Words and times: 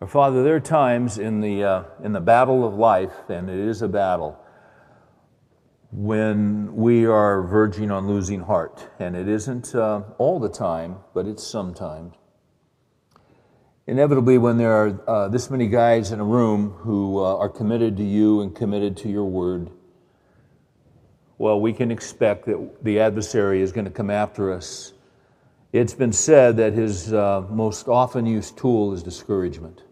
Our 0.00 0.06
Father, 0.06 0.42
there 0.42 0.56
are 0.56 0.60
times 0.60 1.18
in 1.18 1.42
the, 1.42 1.62
uh, 1.62 1.84
in 2.02 2.14
the 2.14 2.22
battle 2.22 2.66
of 2.66 2.72
life, 2.72 3.12
and 3.28 3.50
it 3.50 3.58
is 3.58 3.82
a 3.82 3.88
battle, 3.88 4.42
when 5.92 6.74
we 6.74 7.04
are 7.04 7.42
verging 7.42 7.90
on 7.90 8.08
losing 8.08 8.40
heart. 8.40 8.88
And 8.98 9.14
it 9.14 9.28
isn't 9.28 9.74
uh, 9.74 10.04
all 10.16 10.40
the 10.40 10.48
time, 10.48 10.96
but 11.12 11.26
it's 11.26 11.46
sometimes. 11.46 12.14
Inevitably, 13.86 14.38
when 14.38 14.56
there 14.56 14.72
are 14.72 15.00
uh, 15.06 15.28
this 15.28 15.50
many 15.50 15.66
guys 15.66 16.12
in 16.12 16.20
a 16.20 16.24
room 16.24 16.70
who 16.70 17.18
uh, 17.18 17.36
are 17.36 17.50
committed 17.50 17.98
to 17.98 18.04
you 18.04 18.40
and 18.40 18.56
committed 18.56 18.96
to 18.98 19.10
your 19.10 19.26
word, 19.26 19.68
well, 21.36 21.60
we 21.60 21.74
can 21.74 21.90
expect 21.90 22.46
that 22.46 22.82
the 22.82 23.00
adversary 23.00 23.60
is 23.60 23.70
going 23.70 23.84
to 23.84 23.90
come 23.90 24.08
after 24.08 24.50
us. 24.50 24.94
It's 25.74 25.92
been 25.92 26.12
said 26.12 26.56
that 26.56 26.72
his 26.72 27.12
uh, 27.12 27.44
most 27.50 27.86
often 27.86 28.24
used 28.24 28.56
tool 28.56 28.94
is 28.94 29.02
discouragement. 29.02 29.82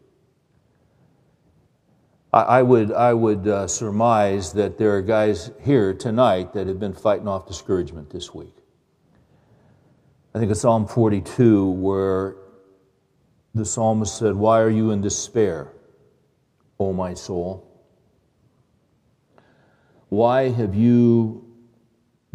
I, 2.43 2.63
would, 2.63 2.93
I 2.93 3.15
would 3.15 3.49
uh, 3.49 3.67
surmise 3.67 4.53
that 4.53 4.77
there 4.79 4.95
are 4.97 5.03
guys 5.03 5.51
here 5.61 5.95
tonight 5.95 6.53
that 6.53 6.67
have 6.67 6.79
been 6.79 6.93
fighting 6.93 7.29
off 7.29 7.47
discouragement 7.47 8.11
this 8.11 8.35
week. 8.35 8.55
I 10.35 10.39
think 10.39 10.51
it's 10.51 10.61
Psalm 10.61 10.87
42 10.87 11.71
where 11.71 12.37
the 13.55 13.65
psalmist 13.65 14.19
said, 14.19 14.35
Why 14.35 14.61
are 14.61 14.71
you 14.71 14.91
in 14.91 15.01
despair, 15.01 15.73
O 16.79 16.93
my 16.93 17.15
soul? 17.15 17.65
Why 20.11 20.49
have 20.51 20.75
you 20.75 21.45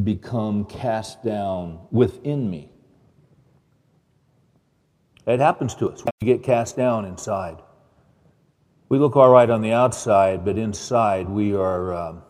become 0.04 0.65
cast 0.65 1.23
down 1.23 1.79
within 1.91 2.49
me? 2.49 2.70
It 5.26 5.40
happens 5.40 5.76
to 5.76 5.90
us. 5.90 6.04
We 6.21 6.27
get 6.27 6.43
cast 6.43 6.76
down 6.76 7.05
inside. 7.05 7.62
We 8.93 8.99
look 8.99 9.15
all 9.15 9.29
right 9.29 9.49
on 9.49 9.63
the 9.63 9.71
outside, 9.71 10.45
but 10.45 10.59
inside 10.59 11.27
we 11.27 11.55
are 11.55 11.95
um, 11.95 12.21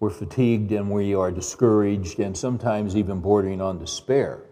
we're 0.00 0.10
fatigued 0.10 0.70
and 0.70 0.90
we 0.90 1.14
are 1.14 1.30
discouraged 1.30 2.18
and 2.18 2.36
sometimes 2.36 2.94
even 2.94 3.22
bordering 3.22 3.62
on 3.62 3.78
despair. 3.78 4.44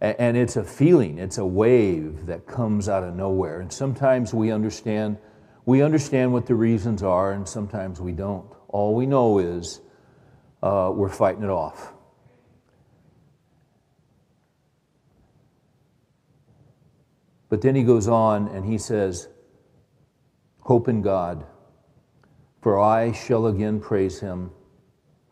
And, 0.00 0.16
and 0.18 0.36
it's 0.36 0.56
a 0.56 0.64
feeling, 0.64 1.18
it's 1.18 1.38
a 1.38 1.46
wave 1.46 2.26
that 2.26 2.48
comes 2.48 2.88
out 2.88 3.04
of 3.04 3.14
nowhere. 3.14 3.60
And 3.60 3.72
sometimes 3.72 4.34
we 4.34 4.50
understand 4.50 5.16
we 5.64 5.80
understand 5.80 6.32
what 6.32 6.46
the 6.46 6.56
reasons 6.56 7.04
are, 7.04 7.30
and 7.30 7.48
sometimes 7.48 8.00
we 8.00 8.10
don't. 8.10 8.52
All 8.66 8.96
we 8.96 9.06
know 9.06 9.38
is 9.38 9.80
uh, 10.60 10.90
we're 10.92 11.08
fighting 11.08 11.44
it 11.44 11.50
off. 11.50 11.92
But 17.48 17.60
then 17.60 17.76
he 17.76 17.84
goes 17.84 18.08
on 18.08 18.48
and 18.48 18.64
he 18.64 18.76
says, 18.76 19.28
Hope 20.62 20.88
in 20.88 21.02
God, 21.02 21.44
for 22.60 22.80
I 22.80 23.12
shall 23.12 23.46
again 23.46 23.80
praise 23.80 24.20
him 24.20 24.50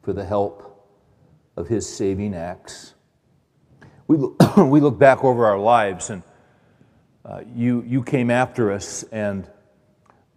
for 0.03 0.13
the 0.13 0.25
help 0.25 0.89
of 1.57 1.69
his 1.69 1.89
saving 1.89 2.35
acts. 2.35 2.95
We 4.07 4.17
look, 4.17 4.57
we 4.57 4.81
look 4.81 4.99
back 4.99 5.23
over 5.23 5.47
our 5.47 5.59
lives, 5.59 6.11
and 6.11 6.23
uh, 7.25 7.43
you, 7.55 7.85
you 7.87 8.03
came 8.03 8.31
after 8.31 8.73
us 8.73 9.05
and 9.13 9.49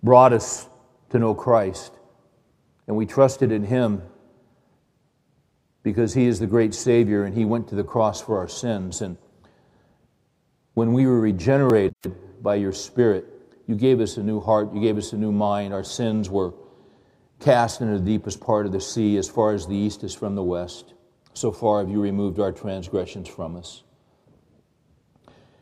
brought 0.03 0.33
us 0.33 0.67
to 1.09 1.19
know 1.19 1.33
Christ, 1.33 1.93
and 2.87 2.95
we 2.95 3.05
trusted 3.05 3.51
in 3.51 3.63
him 3.63 4.03
because 5.83 6.13
he 6.13 6.27
is 6.27 6.39
the 6.39 6.47
great 6.47 6.73
Savior 6.73 7.23
and 7.25 7.35
he 7.35 7.45
went 7.45 7.67
to 7.67 7.75
the 7.75 7.83
cross 7.83 8.21
for 8.21 8.37
our 8.37 8.47
sins. 8.47 9.01
And 9.01 9.17
when 10.73 10.93
we 10.93 11.05
were 11.05 11.19
regenerated 11.19 11.95
by 12.41 12.55
your 12.55 12.71
Spirit, 12.71 13.32
you 13.67 13.75
gave 13.75 13.99
us 13.99 14.17
a 14.17 14.23
new 14.23 14.39
heart. 14.39 14.73
You 14.73 14.81
gave 14.81 14.97
us 14.97 15.13
a 15.13 15.17
new 15.17 15.31
mind. 15.31 15.73
Our 15.73 15.83
sins 15.83 16.29
were 16.29 16.53
cast 17.39 17.81
into 17.81 17.99
the 17.99 18.05
deepest 18.05 18.39
part 18.39 18.65
of 18.65 18.71
the 18.71 18.81
sea, 18.81 19.17
as 19.17 19.29
far 19.29 19.53
as 19.53 19.67
the 19.67 19.75
east 19.75 20.03
is 20.03 20.13
from 20.13 20.35
the 20.35 20.43
west. 20.43 20.93
So 21.33 21.51
far 21.51 21.79
have 21.79 21.89
you 21.89 22.01
removed 22.01 22.39
our 22.39 22.51
transgressions 22.51 23.27
from 23.27 23.55
us. 23.55 23.83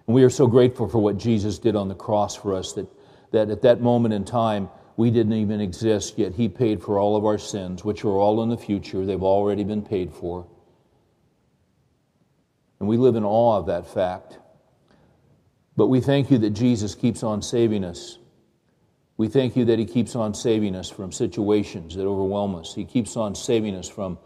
And 0.07 0.15
we 0.15 0.23
are 0.23 0.29
so 0.29 0.47
grateful 0.47 0.87
for 0.87 0.99
what 0.99 1.17
Jesus 1.17 1.59
did 1.59 1.75
on 1.75 1.87
the 1.87 1.95
cross 1.95 2.35
for 2.35 2.53
us 2.53 2.73
that, 2.73 2.87
that 3.31 3.49
at 3.49 3.61
that 3.61 3.81
moment 3.81 4.13
in 4.13 4.25
time, 4.25 4.69
we 4.97 5.09
didn't 5.09 5.33
even 5.33 5.61
exist, 5.61 6.17
yet 6.17 6.33
He 6.33 6.49
paid 6.49 6.81
for 6.81 6.99
all 6.99 7.15
of 7.15 7.25
our 7.25 7.37
sins, 7.37 7.83
which 7.83 8.03
are 8.03 8.09
all 8.09 8.43
in 8.43 8.49
the 8.49 8.57
future. 8.57 9.05
They've 9.05 9.23
already 9.23 9.63
been 9.63 9.81
paid 9.81 10.11
for. 10.11 10.45
And 12.79 12.89
we 12.89 12.97
live 12.97 13.15
in 13.15 13.23
awe 13.23 13.57
of 13.57 13.67
that 13.67 13.87
fact. 13.87 14.37
But 15.75 15.87
we 15.87 16.01
thank 16.01 16.29
you 16.29 16.37
that 16.39 16.51
Jesus 16.51 16.95
keeps 16.95 17.23
on 17.23 17.41
saving 17.41 17.83
us. 17.83 18.17
We 19.17 19.27
thank 19.27 19.55
you 19.55 19.65
that 19.65 19.79
He 19.79 19.85
keeps 19.85 20.15
on 20.15 20.33
saving 20.33 20.75
us 20.75 20.89
from 20.89 21.11
situations 21.11 21.95
that 21.95 22.05
overwhelm 22.05 22.55
us. 22.55 22.73
He 22.73 22.85
keeps 22.85 23.15
on 23.15 23.35
saving 23.35 23.75
us 23.75 23.87
from 23.87 24.17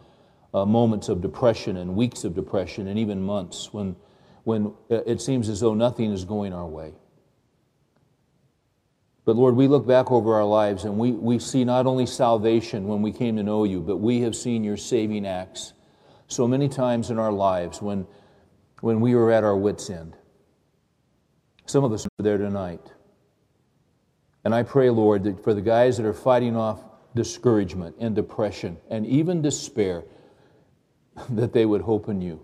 uh, 0.53 0.65
moments 0.65 1.09
of 1.09 1.21
depression 1.21 1.77
and 1.77 1.95
weeks 1.95 2.23
of 2.23 2.33
depression 2.33 2.87
and 2.87 2.97
even 2.97 3.21
months 3.21 3.73
when, 3.73 3.95
when 4.45 4.73
uh, 4.89 5.03
it 5.05 5.21
seems 5.21 5.49
as 5.49 5.59
though 5.59 5.73
nothing 5.73 6.11
is 6.11 6.23
going 6.23 6.53
our 6.53 6.65
way. 6.65 6.93
But 9.25 9.35
Lord, 9.35 9.55
we 9.55 9.67
look 9.67 9.85
back 9.85 10.11
over 10.11 10.35
our 10.35 10.45
lives 10.45 10.85
and 10.85 10.97
we, 10.97 11.11
we 11.11 11.39
see 11.39 11.65
not 11.65 11.87
only 11.87 12.05
salvation 12.05 12.87
when 12.87 13.01
we 13.01 13.11
came 13.11 13.35
to 13.35 13.43
know 13.43 13.63
you, 13.63 13.81
but 13.81 13.97
we 13.97 14.21
have 14.21 14.35
seen 14.35 14.63
your 14.63 14.77
saving 14.77 15.25
acts 15.25 15.73
so 16.27 16.47
many 16.47 16.69
times 16.69 17.09
in 17.09 17.19
our 17.19 17.31
lives 17.31 17.81
when, 17.81 18.07
when 18.81 19.01
we 19.01 19.15
were 19.15 19.31
at 19.31 19.43
our 19.43 19.57
wits' 19.57 19.89
end. 19.89 20.15
Some 21.65 21.83
of 21.83 21.91
us 21.91 22.05
are 22.05 22.23
there 22.23 22.37
tonight. 22.37 22.91
And 24.43 24.53
I 24.53 24.63
pray, 24.63 24.89
Lord, 24.89 25.23
that 25.23 25.43
for 25.43 25.53
the 25.53 25.61
guys 25.61 25.97
that 25.97 26.05
are 26.05 26.13
fighting 26.13 26.55
off 26.55 26.81
discouragement 27.15 27.95
and 27.99 28.15
depression 28.15 28.77
and 28.89 29.05
even 29.05 29.41
despair, 29.41 30.03
that 31.29 31.53
they 31.53 31.65
would 31.65 31.81
hope 31.81 32.09
in 32.09 32.21
you. 32.21 32.41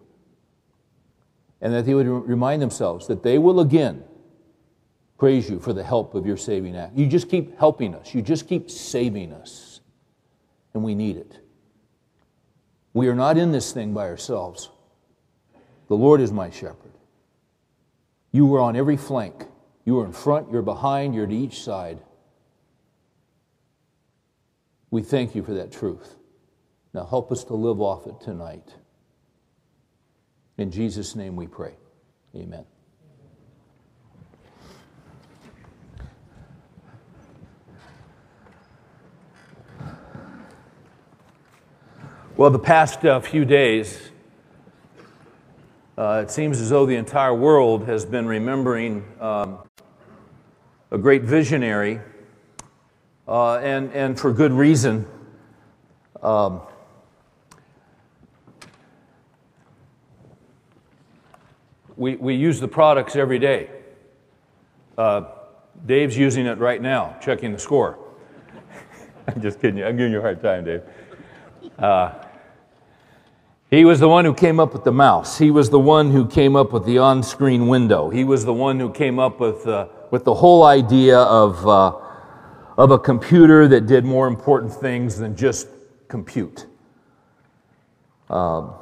And 1.61 1.73
that 1.73 1.85
they 1.85 1.93
would 1.93 2.07
remind 2.07 2.61
themselves 2.61 3.07
that 3.07 3.21
they 3.21 3.37
will 3.37 3.59
again 3.59 4.03
praise 5.19 5.47
you 5.47 5.59
for 5.59 5.73
the 5.73 5.83
help 5.83 6.15
of 6.15 6.25
your 6.25 6.37
saving 6.37 6.75
act. 6.75 6.97
You 6.97 7.05
just 7.05 7.29
keep 7.29 7.57
helping 7.59 7.93
us, 7.93 8.15
you 8.15 8.23
just 8.23 8.47
keep 8.47 8.71
saving 8.71 9.31
us. 9.31 9.81
And 10.73 10.83
we 10.83 10.95
need 10.95 11.17
it. 11.17 11.37
We 12.93 13.07
are 13.09 13.15
not 13.15 13.37
in 13.37 13.51
this 13.51 13.71
thing 13.71 13.93
by 13.93 14.07
ourselves. 14.07 14.69
The 15.89 15.95
Lord 15.95 16.21
is 16.21 16.31
my 16.31 16.49
shepherd. 16.49 16.90
You 18.31 18.45
were 18.45 18.59
on 18.59 18.75
every 18.75 18.97
flank. 18.97 19.45
You 19.83 19.95
were 19.95 20.05
in 20.05 20.13
front, 20.13 20.51
you're 20.51 20.61
behind, 20.61 21.15
you're 21.15 21.27
to 21.27 21.35
each 21.35 21.63
side. 21.63 21.99
We 24.89 25.01
thank 25.01 25.35
you 25.35 25.43
for 25.43 25.53
that 25.53 25.71
truth. 25.71 26.15
Now 26.93 27.05
help 27.05 27.31
us 27.31 27.43
to 27.45 27.53
live 27.53 27.81
off 27.81 28.07
it 28.07 28.19
tonight. 28.21 28.75
In 30.57 30.69
Jesus' 30.69 31.15
name 31.15 31.35
we 31.35 31.47
pray. 31.47 31.73
Amen. 32.35 32.65
Well, 42.37 42.49
the 42.49 42.59
past 42.59 43.05
uh, 43.05 43.19
few 43.19 43.45
days, 43.45 44.10
uh, 45.97 46.21
it 46.23 46.31
seems 46.31 46.61
as 46.61 46.69
though 46.69 46.85
the 46.85 46.95
entire 46.95 47.33
world 47.33 47.85
has 47.85 48.05
been 48.05 48.25
remembering 48.25 49.03
um, 49.19 49.59
a 50.89 50.97
great 50.97 51.23
visionary, 51.23 51.99
uh, 53.27 53.57
and, 53.57 53.91
and 53.93 54.19
for 54.19 54.31
good 54.31 54.51
reason. 54.51 55.05
Um, 56.21 56.61
we, 61.95 62.15
we 62.15 62.35
use 62.35 62.59
the 62.59 62.67
products 62.67 63.15
every 63.15 63.39
day. 63.39 63.69
Uh, 64.97 65.25
Dave's 65.85 66.17
using 66.17 66.45
it 66.45 66.57
right 66.57 66.81
now, 66.81 67.17
checking 67.21 67.51
the 67.51 67.59
score. 67.59 67.97
I'm 69.27 69.41
just 69.41 69.59
kidding 69.59 69.77
you. 69.77 69.85
I'm 69.85 69.97
giving 69.97 70.11
you 70.11 70.19
a 70.19 70.21
hard 70.21 70.41
time, 70.41 70.65
Dave. 70.65 70.81
He 73.71 73.85
was 73.85 74.01
the 74.01 74.09
one 74.09 74.25
who 74.25 74.33
came 74.33 74.59
up 74.59 74.73
with 74.73 74.83
the 74.83 74.91
mouse. 74.91 75.37
He 75.37 75.49
was 75.49 75.69
the 75.69 75.79
one 75.79 76.11
who 76.11 76.27
came 76.27 76.57
up 76.57 76.73
with 76.73 76.85
the 76.85 76.97
on 76.97 77.23
screen 77.23 77.69
window. 77.69 78.09
He 78.09 78.25
was 78.25 78.43
the 78.43 78.53
one 78.53 78.77
who 78.77 78.91
came 78.91 79.17
up 79.17 79.39
with, 79.39 79.65
uh, 79.65 79.87
with 80.11 80.25
the 80.25 80.33
whole 80.33 80.65
idea 80.65 81.17
of, 81.17 81.65
uh, 81.65 81.97
of 82.77 82.91
a 82.91 82.99
computer 82.99 83.69
that 83.69 83.85
did 83.85 84.03
more 84.03 84.27
important 84.27 84.73
things 84.73 85.17
than 85.17 85.37
just 85.37 85.69
compute. 86.09 86.65
Um, 88.29 88.73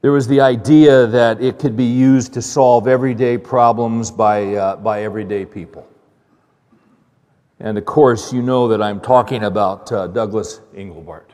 there 0.00 0.12
was 0.12 0.28
the 0.28 0.40
idea 0.40 1.08
that 1.08 1.42
it 1.42 1.58
could 1.58 1.76
be 1.76 1.86
used 1.86 2.32
to 2.34 2.42
solve 2.42 2.86
everyday 2.86 3.38
problems 3.38 4.12
by, 4.12 4.54
uh, 4.54 4.76
by 4.76 5.02
everyday 5.02 5.44
people. 5.44 5.88
And 7.58 7.76
of 7.76 7.86
course, 7.86 8.32
you 8.32 8.40
know 8.40 8.68
that 8.68 8.80
I'm 8.80 9.00
talking 9.00 9.42
about 9.42 9.90
uh, 9.90 10.06
Douglas 10.06 10.60
Engelbart 10.76 11.33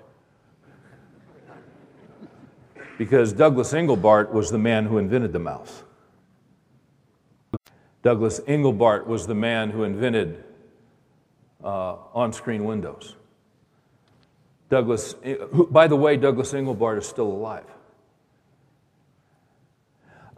because 3.01 3.33
Douglas 3.33 3.73
Engelbart 3.73 4.31
was 4.31 4.51
the 4.51 4.59
man 4.59 4.85
who 4.85 4.99
invented 4.99 5.33
the 5.33 5.39
mouse. 5.39 5.85
Douglas 8.03 8.41
Engelbart 8.41 9.07
was 9.07 9.27
the 9.27 9.35
man 9.35 9.71
who 9.71 9.85
invented 9.85 10.45
uh, 11.65 11.97
on 12.13 12.35
screen 12.35 12.67
windows. 12.67 13.17
Douglas, 14.69 15.15
who, 15.23 15.67
by 15.69 15.87
the 15.87 15.97
way, 15.97 16.19
Douglas 16.19 16.53
Engelbart 16.53 16.99
is 16.99 17.07
still 17.07 17.29
alive. 17.29 17.65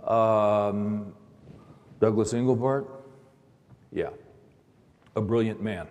Um, 0.05 1.14
Douglas 1.99 2.32
Engelbart, 2.32 2.87
yeah, 3.91 4.11
a 5.17 5.20
brilliant 5.20 5.61
man. 5.61 5.88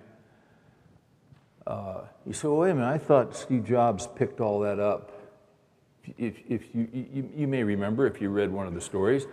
Uh, 1.68 2.04
you 2.26 2.32
say, 2.32 2.48
well, 2.48 2.60
wait 2.60 2.70
a 2.70 2.76
minute, 2.76 2.88
I 2.88 2.98
thought 2.98 3.36
Steve 3.36 3.66
Jobs 3.66 4.08
picked 4.16 4.40
all 4.40 4.62
that 4.62 4.80
up. 4.80 5.21
If, 6.18 6.36
if 6.50 6.62
you, 6.74 6.88
you, 6.92 7.30
you 7.36 7.48
may 7.48 7.64
remember, 7.64 8.08
if 8.08 8.22
you 8.22 8.30
read 8.30 8.52
one 8.52 8.68
of 8.68 8.74
the 8.74 8.82
stories, 8.82 9.28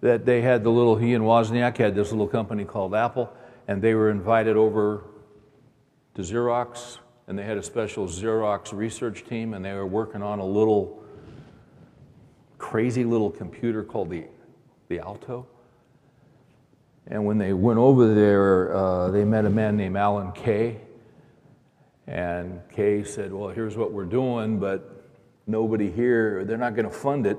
that 0.00 0.26
they 0.26 0.42
had 0.42 0.64
the 0.64 0.70
little, 0.70 0.96
he 0.96 1.14
and 1.14 1.24
Wozniak 1.24 1.78
had 1.78 1.94
this 1.94 2.10
little 2.10 2.28
company 2.28 2.64
called 2.64 2.94
Apple, 2.94 3.32
and 3.68 3.80
they 3.80 3.94
were 3.94 4.10
invited 4.10 4.56
over 4.56 5.04
to 6.14 6.22
Xerox, 6.22 6.98
and 7.26 7.38
they 7.38 7.42
had 7.42 7.56
a 7.56 7.62
special 7.62 8.06
Xerox 8.06 8.72
research 8.72 9.24
team, 9.24 9.54
and 9.54 9.64
they 9.64 9.72
were 9.72 9.86
working 9.86 10.22
on 10.22 10.40
a 10.40 10.46
little 10.46 11.02
crazy 12.58 13.04
little 13.04 13.30
computer 13.30 13.82
called 13.82 14.10
the, 14.10 14.24
the 14.88 14.98
Alto. 14.98 15.46
And 17.06 17.24
when 17.26 17.38
they 17.38 17.52
went 17.52 17.78
over 17.78 18.14
there, 18.14 18.74
uh, 18.74 19.10
they 19.10 19.24
met 19.24 19.44
a 19.44 19.50
man 19.50 19.76
named 19.76 19.96
Alan 19.96 20.32
Kay. 20.32 20.80
And 22.06 22.60
Kay 22.70 23.04
said, 23.04 23.32
Well, 23.32 23.48
here's 23.48 23.76
what 23.76 23.92
we're 23.92 24.04
doing, 24.04 24.58
but 24.58 24.93
nobody 25.46 25.90
here, 25.90 26.44
they're 26.44 26.56
not 26.56 26.74
going 26.74 26.88
to 26.88 26.94
fund 26.94 27.26
it 27.26 27.38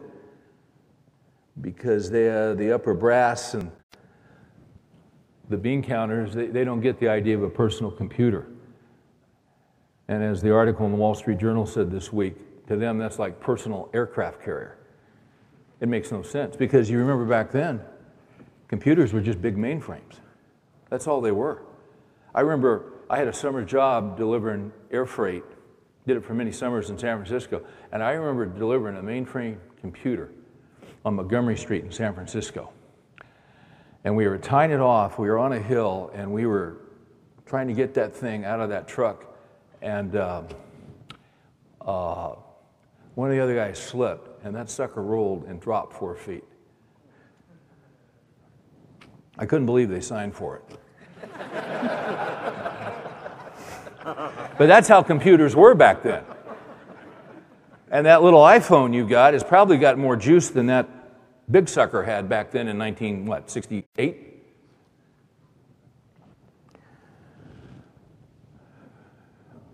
because 1.62 2.10
they, 2.10 2.30
uh, 2.30 2.54
the 2.54 2.74
upper 2.74 2.94
brass 2.94 3.54
and 3.54 3.72
the 5.50 5.58
bean 5.58 5.82
counters, 5.84 6.34
they, 6.34 6.48
they 6.48 6.64
don't 6.64 6.82
get 6.82 7.00
the 7.00 7.08
idea 7.08 7.36
of 7.36 7.44
a 7.44 7.50
personal 7.50 7.92
computer. 7.92 8.48
And 10.08 10.24
as 10.24 10.42
the 10.42 10.54
article 10.54 10.86
in 10.86 10.92
the 10.92 10.98
Wall 10.98 11.16
Street 11.16 11.38
Journal 11.38 11.66
said 11.66 11.92
this 11.92 12.12
week, 12.12 12.36
to 12.68 12.76
them 12.76 12.98
that's 12.98 13.20
like 13.20 13.40
personal 13.40 13.90
aircraft 13.94 14.44
carrier. 14.44 14.78
It 15.82 15.88
makes 15.88 16.12
no 16.12 16.22
sense 16.22 16.56
because 16.56 16.90
you 16.90 16.98
remember 16.98 17.26
back 17.26 17.52
then, 17.52 17.82
computers 18.68 19.14
were 19.14 19.22
just 19.22 19.42
big 19.42 19.56
mainframes. 19.58 20.20
That's 20.90 21.08
all 21.08 21.22
they 21.22 21.32
were. 21.32 21.64
I 22.34 22.42
remember 22.42 22.94
I 23.10 23.18
had 23.18 23.28
a 23.28 23.34
summer 23.34 23.64
job 23.64 24.18
delivering 24.18 24.72
air 24.92 25.06
freight, 25.06 25.44
did 26.06 26.18
it 26.18 26.24
for 26.24 26.34
many 26.34 26.52
summers 26.52 26.90
in 26.90 26.98
San 26.98 27.18
Francisco, 27.18 27.64
and 27.92 28.04
I 28.04 28.12
remember 28.12 28.46
delivering 28.46 28.98
a 28.98 29.02
mainframe 29.02 29.58
computer 29.82 30.32
on 31.04 31.16
Montgomery 31.16 31.58
Street 31.58 31.84
in 31.84 31.92
San 31.92 32.14
Francisco. 32.14 32.72
And 34.04 34.16
we 34.16 34.28
were 34.28 34.38
tying 34.38 34.72
it 34.72 34.80
off, 34.80 35.18
we 35.18 35.28
were 35.28 35.40
on 35.40 35.54
a 35.54 35.60
hill, 35.60 36.12
and 36.14 36.32
we 36.32 36.46
were 36.46 36.78
trying 37.46 37.68
to 37.68 37.74
get 37.74 37.94
that 37.96 38.16
thing 38.16 38.46
out 38.46 38.60
of 38.60 38.70
that 38.70 38.88
truck. 38.88 39.36
And 39.82 40.16
uh, 40.16 40.44
uh, 41.82 42.36
one 43.16 43.30
of 43.30 43.36
the 43.36 43.42
other 43.42 43.56
guys 43.56 43.80
slipped, 43.80 44.44
and 44.46 44.56
that 44.56 44.70
sucker 44.70 45.02
rolled 45.02 45.46
and 45.46 45.60
dropped 45.60 45.94
four 45.94 46.16
feet. 46.16 46.44
I 49.38 49.46
couldn't 49.46 49.66
believe 49.66 49.90
they 49.90 50.02
signed 50.02 50.36
for 50.36 50.58
it. 50.58 50.80
but 54.58 54.68
that's 54.68 54.88
how 54.88 55.02
computers 55.02 55.56
were 55.56 55.76
back 55.76 56.04
then. 56.04 56.24
And 57.92 58.06
that 58.06 58.24
little 58.24 58.42
iPhone 58.42 58.94
you 58.94 59.08
got 59.08 59.34
has 59.34 59.44
probably 59.44 59.78
got 59.78 59.98
more 59.98 60.16
juice 60.16 60.50
than 60.50 60.66
that 60.68 60.90
big 61.52 61.70
sucker 61.70 62.04
had 62.04 62.28
back 62.28 62.52
then 62.52 62.68
in 62.68 62.78
19 62.78 63.26
what 63.26 63.50
68. 63.50 64.34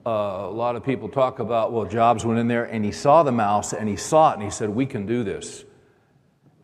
Uh, 0.03 0.09
a 0.09 0.49
lot 0.49 0.75
of 0.75 0.83
people 0.83 1.07
talk 1.07 1.37
about, 1.37 1.71
well, 1.71 1.85
Jobs 1.85 2.25
went 2.25 2.39
in 2.39 2.47
there 2.47 2.65
and 2.65 2.83
he 2.83 2.91
saw 2.91 3.21
the 3.21 3.31
mouse 3.31 3.71
and 3.71 3.87
he 3.87 3.95
saw 3.95 4.31
it 4.31 4.33
and 4.35 4.43
he 4.43 4.49
said, 4.49 4.67
we 4.69 4.85
can 4.85 5.05
do 5.05 5.23
this. 5.23 5.63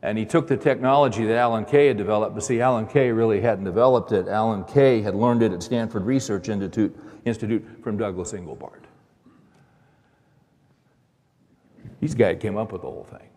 And 0.01 0.17
he 0.17 0.25
took 0.25 0.47
the 0.47 0.57
technology 0.57 1.25
that 1.25 1.37
Alan 1.37 1.65
Kay 1.65 1.87
had 1.87 1.97
developed, 1.97 2.33
but 2.33 2.43
see, 2.43 2.61
Alan 2.61 2.87
Kay 2.87 3.11
really 3.11 3.41
hadn't 3.41 3.65
developed 3.65 4.11
it. 4.11 4.27
Alan 4.27 4.63
Kay 4.63 5.01
had 5.01 5.15
learned 5.15 5.43
it 5.43 5.51
at 5.51 5.61
Stanford 5.61 6.03
Research 6.03 6.49
Institute, 6.49 6.95
Institute 7.27 7.65
from 7.83 7.97
Douglas 7.97 8.33
Engelbart. 8.33 8.83
He's 12.00 12.12
the 12.12 12.18
guy 12.18 12.33
who 12.33 12.39
came 12.39 12.57
up 12.57 12.71
with 12.71 12.81
the 12.81 12.88
whole 12.88 13.07
thing. 13.09 13.29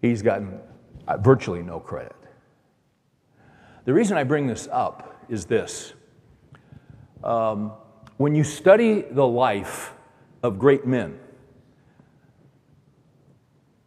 He's 0.00 0.22
gotten 0.22 0.58
uh, 1.06 1.16
virtually 1.18 1.62
no 1.62 1.80
credit. 1.80 2.16
The 3.84 3.92
reason 3.92 4.16
I 4.16 4.24
bring 4.24 4.46
this 4.46 4.68
up 4.70 5.24
is 5.28 5.44
this. 5.44 5.94
Um, 7.24 7.72
when 8.16 8.34
you 8.34 8.44
study 8.44 9.02
the 9.02 9.26
life 9.26 9.92
of 10.42 10.58
great 10.58 10.86
men, 10.86 11.18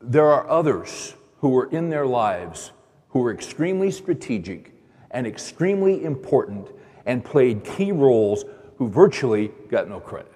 there 0.02 0.28
are 0.28 0.48
others 0.50 1.16
who 1.40 1.50
were 1.50 1.70
in 1.72 1.90
their 1.90 2.06
lives 2.06 2.72
who 3.10 3.20
were 3.20 3.34
extremely 3.34 3.92
strategic 3.92 4.74
and 5.12 5.26
extremely 5.26 6.04
important 6.04 6.70
and 7.06 7.24
played 7.24 7.64
key 7.64 7.92
roles 7.92 8.46
who 8.78 8.90
virtually 8.90 9.52
got 9.70 9.88
no 9.88 10.00
credit. 10.00 10.32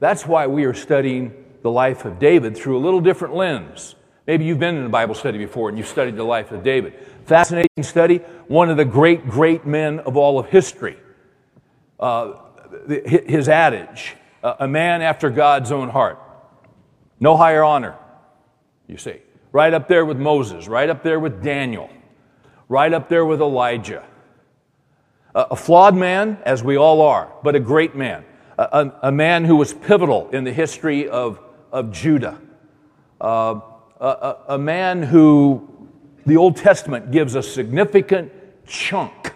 That's 0.00 0.26
why 0.26 0.46
we 0.46 0.64
are 0.64 0.74
studying 0.74 1.32
the 1.62 1.70
life 1.70 2.04
of 2.04 2.18
David 2.18 2.56
through 2.56 2.76
a 2.76 2.82
little 2.82 3.00
different 3.00 3.34
lens. 3.34 3.94
Maybe 4.26 4.44
you've 4.44 4.58
been 4.58 4.76
in 4.76 4.84
a 4.84 4.90
Bible 4.90 5.14
study 5.14 5.38
before 5.38 5.68
and 5.68 5.78
you've 5.78 5.88
studied 5.88 6.16
the 6.16 6.24
life 6.24 6.50
of 6.50 6.62
David. 6.62 6.94
Fascinating 7.26 7.82
study, 7.82 8.18
one 8.48 8.70
of 8.70 8.76
the 8.76 8.84
great, 8.84 9.28
great 9.28 9.66
men 9.66 10.00
of 10.00 10.16
all 10.16 10.38
of 10.38 10.46
history. 10.48 10.98
Uh, 11.98 12.34
his 12.86 13.48
adage, 13.48 14.14
a 14.42 14.68
man 14.68 15.00
after 15.00 15.30
God's 15.30 15.72
own 15.72 15.88
heart. 15.88 16.18
No 17.20 17.36
higher 17.36 17.62
honor, 17.62 17.96
you 18.86 18.98
see. 18.98 19.20
Right 19.52 19.72
up 19.72 19.88
there 19.88 20.04
with 20.04 20.18
Moses, 20.18 20.66
right 20.68 20.90
up 20.90 21.02
there 21.02 21.20
with 21.20 21.42
Daniel, 21.42 21.88
right 22.68 22.92
up 22.92 23.08
there 23.08 23.24
with 23.24 23.40
Elijah. 23.40 24.04
A 25.34 25.56
flawed 25.56 25.96
man, 25.96 26.38
as 26.44 26.62
we 26.62 26.76
all 26.76 27.00
are, 27.02 27.32
but 27.42 27.56
a 27.56 27.60
great 27.60 27.96
man. 27.96 28.24
A, 28.56 28.62
a, 28.62 29.08
a 29.08 29.12
man 29.12 29.44
who 29.44 29.56
was 29.56 29.74
pivotal 29.74 30.30
in 30.30 30.44
the 30.44 30.52
history 30.52 31.08
of, 31.08 31.40
of 31.72 31.90
Judah. 31.90 32.40
Uh, 33.20 33.60
a, 34.00 34.36
a 34.50 34.58
man 34.58 35.02
who 35.02 35.88
the 36.24 36.36
Old 36.36 36.56
Testament 36.56 37.10
gives 37.10 37.34
a 37.34 37.42
significant 37.42 38.32
chunk 38.66 39.34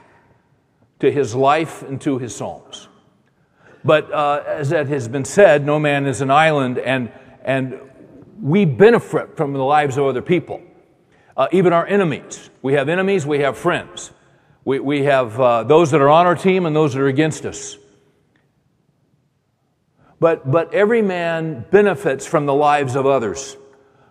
to 1.00 1.10
his 1.10 1.34
life 1.34 1.82
and 1.82 2.00
to 2.00 2.18
his 2.18 2.34
Psalms. 2.34 2.88
But 3.84 4.12
uh, 4.12 4.44
as 4.46 4.70
that 4.70 4.88
has 4.88 5.08
been 5.08 5.24
said, 5.24 5.64
no 5.64 5.78
man 5.78 6.06
is 6.06 6.20
an 6.20 6.30
island, 6.30 6.78
and, 6.78 7.10
and 7.42 7.80
we 8.40 8.64
benefit 8.64 9.36
from 9.36 9.52
the 9.52 9.64
lives 9.64 9.96
of 9.96 10.06
other 10.06 10.22
people, 10.22 10.60
uh, 11.36 11.48
even 11.50 11.72
our 11.72 11.86
enemies. 11.86 12.50
We 12.62 12.74
have 12.74 12.88
enemies, 12.88 13.26
we 13.26 13.40
have 13.40 13.56
friends. 13.56 14.12
We, 14.68 14.80
we 14.80 15.04
have 15.04 15.40
uh, 15.40 15.62
those 15.62 15.92
that 15.92 16.02
are 16.02 16.10
on 16.10 16.26
our 16.26 16.34
team 16.34 16.66
and 16.66 16.76
those 16.76 16.92
that 16.92 17.00
are 17.00 17.06
against 17.06 17.46
us. 17.46 17.78
But, 20.20 20.50
but 20.50 20.74
every 20.74 21.00
man 21.00 21.64
benefits 21.70 22.26
from 22.26 22.44
the 22.44 22.52
lives 22.52 22.94
of 22.94 23.06
others 23.06 23.56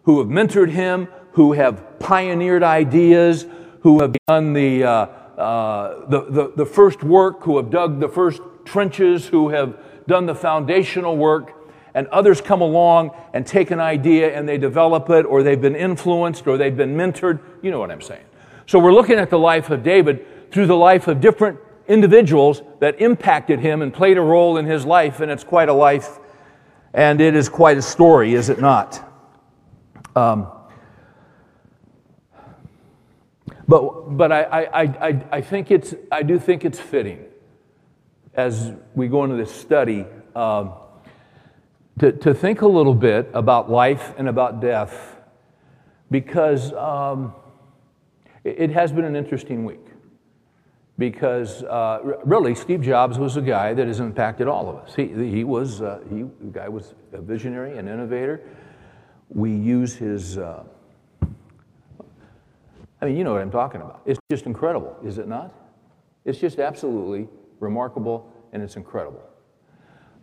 who 0.05 0.17
have 0.17 0.29
mentored 0.29 0.71
him, 0.71 1.09
who 1.33 1.53
have 1.53 1.99
pioneered 1.99 2.63
ideas, 2.63 3.45
who 3.81 4.01
have 4.01 4.15
done 4.27 4.53
the, 4.53 4.83
uh, 4.83 4.89
uh, 4.89 6.09
the, 6.09 6.21
the, 6.21 6.51
the 6.55 6.65
first 6.65 7.03
work, 7.03 7.43
who 7.43 7.57
have 7.57 7.69
dug 7.69 7.99
the 7.99 8.09
first 8.09 8.41
trenches 8.65 9.27
who 9.27 9.49
have 9.49 9.77
done 10.07 10.25
the 10.25 10.33
foundational 10.33 11.15
work, 11.15 11.53
and 11.93 12.07
others 12.07 12.41
come 12.41 12.61
along 12.61 13.11
and 13.31 13.45
take 13.45 13.69
an 13.69 13.79
idea 13.79 14.35
and 14.35 14.49
they 14.49 14.57
develop 14.57 15.07
it, 15.11 15.23
or 15.23 15.43
they've 15.43 15.61
been 15.61 15.75
influenced, 15.75 16.47
or 16.47 16.57
they've 16.57 16.75
been 16.75 16.97
mentored. 16.97 17.41
You 17.61 17.69
know 17.69 17.77
what 17.77 17.91
I'm 17.91 18.01
saying. 18.01 18.25
So 18.65 18.79
we're 18.79 18.91
looking 18.91 19.19
at 19.19 19.29
the 19.29 19.37
life 19.37 19.69
of 19.69 19.83
David 19.83 20.25
through 20.51 20.67
the 20.67 20.75
life 20.75 21.07
of 21.07 21.21
different 21.21 21.59
individuals 21.87 22.61
that 22.79 22.99
impacted 23.01 23.59
him 23.59 23.81
and 23.81 23.93
played 23.93 24.17
a 24.17 24.21
role 24.21 24.57
in 24.57 24.65
his 24.65 24.85
life, 24.85 25.19
and 25.19 25.31
it's 25.31 25.43
quite 25.43 25.69
a 25.69 25.73
life, 25.73 26.19
and 26.93 27.21
it 27.21 27.35
is 27.35 27.49
quite 27.49 27.77
a 27.77 27.81
story, 27.81 28.33
is 28.33 28.49
it 28.49 28.59
not? 28.59 29.03
Um, 30.15 30.47
but 33.67 34.17
but 34.17 34.31
I, 34.31 34.43
I, 34.43 34.81
I, 34.81 35.25
I 35.31 35.41
think 35.41 35.71
it's 35.71 35.93
I 36.11 36.23
do 36.23 36.39
think 36.39 36.65
it's 36.65 36.79
fitting 36.79 37.25
as 38.37 38.71
we 38.93 39.07
go 39.07 39.23
into 39.23 39.35
this 39.35 39.51
study, 39.51 40.05
um, 40.35 40.73
to, 41.99 42.11
to 42.11 42.33
think 42.35 42.61
a 42.61 42.67
little 42.67 42.93
bit 42.93 43.29
about 43.33 43.69
life 43.69 44.13
and 44.17 44.29
about 44.29 44.61
death 44.61 45.17
because 46.11 46.71
um, 46.73 47.33
it, 48.43 48.59
it, 48.59 48.69
has 48.69 48.91
been 48.91 49.05
an 49.05 49.15
interesting 49.15 49.65
week. 49.65 49.86
Because 50.97 51.63
uh, 51.63 52.17
really, 52.23 52.55
Steve 52.55 52.81
Jobs 52.81 53.19
was 53.19 53.37
a 53.37 53.41
guy 53.41 53.73
that 53.73 53.85
has 53.87 53.99
impacted 53.99 54.47
all 54.47 54.67
of 54.69 54.77
us. 54.77 54.95
He, 54.95 55.07
he 55.07 55.43
was 55.43 55.81
uh, 55.81 55.99
he, 56.09 56.23
the 56.23 56.51
guy 56.51 56.67
was 56.67 56.95
a 57.13 57.21
visionary, 57.21 57.77
an 57.77 57.87
innovator. 57.87 58.41
We 59.29 59.51
use 59.51 59.93
his 59.95 60.39
uh, 60.39 60.63
I 63.01 63.05
mean, 63.05 63.15
you 63.15 63.23
know 63.23 63.33
what 63.33 63.41
I'm 63.41 63.51
talking 63.51 63.81
about. 63.81 64.01
It's 64.05 64.19
just 64.31 64.45
incredible, 64.45 64.97
is 65.03 65.17
it 65.17 65.27
not? 65.27 65.53
It's 66.25 66.39
just 66.39 66.59
absolutely 66.59 67.27
remarkable 67.59 68.31
and 68.53 68.63
it's 68.63 68.75
incredible. 68.75 69.21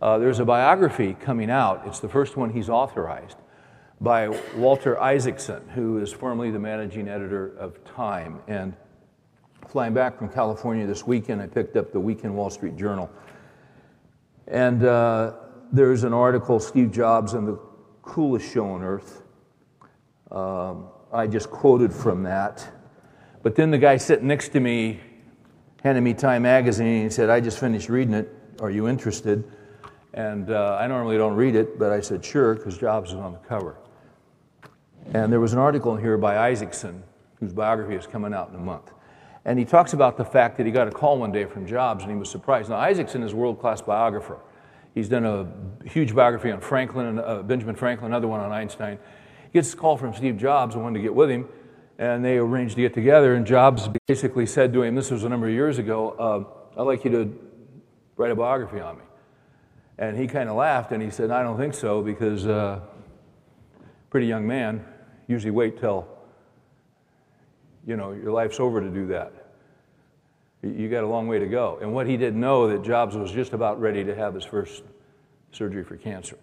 Uh, 0.03 0.19
there's 0.19 0.41
a 0.41 0.45
biography 0.45 1.15
coming 1.15 1.51
out, 1.51 1.83
it's 1.87 2.01
the 2.01 2.09
first 2.09 2.37
one 2.37 2.51
he's 2.51 2.69
authorized, 2.69 3.37
by 4.01 4.29
Walter 4.57 5.01
Isaacson, 5.01 5.69
who 5.69 5.99
is 5.99 6.13
formerly 6.13 6.51
the 6.51 6.59
managing 6.59 7.09
editor 7.09 7.57
of 7.59 7.83
Time. 7.85 8.41
And 8.49 8.75
flying 9.75 9.93
back 9.93 10.17
from 10.17 10.29
California 10.29 10.87
this 10.87 11.05
weekend, 11.05 11.43
I 11.43 11.49
picked 11.49 11.77
up 11.77 11.91
the 11.91 11.99
Weekend 11.99 12.33
Wall 12.33 12.49
Street 12.49 12.77
Journal. 12.77 13.11
And 14.47 14.85
uh, 14.85 15.33
there's 15.73 16.05
an 16.05 16.13
article, 16.13 16.61
Steve 16.61 16.93
Jobs 16.93 17.35
and 17.35 17.49
the 17.49 17.59
coolest 18.01 18.55
show 18.55 18.67
on 18.67 18.85
earth. 18.85 19.25
Um, 20.31 20.91
I 21.13 21.27
just 21.27 21.51
quoted 21.51 21.93
from 21.93 22.23
that. 22.23 22.71
But 23.43 23.57
then 23.57 23.73
the 23.73 23.79
guy 23.79 23.97
sitting 23.97 24.29
next 24.29 24.51
to 24.51 24.61
me 24.61 25.01
handed 25.83 26.03
me 26.03 26.15
Time 26.15 26.43
magazine 26.43 27.03
and 27.03 27.13
said, 27.13 27.29
I 27.29 27.41
just 27.41 27.59
finished 27.59 27.89
reading 27.89 28.15
it. 28.15 28.33
Are 28.61 28.71
you 28.71 28.87
interested? 28.87 29.43
And 30.13 30.53
uh, 30.53 30.79
I 30.81 30.87
normally 30.87 31.17
don't 31.17 31.35
read 31.35 31.57
it, 31.57 31.81
but 31.81 31.91
I 31.91 31.99
said, 31.99 32.25
sure, 32.25 32.55
because 32.55 32.79
Jobs 32.79 33.11
is 33.11 33.17
on 33.17 33.33
the 33.33 33.39
cover. 33.41 33.77
And 35.15 35.33
there 35.33 35.41
was 35.41 35.53
an 35.53 35.59
article 35.59 35.97
here 35.97 36.17
by 36.17 36.49
Isaacson, 36.49 37.03
whose 37.41 37.53
biography 37.53 37.97
is 37.97 38.07
coming 38.07 38.33
out 38.33 38.51
in 38.51 38.55
a 38.55 38.61
month. 38.61 38.94
And 39.45 39.59
he 39.59 39.65
talks 39.65 39.93
about 39.93 40.17
the 40.17 40.25
fact 40.25 40.57
that 40.57 40.67
he 40.67 40.73
got 40.73 40.89
a 40.89 40.91
call 40.91 41.19
one 41.19 41.31
day 41.31 41.45
from 41.45 41.67
Jobs 41.67 42.03
and 42.03 42.11
he 42.11 42.19
was 42.19 42.31
surprised. 42.31 42.71
Now, 42.71 42.77
Isaacson 42.77 43.23
is 43.23 43.33
a 43.33 43.37
world 43.37 43.61
class 43.61 43.83
biographer. 43.83 44.39
He's 44.95 45.09
done 45.09 45.27
a 45.27 45.89
huge 45.89 46.15
biography 46.15 46.51
on 46.51 46.61
Franklin, 46.61 47.19
uh, 47.19 47.43
Benjamin 47.43 47.75
Franklin, 47.75 48.13
another 48.13 48.29
one 48.29 48.41
on 48.41 48.53
Einstein. 48.53 48.99
He 49.45 49.59
gets 49.59 49.75
a 49.75 49.77
call 49.77 49.97
from 49.97 50.15
Steve 50.15 50.37
Jobs 50.37 50.77
and 50.77 50.85
wanted 50.85 50.99
to 50.99 51.03
get 51.03 51.15
with 51.15 51.31
him, 51.31 51.49
and 51.99 52.25
they 52.25 52.39
arranged 52.39 52.77
to 52.77 52.83
get 52.83 52.95
together. 52.95 53.35
And 53.35 53.45
Jobs 53.45 53.89
basically 54.07 54.47
said 54.47 54.73
to 54.73 54.83
him, 54.83 54.95
This 54.95 55.11
was 55.11 55.25
a 55.25 55.29
number 55.29 55.49
of 55.49 55.53
years 55.53 55.79
ago, 55.79 56.11
uh, 56.77 56.81
I'd 56.81 56.85
like 56.85 57.05
you 57.05 57.11
to 57.11 57.39
write 58.17 58.31
a 58.31 58.37
biography 58.37 58.81
on 58.81 58.99
me. 58.99 59.05
And 59.99 60.17
he 60.17 60.27
kind 60.27 60.49
of 60.49 60.57
laughed 60.57 60.93
and 60.93 61.03
he 61.03 61.11
said, 61.11 61.31
I 61.31 61.43
don't 61.43 61.57
think 61.57 61.75
so 61.75 62.01
because, 62.03 62.47
uh, 62.47 62.81
pretty 64.11 64.27
young 64.27 64.47
man, 64.47 64.85
usually 65.27 65.51
wait 65.51 65.79
till, 65.79 66.07
you 67.87 67.97
know, 67.97 68.13
your 68.13 68.33
life's 68.33 68.61
over 68.61 68.81
to 68.81 68.89
do 68.89 69.07
that. 69.09 69.33
You 70.63 70.89
got 70.89 71.05
a 71.05 71.07
long 71.07 71.29
way 71.29 71.39
to 71.39 71.47
go. 71.47 71.79
And 71.83 71.93
what 71.93 72.07
he 72.07 72.17
didn't 72.17 72.41
know 72.41 72.69
that 72.69 72.83
Jobs 72.83 73.17
was 73.17 73.31
just 73.31 73.53
about 73.53 73.81
ready 73.81 74.03
to 74.05 74.15
have 74.15 74.35
his 74.35 74.45
first 74.45 74.83
surgery 75.53 75.85
for 75.85 75.97
cancer. 75.97 76.39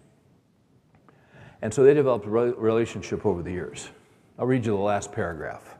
And 1.60 1.72
so 1.72 1.82
they 1.82 1.94
developed 1.94 2.26
a 2.26 2.30
relationship 2.30 3.26
over 3.26 3.42
the 3.42 3.50
years. 3.50 3.88
I'll 4.38 4.46
read 4.46 4.64
you 4.64 4.72
the 4.72 4.82
last 4.82 5.12
paragraph. 5.12 5.76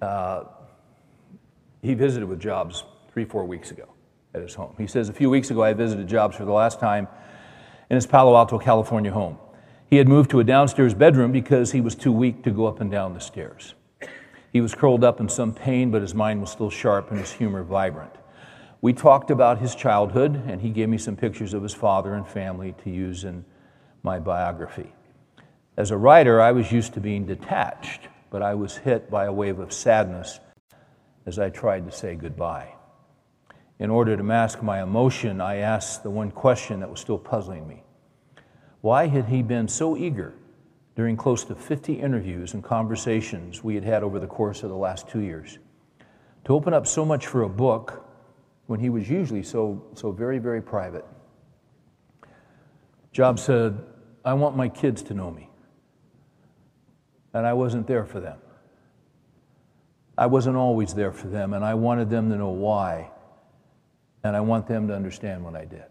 Uh, 0.00 0.44
he 1.82 1.94
visited 1.94 2.28
with 2.28 2.40
Jobs 2.40 2.84
three, 3.12 3.24
four 3.24 3.44
weeks 3.44 3.70
ago 3.70 3.88
at 4.34 4.42
his 4.42 4.54
home. 4.54 4.74
He 4.78 4.86
says, 4.86 5.08
A 5.08 5.12
few 5.12 5.30
weeks 5.30 5.50
ago, 5.50 5.62
I 5.62 5.72
visited 5.72 6.08
Jobs 6.08 6.36
for 6.36 6.44
the 6.44 6.52
last 6.52 6.80
time 6.80 7.08
in 7.90 7.94
his 7.94 8.06
Palo 8.06 8.36
Alto, 8.36 8.58
California 8.58 9.10
home. 9.10 9.38
He 9.88 9.96
had 9.96 10.08
moved 10.08 10.30
to 10.30 10.40
a 10.40 10.44
downstairs 10.44 10.94
bedroom 10.94 11.32
because 11.32 11.72
he 11.72 11.80
was 11.80 11.94
too 11.94 12.12
weak 12.12 12.42
to 12.44 12.50
go 12.50 12.66
up 12.66 12.80
and 12.80 12.90
down 12.90 13.14
the 13.14 13.20
stairs. 13.20 13.74
He 14.52 14.60
was 14.60 14.74
curled 14.74 15.04
up 15.04 15.20
in 15.20 15.28
some 15.28 15.52
pain, 15.52 15.90
but 15.90 16.02
his 16.02 16.14
mind 16.14 16.40
was 16.40 16.50
still 16.50 16.70
sharp 16.70 17.10
and 17.10 17.20
his 17.20 17.32
humor 17.32 17.62
vibrant. 17.62 18.12
We 18.80 18.92
talked 18.92 19.30
about 19.30 19.58
his 19.58 19.74
childhood, 19.74 20.42
and 20.46 20.60
he 20.60 20.70
gave 20.70 20.88
me 20.88 20.98
some 20.98 21.16
pictures 21.16 21.52
of 21.52 21.62
his 21.62 21.74
father 21.74 22.14
and 22.14 22.26
family 22.26 22.74
to 22.84 22.90
use 22.90 23.24
in 23.24 23.44
my 24.02 24.18
biography. 24.18 24.92
As 25.76 25.90
a 25.90 25.96
writer, 25.96 26.40
I 26.40 26.52
was 26.52 26.72
used 26.72 26.94
to 26.94 27.00
being 27.00 27.26
detached, 27.26 28.08
but 28.30 28.42
I 28.42 28.54
was 28.54 28.78
hit 28.78 29.10
by 29.10 29.24
a 29.24 29.32
wave 29.32 29.58
of 29.58 29.72
sadness 29.72 30.40
as 31.26 31.38
I 31.38 31.50
tried 31.50 31.84
to 31.84 31.92
say 31.92 32.14
goodbye. 32.14 32.74
In 33.78 33.90
order 33.90 34.16
to 34.16 34.22
mask 34.22 34.62
my 34.62 34.82
emotion, 34.82 35.40
I 35.40 35.56
asked 35.56 36.02
the 36.02 36.10
one 36.10 36.30
question 36.30 36.80
that 36.80 36.90
was 36.90 37.00
still 37.00 37.18
puzzling 37.18 37.68
me 37.68 37.82
Why 38.80 39.06
had 39.06 39.26
he 39.26 39.42
been 39.42 39.68
so 39.68 39.96
eager 39.96 40.32
during 40.98 41.16
close 41.16 41.44
to 41.44 41.54
50 41.54 41.92
interviews 41.92 42.54
and 42.54 42.64
conversations 42.64 43.62
we 43.62 43.76
had 43.76 43.84
had 43.84 44.02
over 44.02 44.18
the 44.18 44.26
course 44.26 44.64
of 44.64 44.68
the 44.68 44.76
last 44.76 45.08
two 45.08 45.20
years. 45.20 45.60
To 46.44 46.52
open 46.52 46.74
up 46.74 46.88
so 46.88 47.04
much 47.04 47.28
for 47.28 47.44
a 47.44 47.48
book 47.48 48.04
when 48.66 48.80
he 48.80 48.90
was 48.90 49.08
usually 49.08 49.44
so, 49.44 49.80
so 49.94 50.10
very, 50.10 50.40
very 50.40 50.60
private. 50.60 51.04
Job 53.12 53.38
said, 53.38 53.78
I 54.24 54.32
want 54.32 54.56
my 54.56 54.68
kids 54.68 55.00
to 55.04 55.14
know 55.14 55.30
me. 55.30 55.48
And 57.32 57.46
I 57.46 57.52
wasn't 57.52 57.86
there 57.86 58.04
for 58.04 58.18
them. 58.18 58.38
I 60.18 60.26
wasn't 60.26 60.56
always 60.56 60.94
there 60.94 61.12
for 61.12 61.28
them, 61.28 61.52
and 61.52 61.64
I 61.64 61.74
wanted 61.74 62.10
them 62.10 62.28
to 62.30 62.36
know 62.36 62.50
why. 62.50 63.12
And 64.24 64.34
I 64.34 64.40
want 64.40 64.66
them 64.66 64.88
to 64.88 64.96
understand 64.96 65.44
what 65.44 65.54
I 65.54 65.64
did. 65.64 65.84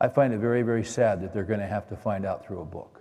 I 0.00 0.08
find 0.08 0.34
it 0.34 0.38
very, 0.38 0.62
very 0.62 0.84
sad 0.84 1.22
that 1.22 1.32
they're 1.32 1.44
going 1.44 1.60
to 1.60 1.66
have 1.66 1.88
to 1.88 1.96
find 1.96 2.26
out 2.26 2.46
through 2.46 2.60
a 2.60 2.64
book. 2.64 3.00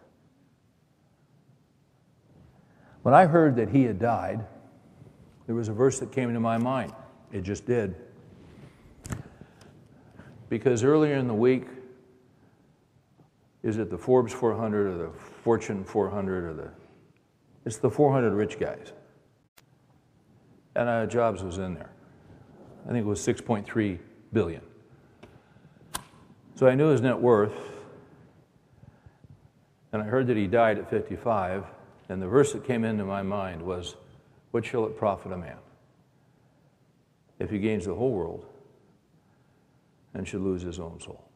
When 3.01 3.13
I 3.13 3.25
heard 3.25 3.57
that 3.57 3.69
he 3.69 3.83
had 3.83 3.99
died, 3.99 4.45
there 5.45 5.55
was 5.55 5.67
a 5.67 5.73
verse 5.73 5.99
that 5.99 6.11
came 6.11 6.29
into 6.29 6.39
my 6.39 6.57
mind. 6.57 6.93
It 7.31 7.41
just 7.41 7.65
did. 7.65 7.95
Because 10.49 10.83
earlier 10.83 11.15
in 11.15 11.27
the 11.27 11.33
week, 11.33 11.67
is 13.61 13.77
it 13.77 13.89
the 13.89 13.97
Forbes 13.97 14.31
400 14.31 14.87
or 14.87 14.97
the 14.97 15.09
Fortune 15.43 15.83
400 15.83 16.43
or 16.45 16.53
the. 16.53 16.69
It's 17.65 17.77
the 17.77 17.89
400 17.89 18.31
rich 18.33 18.59
guys. 18.59 18.93
And 20.75 20.87
uh, 20.87 21.05
Jobs 21.07 21.43
was 21.43 21.57
in 21.57 21.73
there. 21.73 21.89
I 22.85 22.91
think 22.91 23.05
it 23.05 23.07
was 23.07 23.25
6.3 23.25 23.99
billion. 24.33 24.61
So 26.55 26.67
I 26.67 26.75
knew 26.75 26.87
his 26.87 27.01
net 27.01 27.19
worth, 27.19 27.51
and 29.91 30.01
I 30.01 30.05
heard 30.05 30.27
that 30.27 30.37
he 30.37 30.47
died 30.47 30.77
at 30.77 30.89
55, 30.89 31.65
and 32.07 32.21
the 32.21 32.27
verse 32.27 32.53
that 32.53 32.63
came 32.63 32.85
into 32.85 33.03
my 33.03 33.21
mind 33.23 33.61
was, 33.61 33.97
What 34.51 34.65
shall 34.65 34.85
it 34.85 34.97
profit 34.97 35.33
a 35.33 35.37
man 35.37 35.57
if 37.39 37.49
he 37.49 37.59
gains 37.59 37.85
the 37.85 37.93
whole 37.93 38.13
world 38.13 38.45
and 40.13 40.25
should 40.25 40.39
lose 40.39 40.61
his 40.61 40.79
own 40.79 41.01
soul? 41.01 41.29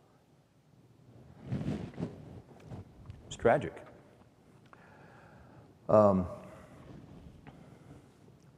It's 3.27 3.35
tragic. 3.35 3.75
Um, 5.89 6.27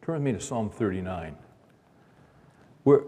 turn 0.03 0.15
with 0.15 0.23
me 0.23 0.33
to 0.33 0.39
Psalm 0.39 0.69
39. 0.69 1.35
We're, 2.83 3.01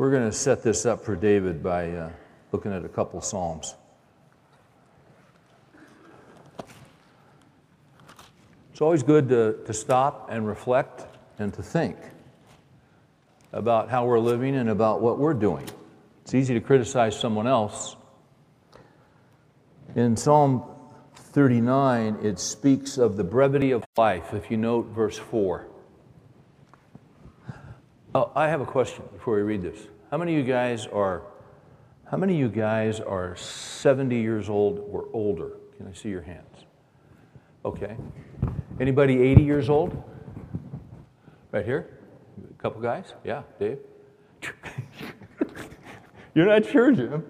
we're 0.00 0.10
going 0.10 0.24
to 0.24 0.34
set 0.34 0.62
this 0.62 0.86
up 0.86 1.04
for 1.04 1.14
David 1.14 1.62
by 1.62 1.90
uh, 1.90 2.10
looking 2.52 2.72
at 2.72 2.86
a 2.86 2.88
couple 2.88 3.20
Psalms. 3.20 3.74
It's 8.72 8.80
always 8.80 9.02
good 9.02 9.28
to, 9.28 9.58
to 9.66 9.74
stop 9.74 10.28
and 10.30 10.46
reflect 10.46 11.04
and 11.38 11.52
to 11.52 11.62
think 11.62 11.98
about 13.52 13.90
how 13.90 14.06
we're 14.06 14.20
living 14.20 14.56
and 14.56 14.70
about 14.70 15.02
what 15.02 15.18
we're 15.18 15.34
doing. 15.34 15.68
It's 16.22 16.32
easy 16.32 16.54
to 16.54 16.60
criticize 16.60 17.14
someone 17.14 17.46
else. 17.46 17.94
In 19.96 20.16
Psalm 20.16 20.64
39, 21.14 22.20
it 22.22 22.38
speaks 22.38 22.96
of 22.96 23.18
the 23.18 23.24
brevity 23.24 23.70
of 23.70 23.84
life, 23.98 24.32
if 24.32 24.50
you 24.50 24.56
note 24.56 24.86
verse 24.86 25.18
4. 25.18 25.69
Oh, 28.12 28.32
I 28.34 28.48
have 28.48 28.60
a 28.60 28.66
question 28.66 29.04
before 29.12 29.36
we 29.36 29.42
read 29.42 29.62
this. 29.62 29.78
How 30.10 30.18
many 30.18 30.32
of 30.32 30.46
you 30.46 30.52
guys 30.52 30.86
are 30.88 31.22
how 32.10 32.16
many 32.16 32.32
of 32.32 32.40
you 32.40 32.48
guys 32.48 32.98
are 32.98 33.36
70 33.36 34.20
years 34.20 34.48
old 34.48 34.80
or 34.90 35.06
older? 35.12 35.52
Can 35.76 35.86
I 35.86 35.92
see 35.92 36.08
your 36.08 36.22
hands? 36.22 36.64
Okay. 37.64 37.96
Anybody 38.80 39.22
80 39.22 39.42
years 39.44 39.70
old? 39.70 40.02
Right 41.52 41.64
here? 41.64 42.00
A 42.50 42.60
couple 42.60 42.80
guys? 42.80 43.14
Yeah, 43.22 43.42
Dave? 43.60 43.78
You're 46.34 46.46
not 46.46 46.66
sure, 46.66 46.90
Jim? 46.90 47.24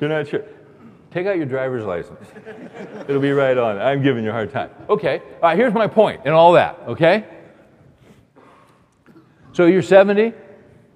You're 0.00 0.10
not 0.10 0.28
sure. 0.28 0.44
Take 1.10 1.26
out 1.26 1.36
your 1.36 1.46
driver's 1.46 1.84
license. 1.84 2.28
It'll 3.08 3.20
be 3.20 3.32
right 3.32 3.58
on. 3.58 3.80
I'm 3.80 4.00
giving 4.00 4.22
you 4.22 4.30
a 4.30 4.32
hard 4.32 4.52
time. 4.52 4.70
Okay. 4.88 5.18
All 5.18 5.40
right, 5.42 5.58
here's 5.58 5.74
my 5.74 5.88
point 5.88 6.20
and 6.24 6.34
all 6.34 6.52
that, 6.52 6.78
okay? 6.86 7.33
So 9.54 9.66
you're 9.66 9.82
70, 9.82 10.32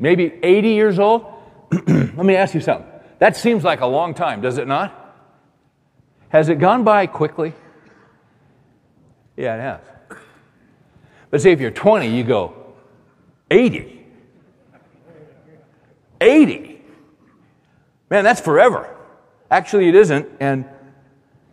maybe 0.00 0.34
80 0.42 0.68
years 0.70 0.98
old. 0.98 1.24
Let 1.70 2.16
me 2.16 2.34
ask 2.34 2.54
you 2.54 2.60
something. 2.60 2.90
That 3.20 3.36
seems 3.36 3.62
like 3.62 3.80
a 3.80 3.86
long 3.86 4.14
time, 4.14 4.40
does 4.40 4.58
it 4.58 4.66
not? 4.66 5.16
Has 6.30 6.48
it 6.48 6.56
gone 6.56 6.82
by 6.82 7.06
quickly? 7.06 7.54
Yeah, 9.36 9.54
it 9.54 9.60
has. 9.60 10.18
But 11.30 11.40
see, 11.40 11.50
if 11.50 11.60
you're 11.60 11.70
20, 11.70 12.08
you 12.14 12.24
go, 12.24 12.74
80. 13.50 14.04
80. 16.20 16.82
Man, 18.10 18.24
that's 18.24 18.40
forever. 18.40 18.92
Actually, 19.50 19.88
it 19.88 19.94
isn't. 19.94 20.28
And 20.40 20.64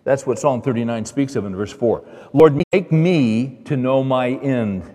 That's 0.05 0.25
what 0.25 0.39
Psalm 0.39 0.61
39 0.61 1.05
speaks 1.05 1.35
of 1.35 1.45
in 1.45 1.55
verse 1.55 1.73
4. 1.73 2.03
Lord, 2.33 2.63
make 2.73 2.91
me 2.91 3.59
to 3.65 3.77
know 3.77 4.03
my 4.03 4.29
end 4.29 4.91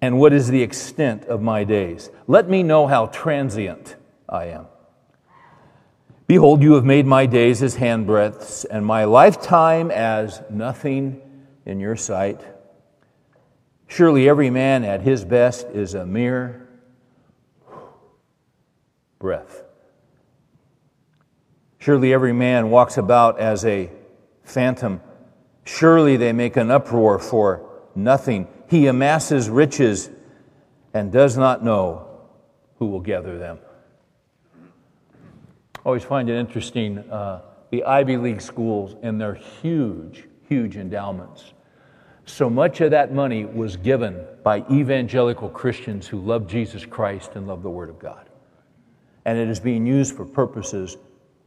and 0.00 0.18
what 0.18 0.32
is 0.32 0.48
the 0.48 0.62
extent 0.62 1.24
of 1.24 1.40
my 1.42 1.64
days. 1.64 2.10
Let 2.26 2.48
me 2.48 2.62
know 2.62 2.86
how 2.86 3.06
transient 3.06 3.96
I 4.28 4.46
am. 4.46 4.66
Behold, 6.26 6.62
you 6.62 6.74
have 6.74 6.84
made 6.84 7.06
my 7.06 7.26
days 7.26 7.62
as 7.62 7.76
handbreadths, 7.76 8.66
and 8.68 8.84
my 8.84 9.04
lifetime 9.04 9.90
as 9.92 10.42
nothing 10.50 11.22
in 11.64 11.78
your 11.78 11.94
sight. 11.94 12.40
Surely 13.86 14.28
every 14.28 14.50
man 14.50 14.84
at 14.84 15.02
his 15.02 15.24
best 15.24 15.68
is 15.68 15.94
a 15.94 16.04
mere 16.04 16.68
breath. 19.20 19.62
Surely 21.78 22.12
every 22.12 22.32
man 22.32 22.70
walks 22.70 22.98
about 22.98 23.38
as 23.38 23.64
a 23.64 23.88
phantom. 24.42 25.00
Surely 25.64 26.16
they 26.16 26.32
make 26.32 26.56
an 26.56 26.70
uproar 26.70 27.20
for 27.20 27.68
nothing. 27.94 28.48
He 28.68 28.86
amasses 28.86 29.48
riches 29.48 30.10
and 30.92 31.12
does 31.12 31.36
not 31.36 31.62
know 31.62 32.06
who 32.78 32.86
will 32.86 33.00
gather 33.00 33.38
them. 33.38 33.58
I 34.64 35.88
always 35.88 36.04
find 36.04 36.28
it 36.28 36.38
interesting 36.38 36.98
uh, 37.10 37.42
the 37.70 37.84
Ivy 37.84 38.16
League 38.16 38.40
schools 38.40 38.96
and 39.02 39.20
their 39.20 39.34
huge, 39.34 40.24
huge 40.48 40.76
endowments. 40.76 41.52
So 42.24 42.50
much 42.50 42.80
of 42.80 42.90
that 42.90 43.12
money 43.12 43.44
was 43.44 43.76
given 43.76 44.24
by 44.42 44.64
evangelical 44.70 45.48
Christians 45.48 46.08
who 46.08 46.20
love 46.20 46.48
Jesus 46.48 46.84
Christ 46.84 47.32
and 47.36 47.46
love 47.46 47.62
the 47.62 47.70
Word 47.70 47.88
of 47.88 48.00
God. 48.00 48.28
And 49.24 49.38
it 49.38 49.48
is 49.48 49.60
being 49.60 49.86
used 49.86 50.16
for 50.16 50.24
purposes 50.24 50.96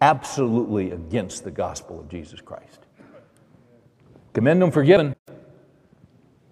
absolutely 0.02 0.92
against 0.92 1.44
the 1.44 1.52
gospel 1.52 2.00
of 2.00 2.08
Jesus 2.08 2.40
Christ. 2.40 2.80
Commend 4.34 4.62
them 4.62 4.72
for 4.72 4.84
giving, 4.84 5.16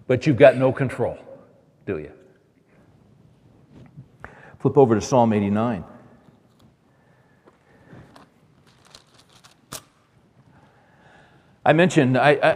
but 0.08 0.26
you've 0.26 0.38
got 0.38 0.56
no 0.56 0.72
control, 0.72 1.18
do 1.86 1.98
you? 1.98 2.10
Flip 4.58 4.76
over 4.76 4.96
to 4.96 5.00
Psalm 5.00 5.32
89. 5.32 5.84
I 11.64 11.72
mentioned, 11.74 12.16
I, 12.16 12.30
I, 12.30 12.50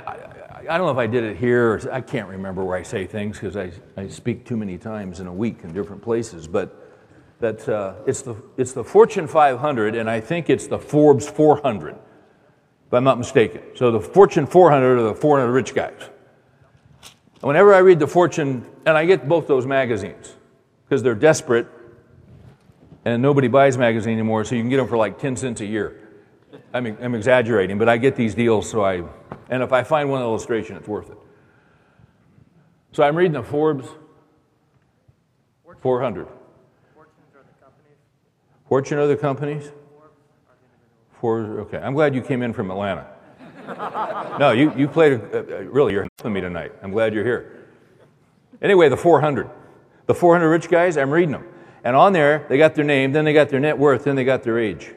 I, 0.60 0.78
don't 0.78 0.86
know 0.86 0.90
if 0.90 0.96
I 0.96 1.06
did 1.06 1.22
it 1.22 1.36
here, 1.36 1.78
I 1.92 2.00
can't 2.00 2.26
remember 2.26 2.64
where 2.64 2.78
I 2.78 2.82
say 2.82 3.06
things 3.06 3.38
because 3.38 3.56
I, 3.56 3.70
I 3.98 4.08
speak 4.08 4.46
too 4.46 4.56
many 4.56 4.78
times 4.78 5.20
in 5.20 5.26
a 5.26 5.32
week 5.32 5.58
in 5.62 5.74
different 5.74 6.00
places, 6.00 6.48
but 6.48 6.78
that 7.40 7.68
uh, 7.68 7.96
it's, 8.06 8.22
the, 8.22 8.34
it's 8.56 8.72
the 8.72 8.82
Fortune 8.82 9.28
500, 9.28 9.94
and 9.94 10.08
I 10.08 10.20
think 10.20 10.48
it's 10.48 10.66
the 10.66 10.78
Forbes 10.78 11.28
400, 11.28 11.94
if 12.86 12.94
I'm 12.94 13.04
not 13.04 13.18
mistaken. 13.18 13.60
So 13.74 13.90
the 13.90 14.00
Fortune 14.00 14.46
400 14.46 14.98
are 14.98 15.02
the 15.02 15.14
400 15.14 15.52
rich 15.52 15.74
guys. 15.74 16.08
Whenever 17.42 17.74
I 17.74 17.78
read 17.78 17.98
the 17.98 18.06
Fortune, 18.06 18.64
and 18.86 18.96
I 18.96 19.04
get 19.04 19.28
both 19.28 19.46
those 19.46 19.66
magazines 19.66 20.34
because 20.84 21.02
they're 21.02 21.14
desperate 21.14 21.68
and 23.04 23.20
nobody 23.20 23.48
buys 23.48 23.76
magazines 23.76 24.14
anymore, 24.14 24.44
so 24.44 24.54
you 24.54 24.62
can 24.62 24.70
get 24.70 24.76
them 24.76 24.88
for 24.88 24.96
like 24.96 25.18
10 25.18 25.36
cents 25.36 25.60
a 25.60 25.66
year. 25.66 25.98
I 26.72 26.80
mean, 26.80 26.96
I'm 27.00 27.14
exaggerating, 27.14 27.78
but 27.78 27.88
I 27.88 27.96
get 27.96 28.16
these 28.16 28.34
deals, 28.34 28.70
so 28.70 28.84
I, 28.84 29.02
and 29.50 29.62
if 29.62 29.72
I 29.72 29.82
find 29.82 30.08
one 30.08 30.22
illustration, 30.22 30.76
it's 30.76 30.88
worth 30.88 31.10
it. 31.10 31.18
So 32.92 33.02
I'm 33.02 33.16
reading 33.16 33.32
the 33.32 33.42
Forbes 33.42 33.88
400. 35.80 36.28
Fortune 38.68 38.98
are 38.98 39.06
the 39.06 39.16
companies? 39.16 39.72
For, 41.20 41.60
okay, 41.60 41.78
I'm 41.78 41.94
glad 41.94 42.14
you 42.14 42.22
came 42.22 42.42
in 42.42 42.52
from 42.52 42.70
Atlanta. 42.70 43.06
No, 44.38 44.52
you, 44.52 44.72
you 44.76 44.88
played, 44.88 45.20
uh, 45.32 45.42
really, 45.64 45.92
you're 45.92 46.06
helping 46.18 46.32
me 46.32 46.40
tonight. 46.40 46.72
I'm 46.82 46.90
glad 46.90 47.14
you're 47.14 47.24
here. 47.24 47.66
Anyway, 48.60 48.88
the 48.88 48.96
400. 48.96 49.50
The 50.06 50.14
400 50.14 50.48
rich 50.48 50.68
guys, 50.68 50.96
I'm 50.96 51.10
reading 51.10 51.32
them. 51.32 51.46
And 51.84 51.96
on 51.96 52.12
there, 52.12 52.46
they 52.48 52.58
got 52.58 52.74
their 52.74 52.84
name, 52.84 53.12
then 53.12 53.24
they 53.24 53.32
got 53.32 53.48
their 53.48 53.60
net 53.60 53.76
worth, 53.76 54.04
then 54.04 54.16
they 54.16 54.24
got 54.24 54.42
their 54.42 54.58
age. 54.58 54.92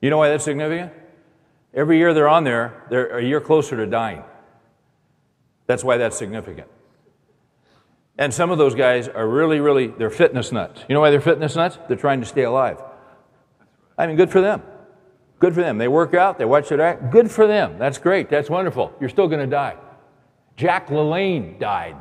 You 0.00 0.10
know 0.10 0.18
why 0.18 0.28
that's 0.28 0.44
significant? 0.44 0.92
Every 1.72 1.98
year 1.98 2.12
they're 2.12 2.28
on 2.28 2.44
there, 2.44 2.84
they're 2.90 3.18
a 3.18 3.24
year 3.24 3.40
closer 3.40 3.76
to 3.76 3.86
dying. 3.86 4.22
That's 5.66 5.84
why 5.84 5.98
that's 5.98 6.18
significant. 6.18 6.68
And 8.18 8.34
some 8.34 8.50
of 8.50 8.58
those 8.58 8.74
guys 8.74 9.08
are 9.08 9.26
really, 9.26 9.60
really, 9.60 9.86
they're 9.86 10.10
fitness 10.10 10.52
nuts. 10.52 10.82
You 10.88 10.94
know 10.94 11.00
why 11.00 11.10
they're 11.10 11.20
fitness 11.20 11.56
nuts? 11.56 11.78
They're 11.88 11.96
trying 11.96 12.20
to 12.20 12.26
stay 12.26 12.42
alive. 12.42 12.82
I 13.96 14.06
mean, 14.06 14.16
good 14.16 14.30
for 14.30 14.40
them. 14.40 14.62
Good 15.40 15.54
for 15.54 15.62
them. 15.62 15.78
They 15.78 15.88
work 15.88 16.14
out, 16.14 16.38
they 16.38 16.44
watch 16.44 16.68
their 16.68 16.80
act. 16.82 17.10
Good 17.10 17.30
for 17.30 17.46
them. 17.46 17.78
That's 17.78 17.96
great. 17.98 18.28
That's 18.28 18.50
wonderful. 18.50 18.92
You're 19.00 19.08
still 19.08 19.26
going 19.26 19.40
to 19.40 19.46
die. 19.46 19.76
Jack 20.56 20.88
LaLanne 20.88 21.58
died 21.58 21.96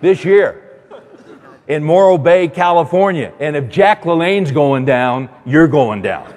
this 0.00 0.24
year 0.24 0.80
in 1.68 1.84
Morro 1.84 2.16
Bay, 2.16 2.48
California. 2.48 3.34
And 3.38 3.54
if 3.54 3.68
Jack 3.68 4.04
LaLanne's 4.04 4.50
going 4.50 4.86
down, 4.86 5.28
you're 5.44 5.68
going 5.68 6.00
down. 6.00 6.32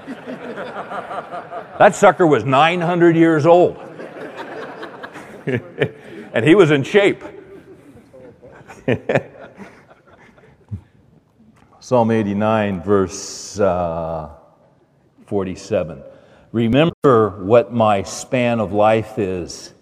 that 1.80 1.95
sucker 1.95 2.28
was 2.28 2.43
900 2.43 3.15
years 3.15 3.45
old. 3.45 3.78
and 5.45 6.43
he 6.43 6.56
was 6.56 6.71
in 6.71 6.84
shape. 6.84 7.23
Psalm 11.88 12.12
89, 12.12 12.82
verse 12.82 13.58
uh, 13.62 14.32
47. 15.28 16.04
Remember 16.52 17.41
what 17.45 17.71
my 17.71 18.04
span 18.04 18.60
of 18.60 18.73
life 18.73 19.17
is 19.17 19.73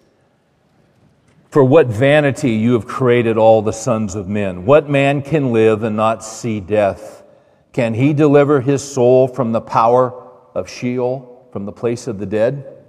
for 1.50 1.64
what 1.64 1.88
vanity 1.88 2.52
you 2.52 2.74
have 2.74 2.86
created 2.86 3.36
all 3.36 3.60
the 3.60 3.72
sons 3.72 4.14
of 4.14 4.28
men. 4.28 4.64
What 4.64 4.88
man 4.88 5.20
can 5.20 5.52
live 5.52 5.82
and 5.82 5.96
not 5.96 6.22
see 6.22 6.60
death? 6.60 7.24
Can 7.72 7.92
he 7.92 8.12
deliver 8.12 8.60
his 8.60 8.84
soul 8.84 9.26
from 9.26 9.50
the 9.50 9.60
power 9.60 10.30
of 10.54 10.70
Sheol, 10.70 11.48
from 11.50 11.64
the 11.64 11.72
place 11.72 12.06
of 12.06 12.20
the 12.20 12.26
dead? 12.26 12.84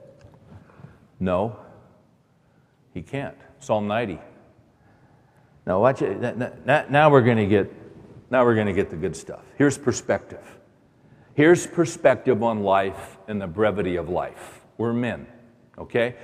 No, 1.20 1.58
he 2.94 3.02
can't. 3.02 3.36
Psalm 3.62 3.88
90. 3.88 4.20
Now 5.66 5.82
watch 5.82 6.04
it. 6.04 6.22
Now 6.68 7.10
we're 7.10 7.24
going 7.24 7.38
to 7.38 7.48
get 7.48 7.87
now 8.30 8.44
we're 8.44 8.56
going 8.56 8.68
to 8.68 8.74
get 8.74 8.90
the 8.90 8.96
good 8.96 9.16
stuff. 9.16 9.44
Here's 9.58 9.78
perspective. 9.78 10.44
Here's 11.34 11.68
perspective 11.68 12.42
on 12.44 12.64
life 12.64 13.18
and 13.28 13.42
the 13.42 13.48
brevity 13.48 13.96
of 13.96 14.10
life. 14.10 14.62
We're 14.78 14.94
men, 14.94 15.28
okay? 15.78 16.16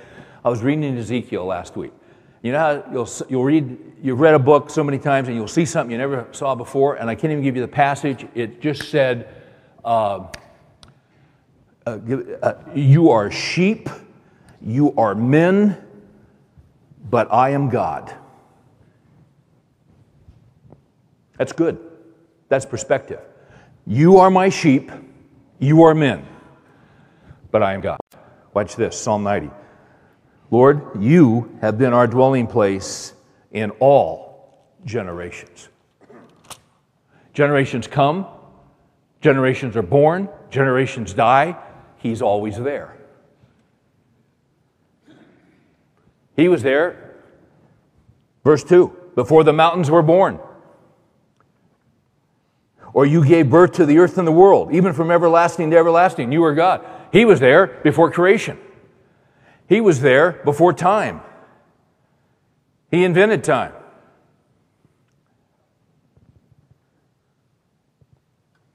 I 0.44 0.48
was 0.48 0.62
reading 0.62 0.84
in 0.84 0.98
Ezekiel 0.98 1.44
last 1.44 1.76
week. 1.76 1.92
You 2.42 2.52
know 2.52 2.58
how 2.58 2.92
you'll, 2.92 3.08
you'll 3.28 3.44
read, 3.44 3.78
you've 4.02 4.20
read 4.20 4.34
a 4.34 4.38
book 4.38 4.68
so 4.68 4.84
many 4.84 4.98
times 4.98 5.28
and 5.28 5.36
you'll 5.36 5.48
see 5.48 5.64
something 5.64 5.90
you 5.90 5.98
never 5.98 6.28
saw 6.32 6.54
before, 6.54 6.96
and 6.96 7.08
I 7.08 7.14
can't 7.14 7.32
even 7.32 7.42
give 7.42 7.56
you 7.56 7.62
the 7.62 7.68
passage. 7.68 8.26
It 8.34 8.60
just 8.60 8.90
said, 8.90 9.28
uh, 9.84 10.26
uh, 11.86 11.98
uh, 12.42 12.54
You 12.74 13.10
are 13.10 13.30
sheep, 13.30 13.88
you 14.60 14.94
are 14.96 15.14
men, 15.14 15.82
but 17.08 17.32
I 17.32 17.50
am 17.50 17.70
God. 17.70 18.14
That's 21.38 21.52
good. 21.52 21.78
That's 22.48 22.66
perspective. 22.66 23.20
You 23.86 24.18
are 24.18 24.30
my 24.30 24.48
sheep, 24.48 24.90
you 25.58 25.82
are 25.82 25.94
men, 25.94 26.26
but 27.50 27.62
I 27.62 27.74
am 27.74 27.80
God. 27.80 27.98
Watch 28.52 28.76
this 28.76 28.98
Psalm 28.98 29.22
90. 29.22 29.50
Lord, 30.50 31.02
you 31.02 31.56
have 31.60 31.78
been 31.78 31.92
our 31.92 32.06
dwelling 32.06 32.46
place 32.46 33.12
in 33.50 33.70
all 33.80 34.64
generations. 34.84 35.68
Generations 37.32 37.86
come, 37.86 38.26
generations 39.20 39.76
are 39.76 39.82
born, 39.82 40.28
generations 40.50 41.12
die. 41.12 41.56
He's 41.96 42.22
always 42.22 42.56
there. 42.56 42.96
He 46.36 46.48
was 46.48 46.62
there, 46.62 47.14
verse 48.44 48.62
2, 48.64 49.12
before 49.14 49.44
the 49.44 49.52
mountains 49.52 49.90
were 49.90 50.02
born. 50.02 50.38
Or 52.94 53.04
you 53.04 53.24
gave 53.26 53.50
birth 53.50 53.72
to 53.72 53.84
the 53.86 53.98
earth 53.98 54.16
and 54.16 54.26
the 54.26 54.32
world, 54.32 54.72
even 54.72 54.92
from 54.92 55.10
everlasting 55.10 55.72
to 55.72 55.76
everlasting. 55.76 56.32
You 56.32 56.44
are 56.44 56.54
God. 56.54 56.86
He 57.12 57.24
was 57.24 57.40
there 57.40 57.66
before 57.66 58.10
creation. 58.10 58.56
He 59.68 59.80
was 59.80 60.00
there 60.00 60.40
before 60.44 60.72
time. 60.72 61.20
He 62.90 63.04
invented 63.04 63.42
time. 63.42 63.72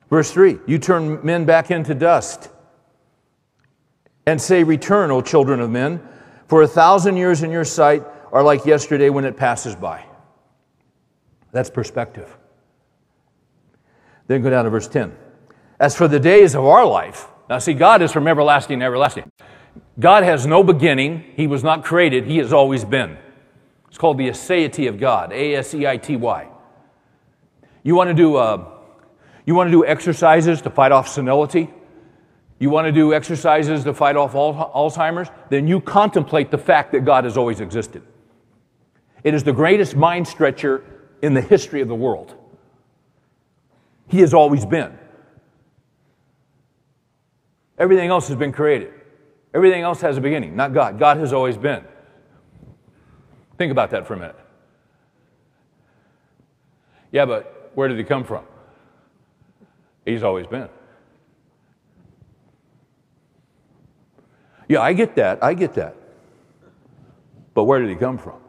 Verse 0.10 0.32
3 0.32 0.60
You 0.68 0.80
turn 0.80 1.20
men 1.24 1.46
back 1.46 1.72
into 1.72 1.96
dust 1.96 2.50
and 4.26 4.42
say, 4.42 4.64
Return, 4.64 5.12
O 5.12 5.22
children 5.22 5.62
of 5.62 5.70
men, 5.70 6.02
for 6.48 6.62
a 6.62 6.68
thousand 6.68 7.16
years 7.16 7.44
in 7.44 7.52
your 7.52 7.64
sight 7.64 8.04
are 8.34 8.44
like 8.44 8.66
yesterday 8.66 9.10
when 9.10 9.24
it 9.24 9.38
passes 9.38 9.76
by. 9.76 10.04
That's 11.52 11.70
perspective. 11.70 12.39
Then 14.30 14.44
go 14.44 14.52
down 14.52 14.66
to 14.66 14.70
verse 14.70 14.88
10. 14.88 15.12
As 15.80 15.96
for 15.96 16.08
the 16.08 16.20
days 16.20 16.54
of 16.54 16.64
our 16.64 16.86
life, 16.86 17.28
now 17.50 17.58
see, 17.58 17.74
God 17.74 18.04
is 18.04 18.12
from 18.12 18.28
everlasting 18.28 18.80
to 18.80 18.86
everlasting. 18.86 19.32
God 20.00 20.24
has 20.24 20.46
no 20.46 20.62
beginning. 20.64 21.24
He 21.36 21.48
was 21.48 21.64
not 21.64 21.84
created. 21.84 22.26
He 22.26 22.38
has 22.38 22.54
always 22.54 22.86
been. 22.86 23.18
It's 23.88 23.98
called 23.98 24.20
the 24.20 24.30
aseity 24.30 24.88
of 24.88 25.00
God, 25.00 25.34
A 25.34 25.56
S 25.56 25.74
E 25.74 25.88
I 25.88 25.98
T 25.98 26.16
Y. 26.16 26.48
You 27.82 27.96
want 27.96 28.10
to 28.10 28.14
do 28.14 28.36
uh, 28.36 28.70
you 29.48 29.56
want 29.56 29.66
to 29.66 29.72
do 29.72 29.84
exercises 29.84 30.62
to 30.62 30.70
fight 30.70 30.92
off 30.92 31.08
senility? 31.08 31.74
You 32.60 32.70
want 32.70 32.86
to 32.86 32.92
do 32.92 33.16
exercises 33.16 33.84
to 33.86 33.96
fight 33.96 34.16
off 34.16 34.34
Alzheimer's? 34.34 35.30
Then 35.50 35.68
you 35.68 35.82
contemplate 35.82 36.52
the 36.52 36.58
fact 36.60 36.92
that 36.92 37.04
God 37.04 37.24
has 37.24 37.36
always 37.36 37.62
existed. 37.62 38.04
It 39.24 39.34
is 39.34 39.44
the 39.44 39.54
greatest 39.54 39.96
mind 39.96 40.28
stretcher 40.28 40.84
in 41.24 41.34
the 41.34 41.42
history 41.42 41.82
of 41.82 41.88
the 41.88 41.96
world. 41.96 42.36
He 44.10 44.20
has 44.20 44.34
always 44.34 44.66
been. 44.66 44.98
Everything 47.78 48.10
else 48.10 48.28
has 48.28 48.36
been 48.36 48.52
created. 48.52 48.92
Everything 49.54 49.84
else 49.84 50.02
has 50.02 50.18
a 50.18 50.22
beginning, 50.22 50.56
not 50.56 50.74
God. 50.74 51.00
God 51.00 51.18
has 51.18 51.32
always 51.32 51.58
been. 51.58 51.84
Think 53.58 53.72
about 53.72 53.92
that 53.92 54.06
for 54.06 54.16
a 54.16 54.18
minute. 54.18 54.36
Yeah, 57.12 57.26
but 57.26 57.72
where 57.76 57.88
did 57.88 57.98
he 57.98 58.04
come 58.04 58.24
from? 58.24 58.46
He's 60.06 60.24
always 60.24 60.48
been. 60.48 60.70
Yeah, 64.68 64.82
I 64.82 64.94
get 64.94 65.16
that. 65.16 65.44
I 65.44 65.54
get 65.54 65.74
that. 65.76 65.96
But 67.54 67.64
where 67.64 67.80
did 67.80 67.90
he 67.90 67.96
come 67.96 68.18
from? 68.18 68.40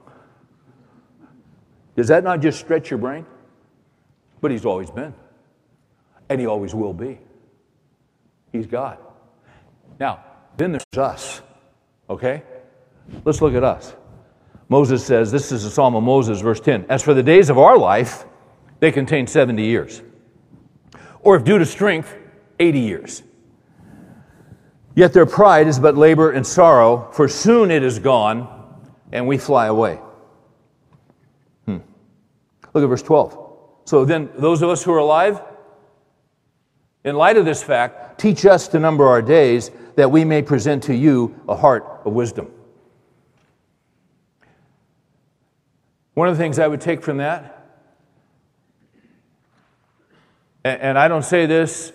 Does 1.96 2.08
that 2.08 2.24
not 2.24 2.40
just 2.40 2.60
stretch 2.60 2.90
your 2.90 2.98
brain? 2.98 3.26
But 4.40 4.50
he's 4.50 4.64
always 4.64 4.90
been. 4.90 5.14
And 6.30 6.40
he 6.40 6.46
always 6.46 6.74
will 6.74 6.94
be. 6.94 7.18
He's 8.52 8.66
God. 8.66 8.96
Now, 9.98 10.24
then 10.56 10.72
there's 10.72 10.84
us. 10.96 11.42
Okay? 12.08 12.42
Let's 13.24 13.42
look 13.42 13.54
at 13.54 13.64
us. 13.64 13.94
Moses 14.68 15.04
says, 15.04 15.32
this 15.32 15.50
is 15.50 15.64
the 15.64 15.70
Psalm 15.70 15.96
of 15.96 16.04
Moses, 16.04 16.40
verse 16.40 16.60
10. 16.60 16.86
As 16.88 17.02
for 17.02 17.12
the 17.12 17.22
days 17.22 17.50
of 17.50 17.58
our 17.58 17.76
life, 17.76 18.24
they 18.78 18.92
contain 18.92 19.26
70 19.26 19.62
years. 19.64 20.02
Or 21.20 21.36
if 21.36 21.44
due 21.44 21.58
to 21.58 21.66
strength, 21.66 22.16
80 22.58 22.78
years. 22.78 23.22
Yet 24.94 25.12
their 25.12 25.26
pride 25.26 25.66
is 25.66 25.78
but 25.78 25.96
labor 25.96 26.30
and 26.30 26.46
sorrow, 26.46 27.10
for 27.12 27.28
soon 27.28 27.70
it 27.70 27.82
is 27.82 27.98
gone, 27.98 28.48
and 29.12 29.26
we 29.26 29.38
fly 29.38 29.66
away. 29.66 29.98
Hmm. 31.66 31.78
Look 32.72 32.84
at 32.84 32.88
verse 32.88 33.02
12. 33.02 33.38
So 33.84 34.04
then, 34.04 34.30
those 34.36 34.62
of 34.62 34.68
us 34.68 34.84
who 34.84 34.92
are 34.92 34.98
alive, 34.98 35.40
in 37.04 37.16
light 37.16 37.36
of 37.36 37.44
this 37.44 37.62
fact, 37.62 38.18
teach 38.18 38.44
us 38.44 38.68
to 38.68 38.78
number 38.78 39.06
our 39.06 39.22
days 39.22 39.70
that 39.96 40.10
we 40.10 40.24
may 40.24 40.42
present 40.42 40.82
to 40.84 40.94
you 40.94 41.34
a 41.48 41.56
heart 41.56 42.02
of 42.04 42.12
wisdom. 42.12 42.50
One 46.14 46.28
of 46.28 46.36
the 46.36 46.42
things 46.42 46.58
I 46.58 46.66
would 46.66 46.80
take 46.80 47.02
from 47.02 47.18
that, 47.18 47.56
and 50.64 50.98
I 50.98 51.08
don't 51.08 51.24
say 51.24 51.46
this 51.46 51.92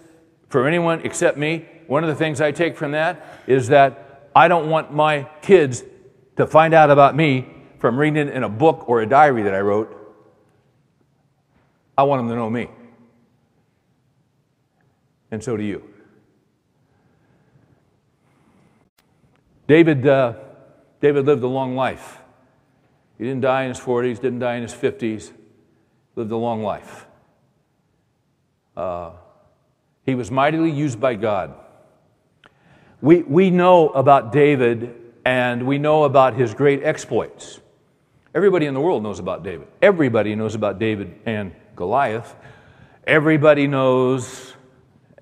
for 0.50 0.68
anyone 0.68 1.02
except 1.04 1.38
me, 1.38 1.68
one 1.86 2.04
of 2.04 2.10
the 2.10 2.16
things 2.16 2.42
I 2.42 2.52
take 2.52 2.76
from 2.76 2.92
that 2.92 3.44
is 3.46 3.68
that 3.68 4.30
I 4.36 4.48
don't 4.48 4.70
want 4.70 4.92
my 4.92 5.30
kids 5.42 5.84
to 6.38 6.48
find 6.48 6.74
out 6.74 6.90
about 6.90 7.16
me 7.16 7.48
from 7.78 7.98
reading 7.98 8.28
it 8.28 8.34
in 8.34 8.44
a 8.44 8.50
book 8.50 8.90
or 8.90 9.02
a 9.02 9.06
diary 9.06 9.44
that 9.44 9.54
I 9.54 9.60
wrote. 9.60 9.92
I 11.98 12.04
want 12.04 12.22
them 12.22 12.30
to 12.30 12.36
know 12.36 12.50
me. 12.50 12.70
And 15.36 15.44
so 15.44 15.58
do 15.58 15.64
you. 15.64 15.84
David, 19.68 20.08
uh, 20.08 20.36
David 21.02 21.26
lived 21.26 21.44
a 21.44 21.48
long 21.48 21.76
life. 21.76 22.20
He 23.18 23.26
didn't 23.26 23.42
die 23.42 23.64
in 23.64 23.68
his 23.68 23.80
40s, 23.82 24.22
didn't 24.22 24.40
die 24.40 24.56
in 24.56 24.62
his 24.62 24.74
50s, 24.74 25.34
lived 26.16 26.32
a 26.32 26.38
long 26.38 26.64
life. 26.64 27.06
Uh, 28.78 29.12
he 30.06 30.16
was 30.16 30.32
mightily 30.32 30.72
used 30.72 31.02
by 31.02 31.16
God. 31.16 31.54
We, 33.02 33.24
we 33.24 33.50
know 33.50 33.90
about 33.90 34.32
David 34.32 34.96
and 35.26 35.68
we 35.68 35.78
know 35.78 36.06
about 36.06 36.36
his 36.36 36.54
great 36.54 36.82
exploits. 36.82 37.60
Everybody 38.34 38.68
in 38.68 38.74
the 38.74 38.80
world 38.80 39.04
knows 39.04 39.20
about 39.20 39.44
David. 39.44 39.68
Everybody 39.82 40.34
knows 40.34 40.56
about 40.56 40.80
David 40.80 41.14
and 41.26 41.54
Goliath. 41.76 42.34
Everybody 43.06 43.68
knows, 43.68 44.55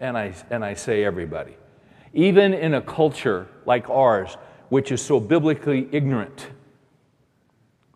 and 0.03 0.17
I, 0.17 0.33
and 0.49 0.65
I 0.65 0.73
say 0.73 1.05
everybody, 1.05 1.55
even 2.13 2.53
in 2.53 2.73
a 2.73 2.81
culture 2.81 3.47
like 3.65 3.89
ours, 3.89 4.35
which 4.67 4.91
is 4.91 5.01
so 5.01 5.17
biblically 5.17 5.87
ignorant, 5.93 6.49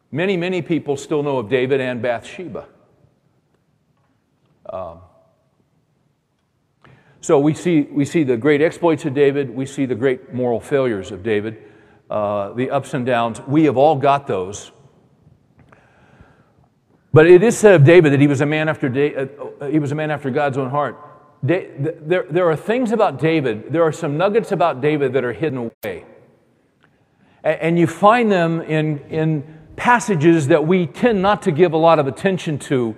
many, 0.09 0.37
many 0.37 0.61
people 0.61 0.95
still 0.95 1.21
know 1.21 1.37
of 1.37 1.49
David 1.49 1.81
and 1.81 2.01
Bathsheba. 2.01 2.65
Um, 4.69 4.99
so 7.19 7.39
we 7.39 7.53
see, 7.53 7.81
we 7.81 8.05
see 8.05 8.23
the 8.23 8.37
great 8.37 8.61
exploits 8.61 9.03
of 9.03 9.13
David, 9.13 9.49
we 9.49 9.65
see 9.65 9.85
the 9.85 9.95
great 9.95 10.33
moral 10.33 10.61
failures 10.61 11.11
of 11.11 11.23
David, 11.23 11.61
uh, 12.09 12.53
the 12.53 12.69
ups 12.69 12.93
and 12.93 13.05
downs. 13.05 13.41
We 13.41 13.65
have 13.65 13.75
all 13.75 13.97
got 13.97 14.27
those. 14.27 14.71
But 17.11 17.27
it 17.27 17.43
is 17.43 17.57
said 17.57 17.73
of 17.73 17.83
David 17.83 18.13
that 18.13 18.21
he 18.21 18.27
was 18.27 18.39
a 18.39 18.45
man 18.45 18.69
after, 18.69 18.87
uh, 18.87 19.67
he 19.67 19.79
was 19.79 19.91
a 19.91 19.95
man 19.95 20.09
after 20.09 20.29
God's 20.29 20.57
own 20.57 20.69
heart. 20.69 21.03
There, 21.43 22.25
there 22.29 22.49
are 22.49 22.55
things 22.55 22.91
about 22.91 23.19
David, 23.19 23.71
there 23.71 23.83
are 23.83 23.91
some 23.91 24.17
nuggets 24.17 24.51
about 24.51 24.81
David 24.81 25.13
that 25.13 25.23
are 25.23 25.33
hidden 25.33 25.71
away. 25.83 26.05
And 27.43 27.77
you 27.79 27.87
find 27.87 28.31
them 28.31 28.61
in, 28.61 28.99
in 29.09 29.57
passages 29.75 30.47
that 30.47 30.67
we 30.67 30.87
tend 30.87 31.21
not 31.21 31.43
to 31.43 31.51
give 31.51 31.73
a 31.73 31.77
lot 31.77 31.99
of 31.99 32.07
attention 32.07 32.59
to, 32.59 32.95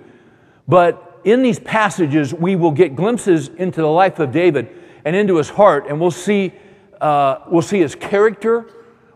but 0.66 1.20
in 1.24 1.42
these 1.42 1.58
passages, 1.58 2.32
we 2.32 2.56
will 2.56 2.70
get 2.70 2.96
glimpses 2.96 3.48
into 3.48 3.80
the 3.80 3.88
life 3.88 4.18
of 4.18 4.32
David 4.32 4.68
and 5.04 5.14
into 5.14 5.36
his 5.36 5.50
heart, 5.50 5.86
and 5.86 6.00
we'll 6.00 6.10
see, 6.10 6.52
uh, 7.00 7.40
we'll 7.48 7.62
see 7.62 7.80
his 7.80 7.94
character. 7.94 8.66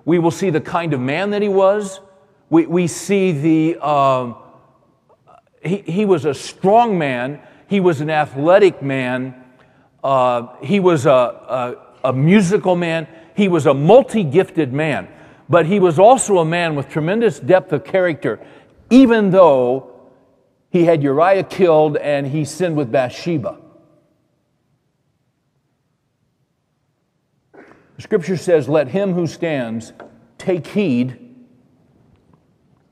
We 0.05 0.19
will 0.19 0.31
see 0.31 0.51
the 0.51 0.61
kind 0.61 0.93
of 0.93 1.01
man 1.01 1.31
that 1.31 1.41
he 1.41 1.49
was. 1.49 2.01
We, 2.51 2.67
we 2.67 2.87
see 2.87 3.33
the, 3.33 3.87
um, 3.87 4.37
he, 5.63 5.79
he 5.79 6.05
was 6.05 6.27
a 6.27 6.35
strong 6.35 6.99
man, 6.99 7.41
he 7.67 7.81
was 7.81 8.01
an 8.01 8.11
athletic 8.11 8.83
man, 8.83 9.35
uh, 10.03 10.57
he 10.63 10.81
was 10.81 11.07
a, 11.07 11.11
a, 11.11 12.09
a 12.09 12.13
musical 12.13 12.77
man, 12.77 13.09
he 13.35 13.49
was 13.49 13.67
a 13.67 13.75
multi 13.75 14.23
gifted 14.23 14.73
man, 14.73 15.09
but 15.49 15.67
he 15.67 15.81
was 15.81 15.99
also 15.99 16.39
a 16.39 16.45
man 16.45 16.75
with 16.75 16.89
tremendous 16.89 17.41
depth 17.41 17.73
of 17.73 17.85
character, 17.85 18.41
even 18.91 19.31
though 19.31 19.91
he 20.71 20.85
had 20.85 21.03
Uriah 21.03 21.45
killed 21.45 21.97
and 21.97 22.27
he 22.27 22.45
sinned 22.45 22.77
with 22.77 22.91
Bathsheba. 22.91 23.59
The 27.97 28.03
scripture 28.03 28.37
says, 28.37 28.69
Let 28.69 28.89
him 28.89 29.15
who 29.15 29.27
stands 29.27 29.93
take 30.37 30.67
heed 30.67 31.19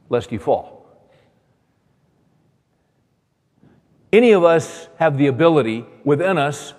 lest 0.08 0.30
he 0.30 0.38
fall. 0.38 0.71
Any 4.12 4.32
of 4.32 4.44
us 4.44 4.88
have 4.98 5.16
the 5.16 5.28
ability 5.28 5.86
within 6.04 6.36
us, 6.36 6.74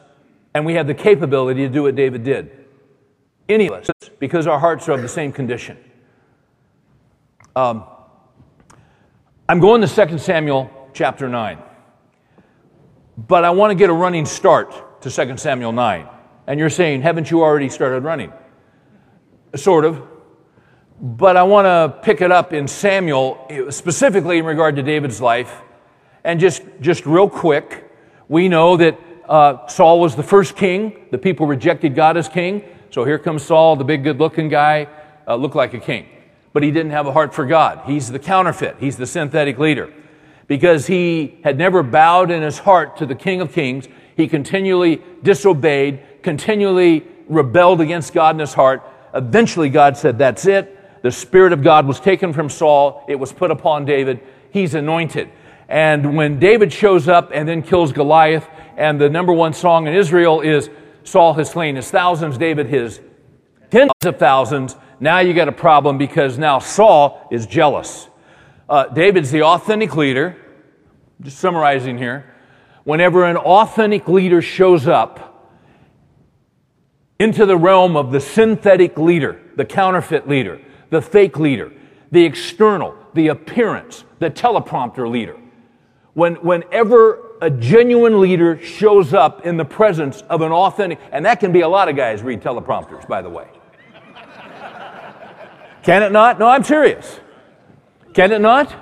and 0.54 0.66
we 0.66 0.76
have 0.76 0.86
the 0.86 0.94
capability 0.94 1.62
to 1.62 1.70
do 1.70 1.84
what 1.84 1.96
David 1.96 2.24
did. 2.24 2.66
Any 3.50 3.68
of 3.68 3.74
us, 3.74 3.90
because 4.20 4.46
our 4.46 4.60
hearts 4.60 4.88
are 4.88 4.94
of 4.94 5.02
the 5.02 5.08
same 5.08 5.32
condition. 5.32 5.78
Um, 7.56 7.86
I'm 9.50 9.60
going 9.60 9.82
to 9.82 9.88
2 9.88 10.18
Samuel 10.18 10.90
chapter 10.94 11.28
9. 11.28 11.58
But 13.18 13.44
I 13.44 13.50
want 13.52 13.72
to 13.72 13.76
get 13.76 13.90
a 13.90 13.94
running 13.94 14.26
start 14.26 15.02
to 15.02 15.12
2 15.12 15.38
Samuel 15.38 15.72
9. 15.72 16.08
And 16.48 16.60
you're 16.60 16.70
saying, 16.70 17.02
haven't 17.02 17.30
you 17.30 17.42
already 17.42 17.70
started 17.70 18.04
running? 18.04 18.32
Sort 19.56 19.86
of. 19.86 20.02
But 21.00 21.36
I 21.36 21.44
want 21.44 21.66
to 21.66 22.00
pick 22.04 22.22
it 22.22 22.32
up 22.32 22.54
in 22.54 22.68
Samuel, 22.68 23.48
specifically 23.70 24.38
in 24.38 24.46
regard 24.46 24.76
to 24.78 24.84
David's 24.84 25.20
life. 25.20 25.62
And 26.24 26.40
just, 26.40 26.64
just 26.80 27.06
real 27.06 27.30
quick, 27.30 27.90
we 28.30 28.48
know 28.48 28.78
that 28.78 29.00
uh, 29.28 29.68
Saul 29.68 30.00
was 30.00 30.16
the 30.16 30.24
first 30.24 30.56
king. 30.56 31.08
The 31.12 31.18
people 31.18 31.48
rejected 31.48 31.96
God 31.96 32.18
as 32.18 32.30
king. 32.30 32.64
So 32.92 33.04
here 33.04 33.20
comes 33.20 33.44
Saul, 33.44 33.76
the 33.76 33.84
big, 33.84 34.04
good 34.04 34.20
looking 34.20 34.50
guy, 34.50 34.88
uh, 35.28 35.36
looked 35.36 35.56
like 35.56 35.74
a 35.74 35.80
king. 35.80 36.08
But 36.54 36.64
he 36.64 36.72
didn't 36.72 36.92
have 36.92 37.08
a 37.08 37.12
heart 37.12 37.34
for 37.34 37.46
God. 37.46 37.82
He's 37.86 38.12
the 38.12 38.20
counterfeit, 38.20 38.78
he's 38.80 38.98
the 38.98 39.08
synthetic 39.08 39.58
leader 39.58 39.92
because 40.48 40.88
he 40.88 41.40
had 41.44 41.58
never 41.58 41.84
bowed 41.84 42.30
in 42.30 42.42
his 42.42 42.60
heart 42.60 42.98
to 42.98 43.06
the 43.06 43.16
King 43.16 43.42
of 43.42 43.52
Kings. 43.52 43.88
He 44.16 44.28
continually 44.28 45.02
disobeyed, 45.24 46.22
continually 46.22 47.06
rebelled 47.28 47.82
against 47.82 48.14
God 48.14 48.36
in 48.36 48.40
his 48.40 48.54
heart. 48.54 48.84
Eventually, 49.14 49.70
God 49.70 49.98
said, 49.98 50.18
That's 50.18 50.46
it. 50.46 51.02
The 51.02 51.12
Spirit 51.12 51.54
of 51.54 51.64
God 51.64 51.86
was 51.86 52.00
taken 52.00 52.34
from 52.34 52.50
Saul, 52.50 53.04
it 53.08 53.16
was 53.16 53.34
put 53.34 53.52
upon 53.52 53.86
David. 53.86 54.20
He's 54.52 54.76
anointed. 54.76 55.30
And 55.74 56.16
when 56.16 56.38
David 56.38 56.72
shows 56.72 57.08
up 57.08 57.32
and 57.34 57.50
then 57.50 57.64
kills 57.64 57.92
Goliath, 57.94 58.48
and 58.78 59.02
the 59.02 59.10
number 59.10 59.34
one 59.34 59.54
song 59.54 59.88
in 59.88 59.96
Israel 59.96 60.40
is 60.42 60.70
Saul 61.04 61.34
has 61.34 61.50
slain 61.50 61.78
his 61.78 61.90
thousands, 61.90 62.38
David 62.38 62.68
his 62.68 63.02
tens 63.72 63.90
of 64.06 64.20
thousands, 64.20 64.76
now 65.00 65.18
you 65.18 65.34
got 65.34 65.48
a 65.48 65.52
problem 65.52 65.98
because 65.98 66.38
now 66.38 66.60
Saul 66.60 67.28
is 67.32 67.48
jealous. 67.48 68.08
Uh, 68.70 68.86
David's 68.86 69.32
the 69.32 69.42
authentic 69.42 69.96
leader. 69.96 70.38
Just 71.22 71.40
summarizing 71.40 71.98
here. 71.98 72.32
Whenever 72.84 73.26
an 73.26 73.38
authentic 73.38 74.08
leader 74.08 74.44
shows 74.44 74.88
up 74.88 75.58
into 77.18 77.48
the 77.48 77.58
realm 77.58 77.98
of 77.98 78.12
the 78.12 78.20
synthetic 78.20 78.96
leader, 79.00 79.42
the 79.56 79.66
counterfeit 79.66 80.30
leader, 80.30 80.62
the 80.92 81.02
fake 81.02 81.40
leader, 81.40 81.74
the 82.12 82.24
external, 82.24 82.96
the 83.16 83.30
appearance, 83.30 84.04
the 84.20 84.30
teleprompter 84.30 85.10
leader, 85.10 85.36
when, 86.14 86.36
whenever 86.36 87.32
a 87.42 87.50
genuine 87.50 88.22
leader 88.22 88.58
shows 88.64 89.14
up 89.14 89.46
in 89.46 89.58
the 89.58 89.66
presence 89.66 90.22
of 90.30 90.42
an 90.42 90.52
authentic, 90.52 91.00
and 91.12 91.26
that 91.26 91.40
can 91.40 91.52
be 91.52 91.62
a 91.62 91.68
lot 91.68 91.90
of 91.90 91.96
guys 91.96 92.22
read 92.22 92.42
teleprompters, 92.42 93.08
by 93.08 93.22
the 93.22 93.30
way. 93.30 93.48
Can 95.84 96.02
it 96.02 96.12
not? 96.12 96.40
No, 96.40 96.48
I'm 96.48 96.64
serious. 96.64 97.20
Can 98.14 98.32
it 98.32 98.40
not? 98.40 98.74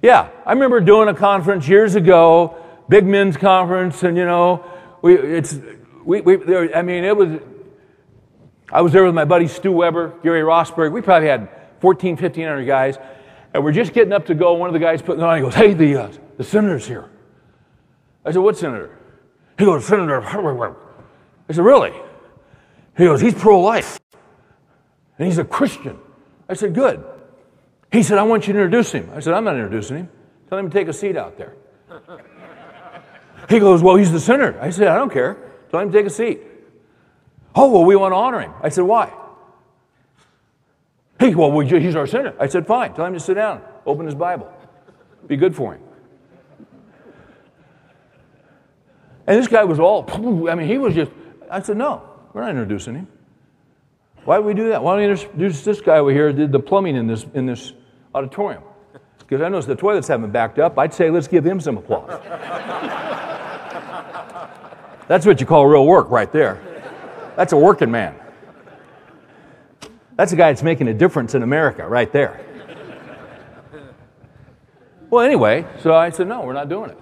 Yeah, 0.00 0.30
I 0.46 0.52
remember 0.52 0.80
doing 0.80 1.08
a 1.08 1.14
conference 1.14 1.68
years 1.68 1.94
ago, 1.94 2.56
big 2.88 3.04
men's 3.04 3.36
conference, 3.36 4.02
and 4.02 4.16
you 4.16 4.24
know, 4.24 4.64
we 5.02 5.16
it's 5.16 5.58
we, 6.04 6.22
we 6.22 6.36
there, 6.36 6.74
I 6.74 6.82
mean 6.82 7.04
it 7.04 7.16
was. 7.16 7.40
I 8.72 8.80
was 8.80 8.92
there 8.92 9.04
with 9.04 9.14
my 9.14 9.26
buddy 9.26 9.48
Stu 9.48 9.70
Weber, 9.70 10.14
Gary 10.22 10.40
Rosberg. 10.40 10.92
We 10.92 11.02
probably 11.02 11.28
had 11.28 11.48
14, 11.80 12.12
1500 12.12 12.64
guys, 12.64 12.96
and 13.54 13.64
we're 13.64 13.72
just 13.72 13.92
getting 13.92 14.12
up 14.12 14.26
to 14.26 14.34
go. 14.34 14.54
One 14.54 14.68
of 14.68 14.74
the 14.74 14.78
guys 14.78 15.02
putting 15.02 15.22
on, 15.22 15.36
he 15.36 15.42
goes, 15.42 15.54
"Hey, 15.54 15.74
the 15.74 15.96
uh, 15.96 16.12
the 16.36 16.44
senator's 16.44 16.86
here." 16.86 17.08
I 18.24 18.32
said, 18.32 18.40
"What 18.40 18.56
senator?" 18.56 18.98
He 19.58 19.64
goes, 19.64 19.84
"Senator." 19.84 20.22
I 20.22 21.52
said, 21.52 21.64
"Really?" 21.64 21.92
He 22.96 23.04
goes, 23.04 23.20
"He's 23.20 23.34
pro-life." 23.34 23.98
And 25.18 25.26
he's 25.26 25.38
a 25.38 25.44
Christian. 25.44 25.98
I 26.48 26.54
said, 26.54 26.74
Good. 26.74 27.04
He 27.92 28.02
said, 28.02 28.18
I 28.18 28.24
want 28.24 28.48
you 28.48 28.54
to 28.54 28.58
introduce 28.58 28.90
him. 28.90 29.08
I 29.14 29.20
said, 29.20 29.34
I'm 29.34 29.44
not 29.44 29.54
introducing 29.54 29.98
him. 29.98 30.08
Tell 30.48 30.58
him 30.58 30.68
to 30.68 30.76
take 30.76 30.88
a 30.88 30.92
seat 30.92 31.16
out 31.16 31.38
there. 31.38 31.54
He 33.48 33.58
goes, 33.58 33.82
Well, 33.82 33.96
he's 33.96 34.12
the 34.12 34.20
senator. 34.20 34.58
I 34.60 34.70
said, 34.70 34.86
I 34.86 34.96
don't 34.96 35.12
care. 35.12 35.36
Tell 35.70 35.80
him 35.80 35.90
to 35.90 35.98
take 35.98 36.06
a 36.06 36.10
seat. 36.10 36.40
Oh, 37.54 37.70
well, 37.70 37.84
we 37.84 37.96
want 37.96 38.12
to 38.12 38.16
honor 38.16 38.40
him. 38.40 38.52
I 38.62 38.68
said, 38.68 38.82
Why? 38.82 39.12
He, 41.22 41.34
well, 41.36 41.56
he's 41.60 41.94
our 41.94 42.06
sinner. 42.06 42.34
I 42.40 42.48
said, 42.48 42.66
Fine. 42.66 42.94
Tell 42.94 43.06
him 43.06 43.14
to 43.14 43.20
sit 43.20 43.34
down, 43.34 43.62
open 43.86 44.06
his 44.06 44.14
Bible. 44.14 44.52
Be 45.28 45.36
good 45.36 45.54
for 45.54 45.74
him. 45.74 45.82
And 49.28 49.38
this 49.38 49.46
guy 49.46 49.62
was 49.62 49.78
all, 49.78 50.04
I 50.50 50.56
mean, 50.56 50.66
he 50.66 50.78
was 50.78 50.94
just, 50.94 51.12
I 51.48 51.62
said, 51.62 51.76
No, 51.76 52.02
we're 52.32 52.40
not 52.40 52.50
introducing 52.50 52.96
him. 52.96 53.06
Why 54.24 54.38
do 54.38 54.42
we 54.42 54.52
do 54.52 54.70
that? 54.70 54.82
Why 54.82 54.92
don't 54.96 55.04
we 55.04 55.10
introduce 55.10 55.62
this 55.62 55.80
guy 55.80 55.98
over 55.98 56.10
here 56.10 56.32
who 56.32 56.36
did 56.36 56.50
the 56.50 56.58
plumbing 56.58 56.96
in 56.96 57.06
this, 57.06 57.24
in 57.34 57.46
this 57.46 57.72
auditorium? 58.14 58.64
Because 59.18 59.40
I 59.42 59.48
noticed 59.48 59.68
the 59.68 59.76
toilets 59.76 60.08
haven't 60.08 60.32
backed 60.32 60.58
up. 60.58 60.76
I'd 60.76 60.92
say 60.92 61.08
let's 61.08 61.28
give 61.28 61.44
him 61.44 61.60
some 61.60 61.78
applause. 61.78 62.10
that's 65.08 65.24
what 65.24 65.40
you 65.40 65.46
call 65.46 65.66
real 65.66 65.86
work 65.86 66.10
right 66.10 66.32
there. 66.32 66.60
That's 67.36 67.52
a 67.52 67.56
working 67.56 67.92
man. 67.92 68.16
That's 70.22 70.30
a 70.30 70.36
guy 70.36 70.52
that's 70.52 70.62
making 70.62 70.86
a 70.86 70.94
difference 70.94 71.34
in 71.34 71.42
America 71.42 71.84
right 71.84 72.12
there. 72.12 72.40
Well, 75.10 75.26
anyway, 75.26 75.66
so 75.80 75.96
I 75.96 76.10
said, 76.10 76.28
no, 76.28 76.42
we're 76.42 76.52
not 76.52 76.68
doing 76.68 76.90
it. 76.90 76.98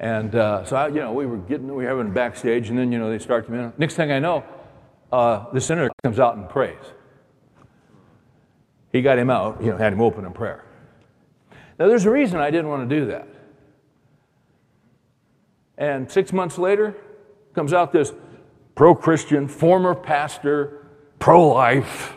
And 0.00 0.34
uh, 0.34 0.64
so, 0.64 0.74
I, 0.74 0.88
you 0.88 0.96
know, 0.96 1.12
we 1.12 1.26
were 1.26 1.36
getting, 1.36 1.68
we 1.68 1.84
were 1.84 1.88
having 1.88 2.12
backstage, 2.12 2.68
and 2.68 2.76
then, 2.76 2.90
you 2.90 2.98
know, 2.98 3.08
they 3.12 3.20
start 3.20 3.46
to, 3.46 3.52
you 3.52 3.72
next 3.78 3.94
thing 3.94 4.10
I 4.10 4.18
know, 4.18 4.42
uh, 5.12 5.52
the 5.52 5.60
senator 5.60 5.88
comes 6.02 6.18
out 6.18 6.36
and 6.36 6.48
prays. 6.48 6.82
He 8.90 9.02
got 9.02 9.16
him 9.16 9.30
out, 9.30 9.62
you 9.62 9.70
know, 9.70 9.76
had 9.76 9.92
him 9.92 10.00
open 10.00 10.24
in 10.24 10.32
prayer. 10.32 10.64
Now, 11.78 11.86
there's 11.86 12.06
a 12.06 12.10
reason 12.10 12.40
I 12.40 12.50
didn't 12.50 12.70
want 12.70 12.90
to 12.90 12.98
do 12.98 13.06
that. 13.06 13.28
And 15.78 16.10
six 16.10 16.32
months 16.32 16.58
later, 16.58 16.96
comes 17.54 17.72
out 17.72 17.92
this 17.92 18.12
pro 18.74 18.96
Christian, 18.96 19.46
former 19.46 19.94
pastor, 19.94 20.79
pro 21.20 21.46
life 21.48 22.16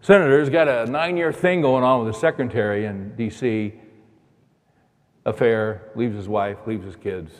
senator's 0.00 0.48
got 0.48 0.66
a 0.68 0.86
nine 0.86 1.18
year 1.18 1.32
thing 1.32 1.60
going 1.60 1.84
on 1.84 2.02
with 2.02 2.14
the 2.14 2.18
secretary 2.18 2.86
in 2.86 3.14
D.C. 3.16 3.74
affair, 5.26 5.90
leaves 5.94 6.16
his 6.16 6.28
wife, 6.28 6.56
leaves 6.66 6.86
his 6.86 6.96
kids. 6.96 7.30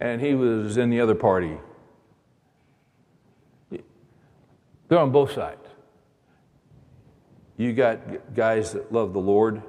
and 0.00 0.20
he 0.20 0.34
was 0.34 0.76
in 0.76 0.90
the 0.90 1.00
other 1.00 1.14
party. 1.14 1.56
They're 4.88 4.98
on 4.98 5.10
both 5.10 5.32
sides. 5.32 5.66
You 7.56 7.72
got 7.72 8.34
guys 8.34 8.72
that 8.72 8.92
love 8.92 9.12
the 9.12 9.20
Lord. 9.20 9.62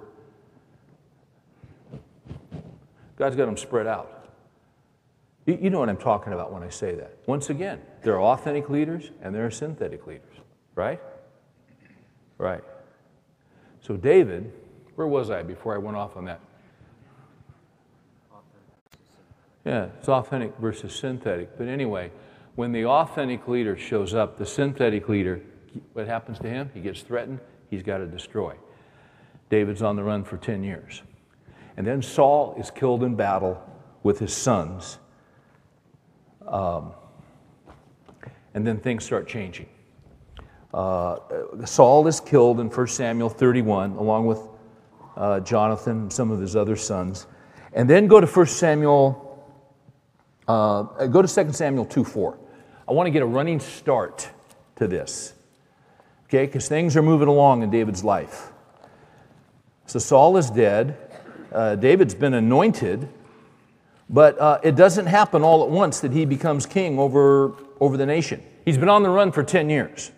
God's 3.18 3.36
got 3.36 3.48
them 3.48 3.58
spread 3.58 3.88
out. 3.88 4.18
You, 5.46 5.70
know 5.70 5.80
what 5.80 5.88
I'm 5.88 5.98
talking 5.98 6.34
about 6.34 6.52
when 6.52 6.62
I 6.62 6.70
say 6.70 6.94
that. 6.96 7.18
Once 7.26 7.50
again, 7.50 7.82
there 8.04 8.16
are 8.16 8.22
authentic 8.22 8.70
leaders 8.70 9.12
and 9.22 9.34
there 9.34 9.46
are 9.46 9.52
synthetic 9.52 10.06
leaders, 10.06 10.36
right? 10.76 11.00
Right. 12.38 12.64
So, 13.80 13.96
David, 13.96 14.52
where 14.96 15.08
was 15.08 15.30
I 15.32 15.44
before 15.44 15.74
I 15.74 15.78
went 15.78 15.96
off 15.96 16.18
on 16.18 16.26
that? 16.26 16.42
Yeah, 19.64 19.88
it's 19.98 20.10
authentic 20.10 20.58
versus 20.60 20.94
synthetic. 20.94 21.58
But 21.58 21.68
anyway, 21.68 22.12
when 22.56 22.74
the 22.74 22.86
authentic 22.86 23.48
leader 23.48 23.78
shows 23.78 24.14
up, 24.14 24.38
the 24.38 24.46
synthetic 24.46 25.08
leader, 25.08 25.42
what 25.94 26.08
happens 26.08 26.40
to 26.40 26.50
him? 26.50 26.72
He 26.74 26.82
gets 26.82 27.02
threatened, 27.02 27.40
he's 27.70 27.84
got 27.84 28.00
to 28.00 28.06
destroy. 28.06 28.56
David's 29.50 29.82
on 29.82 29.96
the 29.96 30.04
run 30.04 30.26
for 30.26 30.38
10 30.38 30.64
years. 30.64 31.04
And 31.78 31.86
then 31.86 32.02
Saul 32.02 32.56
is 32.58 32.72
killed 32.72 33.04
in 33.04 33.16
battle 33.16 33.62
with 34.04 34.20
his 34.20 34.36
sons. 34.36 34.98
Um, 36.46 36.92
and 38.54 38.66
then 38.66 38.80
things 38.80 39.06
start 39.06 39.28
changing. 39.28 39.70
Uh, 40.74 41.18
Saul 41.66 42.08
is 42.08 42.20
killed 42.20 42.60
in 42.60 42.70
1 42.70 42.88
Samuel 42.88 43.30
31, 43.30 43.92
along 43.94 44.26
with 44.26 44.40
uh, 45.16 45.40
Jonathan 45.40 46.02
and 46.02 46.13
some 46.13 46.32
of 46.32 46.40
his 46.40 46.56
other 46.56 46.76
sons. 46.76 47.28
And 47.74 47.90
then 47.90 48.08
go 48.08 48.20
to 48.20 48.28
1 48.28 48.46
Samuel 48.48 49.24
uh, 50.48 51.08
go 51.08 51.22
to 51.22 51.28
2 51.28 51.54
Samuel 51.54 51.86
2 51.86 52.04
4. 52.04 52.38
I 52.88 52.94
want 52.94 53.08
to 53.08 53.12
get 53.12 53.22
a 53.22 53.26
running 53.26 53.60
start 53.60 54.30
to 54.78 54.88
this, 54.88 55.34
okay, 56.26 56.46
because 56.46 56.70
things 56.70 56.96
are 56.96 57.02
moving 57.02 57.28
along 57.28 57.63
in 57.63 57.70
David's 57.70 58.04
life. 58.04 58.52
So 59.88 60.00
Saul 60.00 60.38
is 60.38 60.50
dead. 60.50 61.07
Uh, 61.52 61.76
David's 61.76 62.16
been 62.16 62.34
anointed, 62.34 63.08
but 64.10 64.40
uh, 64.40 64.60
it 64.64 64.76
doesn't 64.76 65.06
happen 65.06 65.42
all 65.42 65.64
at 65.64 65.70
once 65.70 66.00
that 66.02 66.12
he 66.12 66.26
becomes 66.26 66.66
king 66.66 67.00
over, 67.00 67.54
over 67.80 67.98
the 67.98 68.06
nation. 68.06 68.44
He's 68.66 68.78
been 68.78 68.90
on 68.90 69.04
the 69.04 69.10
run 69.10 69.32
for 69.32 69.44
10 69.44 69.70
years. 69.70 70.12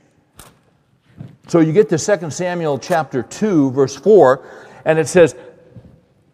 So 1.48 1.60
you 1.60 1.74
get 1.74 1.90
to 1.90 1.98
2 1.98 2.30
Samuel 2.32 2.78
chapter 2.78 3.24
2, 3.24 3.72
verse 3.72 3.96
4, 3.96 4.46
and 4.86 5.00
it 5.00 5.08
says, 5.08 5.36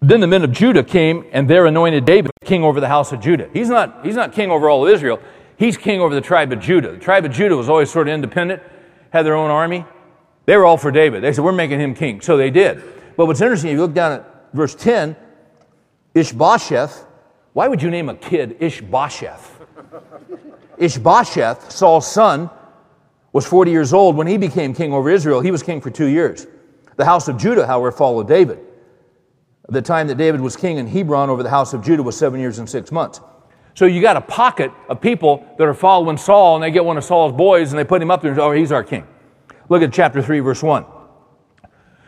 then 0.01 0.19
the 0.19 0.27
men 0.27 0.43
of 0.43 0.51
Judah 0.51 0.83
came 0.83 1.25
and 1.31 1.49
there 1.49 1.65
anointed 1.65 2.05
David 2.05 2.31
king 2.43 2.63
over 2.63 2.79
the 2.79 2.87
house 2.87 3.11
of 3.11 3.21
Judah. 3.21 3.49
He's 3.53 3.69
not, 3.69 4.05
he's 4.05 4.15
not 4.15 4.33
king 4.33 4.51
over 4.51 4.69
all 4.69 4.85
of 4.85 4.93
Israel. 4.93 5.19
He's 5.57 5.77
king 5.77 6.01
over 6.01 6.13
the 6.13 6.21
tribe 6.21 6.51
of 6.51 6.59
Judah. 6.59 6.91
The 6.91 6.99
tribe 6.99 7.25
of 7.25 7.31
Judah 7.31 7.55
was 7.55 7.69
always 7.69 7.89
sort 7.89 8.07
of 8.07 8.13
independent, 8.13 8.61
had 9.11 9.25
their 9.25 9.35
own 9.35 9.49
army. 9.49 9.85
They 10.45 10.57
were 10.57 10.65
all 10.65 10.77
for 10.77 10.91
David. 10.91 11.23
They 11.23 11.33
said, 11.33 11.43
We're 11.43 11.53
making 11.53 11.79
him 11.79 11.95
king. 11.95 12.21
So 12.21 12.37
they 12.37 12.51
did. 12.51 12.83
But 13.15 13.25
what's 13.25 13.41
interesting, 13.41 13.71
if 13.71 13.75
you 13.75 13.81
look 13.81 13.93
down 13.93 14.11
at 14.11 14.34
verse 14.55 14.75
10, 14.75 15.15
Ishbosheth, 16.13 17.05
why 17.53 17.67
would 17.67 17.81
you 17.81 17.89
name 17.89 18.09
a 18.09 18.15
kid 18.15 18.57
Ishbosheth? 18.59 19.61
Ishbosheth, 20.77 21.71
Saul's 21.71 22.11
son, 22.11 22.49
was 23.31 23.45
40 23.45 23.71
years 23.71 23.93
old 23.93 24.15
when 24.15 24.27
he 24.27 24.37
became 24.37 24.73
king 24.73 24.93
over 24.93 25.09
Israel. 25.09 25.41
He 25.41 25.51
was 25.51 25.61
king 25.61 25.81
for 25.81 25.89
two 25.89 26.07
years. 26.07 26.47
The 26.95 27.05
house 27.05 27.27
of 27.27 27.37
Judah, 27.37 27.67
however, 27.67 27.91
followed 27.91 28.27
David. 28.27 28.59
The 29.67 29.81
time 29.81 30.07
that 30.07 30.15
David 30.15 30.39
was 30.41 30.55
king 30.55 30.77
in 30.77 30.87
Hebron 30.87 31.29
over 31.29 31.43
the 31.43 31.49
house 31.49 31.73
of 31.73 31.83
Judah 31.83 32.03
was 32.03 32.17
seven 32.17 32.39
years 32.39 32.59
and 32.59 32.69
six 32.69 32.91
months. 32.91 33.19
So 33.73 33.85
you 33.85 34.01
got 34.01 34.15
a 34.15 34.21
pocket 34.21 34.71
of 34.87 35.01
people 35.01 35.45
that 35.57 35.67
are 35.67 35.73
following 35.73 36.17
Saul, 36.17 36.55
and 36.55 36.63
they 36.63 36.71
get 36.71 36.85
one 36.85 36.97
of 36.97 37.03
Saul's 37.03 37.33
boys 37.33 37.71
and 37.71 37.79
they 37.79 37.83
put 37.83 38.01
him 38.01 38.09
up 38.09 38.21
there 38.21 38.31
and 38.31 38.37
say, 38.37 38.43
Oh, 38.43 38.51
he's 38.51 38.71
our 38.71 38.83
king. 38.83 39.05
Look 39.67 39.81
at 39.81 39.91
chapter 39.91 40.21
3, 40.21 40.39
verse 40.39 40.63
1. 40.63 40.85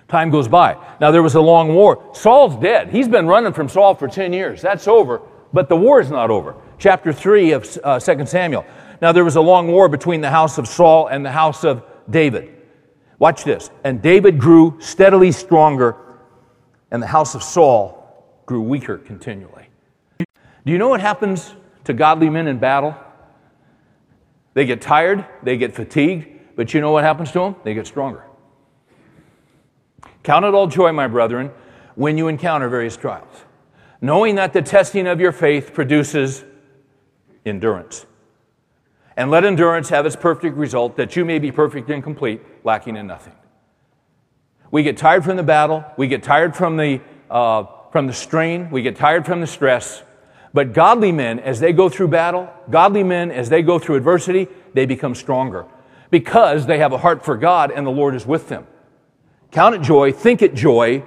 Time 0.07 0.29
goes 0.29 0.47
by. 0.47 0.77
Now 1.01 1.11
there 1.11 1.23
was 1.23 1.35
a 1.35 1.41
long 1.41 1.73
war. 1.73 2.11
Saul's 2.13 2.55
dead. 2.61 2.89
He's 2.89 3.07
been 3.07 3.27
running 3.27 3.53
from 3.53 3.67
Saul 3.67 3.93
for 3.95 4.07
10 4.07 4.31
years. 4.31 4.61
That's 4.61 4.87
over, 4.87 5.21
but 5.51 5.67
the 5.67 5.75
war 5.75 5.99
is 5.99 6.09
not 6.09 6.29
over. 6.29 6.55
Chapter 6.79 7.11
3 7.11 7.51
of 7.51 7.77
uh, 7.83 7.99
2 7.99 8.25
Samuel. 8.25 8.65
Now, 9.01 9.11
there 9.11 9.23
was 9.23 9.35
a 9.35 9.41
long 9.41 9.67
war 9.67 9.89
between 9.89 10.21
the 10.21 10.29
house 10.29 10.57
of 10.57 10.67
Saul 10.67 11.07
and 11.07 11.25
the 11.25 11.31
house 11.31 11.63
of 11.63 11.83
David. 12.09 12.55
Watch 13.19 13.43
this. 13.43 13.69
And 13.83 14.01
David 14.01 14.39
grew 14.39 14.77
steadily 14.79 15.31
stronger, 15.31 15.95
and 16.91 17.01
the 17.01 17.07
house 17.07 17.35
of 17.35 17.43
Saul 17.43 18.41
grew 18.45 18.61
weaker 18.61 18.97
continually. 18.97 19.67
Do 20.19 20.71
you 20.71 20.77
know 20.77 20.87
what 20.87 21.01
happens 21.01 21.53
to 21.83 21.93
godly 21.93 22.29
men 22.29 22.47
in 22.47 22.57
battle? 22.59 22.95
They 24.53 24.65
get 24.65 24.81
tired, 24.81 25.25
they 25.43 25.57
get 25.57 25.75
fatigued, 25.75 26.55
but 26.55 26.73
you 26.73 26.81
know 26.81 26.91
what 26.91 27.03
happens 27.03 27.31
to 27.33 27.39
them? 27.39 27.55
They 27.63 27.73
get 27.73 27.85
stronger. 27.85 28.26
Count 30.27 30.43
it 30.43 30.53
all 30.53 30.67
joy, 30.67 30.91
my 30.91 31.07
brethren, 31.07 31.51
when 31.95 32.17
you 32.17 32.27
encounter 32.27 32.67
various 32.67 32.97
trials, 32.97 33.45
knowing 34.01 34.35
that 34.35 34.51
the 34.51 34.61
testing 34.61 35.07
of 35.07 35.21
your 35.21 35.31
faith 35.31 35.73
produces 35.73 36.43
endurance. 37.45 38.05
And 39.15 39.31
let 39.31 39.45
endurance 39.45 39.87
have 39.87 40.05
its 40.05 40.17
perfect 40.17 40.57
result, 40.57 40.97
that 40.97 41.15
you 41.15 41.23
may 41.23 41.39
be 41.39 41.49
perfect 41.49 41.89
and 41.89 42.03
complete, 42.03 42.41
lacking 42.65 42.97
in 42.97 43.07
nothing. 43.07 43.35
We 44.69 44.83
get 44.83 44.97
tired 44.97 45.23
from 45.23 45.37
the 45.37 45.43
battle, 45.43 45.85
we 45.95 46.09
get 46.09 46.23
tired 46.23 46.57
from 46.57 46.75
the, 46.75 46.99
uh, 47.31 47.63
from 47.93 48.07
the 48.07 48.13
strain, 48.13 48.69
we 48.69 48.81
get 48.81 48.97
tired 48.97 49.25
from 49.25 49.39
the 49.39 49.47
stress. 49.47 50.03
But 50.53 50.73
godly 50.73 51.13
men, 51.13 51.39
as 51.39 51.61
they 51.61 51.71
go 51.71 51.87
through 51.87 52.09
battle, 52.09 52.49
godly 52.69 53.03
men, 53.03 53.31
as 53.31 53.47
they 53.47 53.61
go 53.61 53.79
through 53.79 53.95
adversity, 53.95 54.49
they 54.73 54.85
become 54.85 55.15
stronger 55.15 55.67
because 56.11 56.65
they 56.65 56.79
have 56.79 56.91
a 56.91 56.97
heart 56.97 57.23
for 57.23 57.37
God 57.37 57.71
and 57.71 57.87
the 57.87 57.91
Lord 57.91 58.13
is 58.13 58.25
with 58.25 58.49
them. 58.49 58.67
Count 59.51 59.75
it 59.75 59.81
joy, 59.81 60.11
think 60.11 60.41
it 60.41 60.53
joy, 60.53 61.03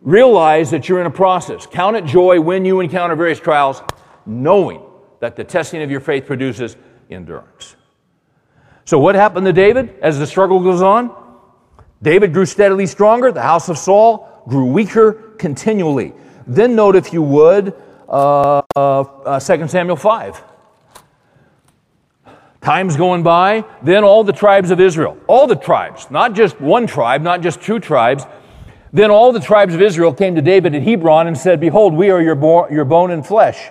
realize 0.00 0.70
that 0.70 0.88
you're 0.88 1.00
in 1.00 1.06
a 1.06 1.10
process. 1.10 1.66
Count 1.66 1.96
it 1.96 2.04
joy 2.04 2.40
when 2.40 2.64
you 2.64 2.80
encounter 2.80 3.16
various 3.16 3.40
trials, 3.40 3.82
knowing 4.26 4.82
that 5.20 5.36
the 5.36 5.44
testing 5.44 5.82
of 5.82 5.90
your 5.90 6.00
faith 6.00 6.26
produces 6.26 6.76
endurance. 7.10 7.76
So, 8.84 8.98
what 8.98 9.14
happened 9.14 9.46
to 9.46 9.52
David 9.52 9.96
as 10.00 10.18
the 10.18 10.26
struggle 10.26 10.60
goes 10.60 10.82
on? 10.82 11.14
David 12.02 12.32
grew 12.32 12.46
steadily 12.46 12.86
stronger. 12.86 13.32
The 13.32 13.42
house 13.42 13.68
of 13.68 13.76
Saul 13.76 14.44
grew 14.48 14.66
weaker 14.66 15.12
continually. 15.38 16.14
Then, 16.46 16.74
note, 16.74 16.96
if 16.96 17.12
you 17.12 17.22
would, 17.22 17.74
uh, 18.08 18.62
uh, 18.74 19.40
2 19.40 19.68
Samuel 19.68 19.96
5. 19.96 20.42
Time's 22.60 22.96
going 22.96 23.22
by, 23.22 23.64
then 23.82 24.02
all 24.02 24.24
the 24.24 24.32
tribes 24.32 24.70
of 24.70 24.80
Israel, 24.80 25.16
all 25.28 25.46
the 25.46 25.56
tribes, 25.56 26.10
not 26.10 26.34
just 26.34 26.60
one 26.60 26.86
tribe, 26.86 27.22
not 27.22 27.40
just 27.40 27.60
two 27.60 27.78
tribes, 27.78 28.26
then 28.92 29.10
all 29.10 29.32
the 29.32 29.40
tribes 29.40 29.74
of 29.74 29.82
Israel 29.82 30.12
came 30.12 30.34
to 30.34 30.42
David 30.42 30.74
at 30.74 30.82
Hebron 30.82 31.26
and 31.26 31.36
said, 31.36 31.60
Behold, 31.60 31.94
we 31.94 32.10
are 32.10 32.20
your, 32.20 32.34
bo- 32.34 32.68
your 32.68 32.84
bone 32.84 33.10
and 33.10 33.24
flesh. 33.24 33.70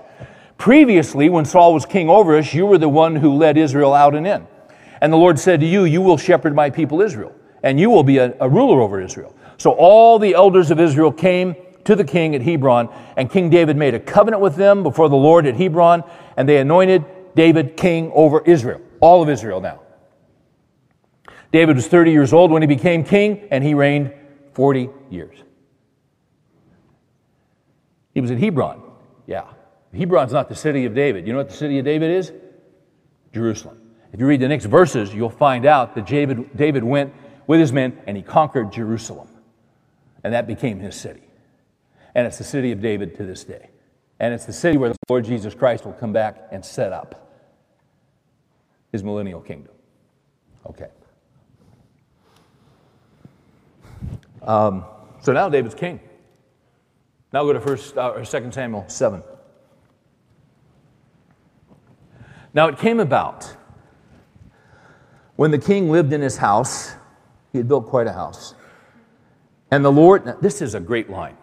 Previously, 0.58 1.30
when 1.30 1.46
Saul 1.46 1.74
was 1.74 1.86
king 1.86 2.10
over 2.10 2.38
us, 2.38 2.54
you 2.54 2.66
were 2.66 2.78
the 2.78 2.90
one 2.90 3.16
who 3.16 3.36
led 3.36 3.58
Israel 3.58 3.94
out 3.94 4.16
and 4.16 4.26
in. 4.26 4.48
And 5.02 5.12
the 5.12 5.18
Lord 5.18 5.40
said 5.40 5.60
to 5.60 5.66
you, 5.66 5.84
You 5.86 6.02
will 6.02 6.18
shepherd 6.18 6.56
my 6.56 6.70
people 6.70 7.02
Israel, 7.02 7.34
and 7.64 7.80
you 7.80 7.90
will 7.90 8.04
be 8.04 8.18
a, 8.18 8.36
a 8.40 8.50
ruler 8.50 8.82
over 8.82 9.02
Israel. 9.02 9.36
So 9.58 9.72
all 9.72 10.18
the 10.18 10.34
elders 10.34 10.72
of 10.72 10.80
Israel 10.80 11.12
came 11.12 11.56
to 11.84 11.96
the 11.96 12.04
king 12.04 12.36
at 12.36 12.42
Hebron, 12.42 12.90
and 13.16 13.30
King 13.30 13.50
David 13.50 13.78
made 13.78 13.94
a 13.94 14.00
covenant 14.00 14.42
with 14.42 14.56
them 14.56 14.84
before 14.84 15.10
the 15.10 15.16
Lord 15.16 15.46
at 15.46 15.56
Hebron, 15.56 16.04
and 16.36 16.48
they 16.48 16.58
anointed 16.58 17.06
David 17.38 17.78
king 17.78 18.12
over 18.16 18.42
Israel, 18.46 18.82
all 19.00 19.22
of 19.22 19.30
Israel 19.30 19.62
now. 19.62 19.82
David 21.52 21.76
was 21.76 21.88
30 21.88 22.12
years 22.12 22.34
old 22.34 22.50
when 22.50 22.64
he 22.64 22.68
became 22.68 23.04
king, 23.04 23.48
and 23.52 23.64
he 23.64 23.76
reigned 23.76 24.12
40 24.54 24.90
years. 25.12 25.38
He 28.16 28.22
was 28.22 28.32
at 28.32 28.40
Hebron, 28.40 28.82
yeah. 29.28 29.46
Hebron's 29.94 30.34
not 30.34 30.50
the 30.50 30.56
city 30.56 30.86
of 30.86 30.96
David. 30.96 31.28
You 31.28 31.34
know 31.34 31.38
what 31.38 31.50
the 31.50 31.56
city 31.56 31.78
of 31.78 31.86
David 31.86 32.10
is? 32.10 32.34
Jerusalem. 33.32 33.80
If 34.12 34.20
you 34.20 34.26
read 34.26 34.40
the 34.40 34.48
next 34.48 34.66
verses, 34.66 35.14
you'll 35.14 35.30
find 35.30 35.68
out 35.68 35.94
that 35.94 36.08
David, 36.08 36.58
David 36.58 36.84
went 36.84 37.14
with 37.46 37.60
his 37.60 37.72
men 37.72 38.02
and 38.08 38.18
he 38.18 38.24
conquered 38.24 38.72
Jerusalem. 38.72 39.28
And 40.24 40.34
that 40.34 40.48
became 40.48 40.80
his 40.80 40.96
city. 40.96 41.22
And 42.16 42.26
it's 42.26 42.40
the 42.40 42.44
city 42.44 42.72
of 42.72 42.82
David 42.82 43.16
to 43.18 43.26
this 43.26 43.44
day. 43.44 43.70
And 44.20 44.34
it's 44.34 44.46
the 44.46 44.54
city 44.54 44.78
where 44.78 44.90
the 44.90 44.96
Lord 45.08 45.26
Jesus 45.26 45.54
Christ 45.54 45.86
will 45.86 45.94
come 45.94 46.12
back 46.12 46.48
and 46.52 46.66
set 46.66 46.92
up 46.92 47.27
his 48.92 49.04
millennial 49.04 49.42
kingdom. 49.42 49.74
Okay. 50.66 50.90
Um, 54.42 54.86
so 55.22 55.34
now 55.34 55.50
David's 55.50 55.76
king. 55.76 56.00
Now 57.34 57.44
go 57.44 57.54
to 57.54 57.60
first 57.60 57.98
uh, 57.98 58.10
or 58.12 58.24
Second 58.24 58.54
Samuel 58.54 58.86
seven. 58.88 59.22
Now 62.54 62.68
it 62.68 62.78
came 62.78 63.00
about 63.00 63.56
when 65.36 65.52
the 65.52 65.60
king 65.60 65.92
lived 65.92 66.14
in 66.14 66.22
his 66.22 66.38
house, 66.38 66.94
he 67.52 67.60
had 67.60 67.68
built 67.68 67.88
quite 67.88 68.08
a 68.08 68.14
house. 68.14 68.56
And 69.70 69.86
the 69.86 69.92
Lord, 69.92 70.42
this 70.42 70.62
is 70.62 70.74
a 70.74 70.80
great 70.80 71.10
line. 71.10 71.38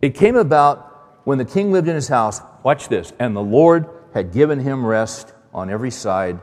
It 0.00 0.14
came 0.14 0.36
about 0.36 1.20
when 1.24 1.38
the 1.38 1.44
king 1.44 1.72
lived 1.72 1.88
in 1.88 1.94
his 1.94 2.08
house, 2.08 2.40
watch 2.62 2.88
this, 2.88 3.12
and 3.18 3.34
the 3.34 3.42
Lord 3.42 3.88
had 4.14 4.32
given 4.32 4.60
him 4.60 4.86
rest 4.86 5.32
on 5.52 5.70
every 5.70 5.90
side 5.90 6.38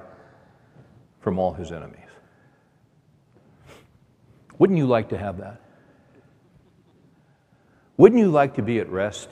from 1.22 1.40
all 1.40 1.54
his 1.54 1.72
enemies. 1.72 2.00
Wouldn't 4.58 4.78
you 4.78 4.88
like 4.88 5.10
to 5.10 5.18
have 5.18 5.38
that? 5.38 5.62
Wouldn't 7.98 8.20
you 8.20 8.30
like 8.30 8.56
to 8.56 8.62
be 8.62 8.80
at 8.80 8.90
rest 8.90 9.30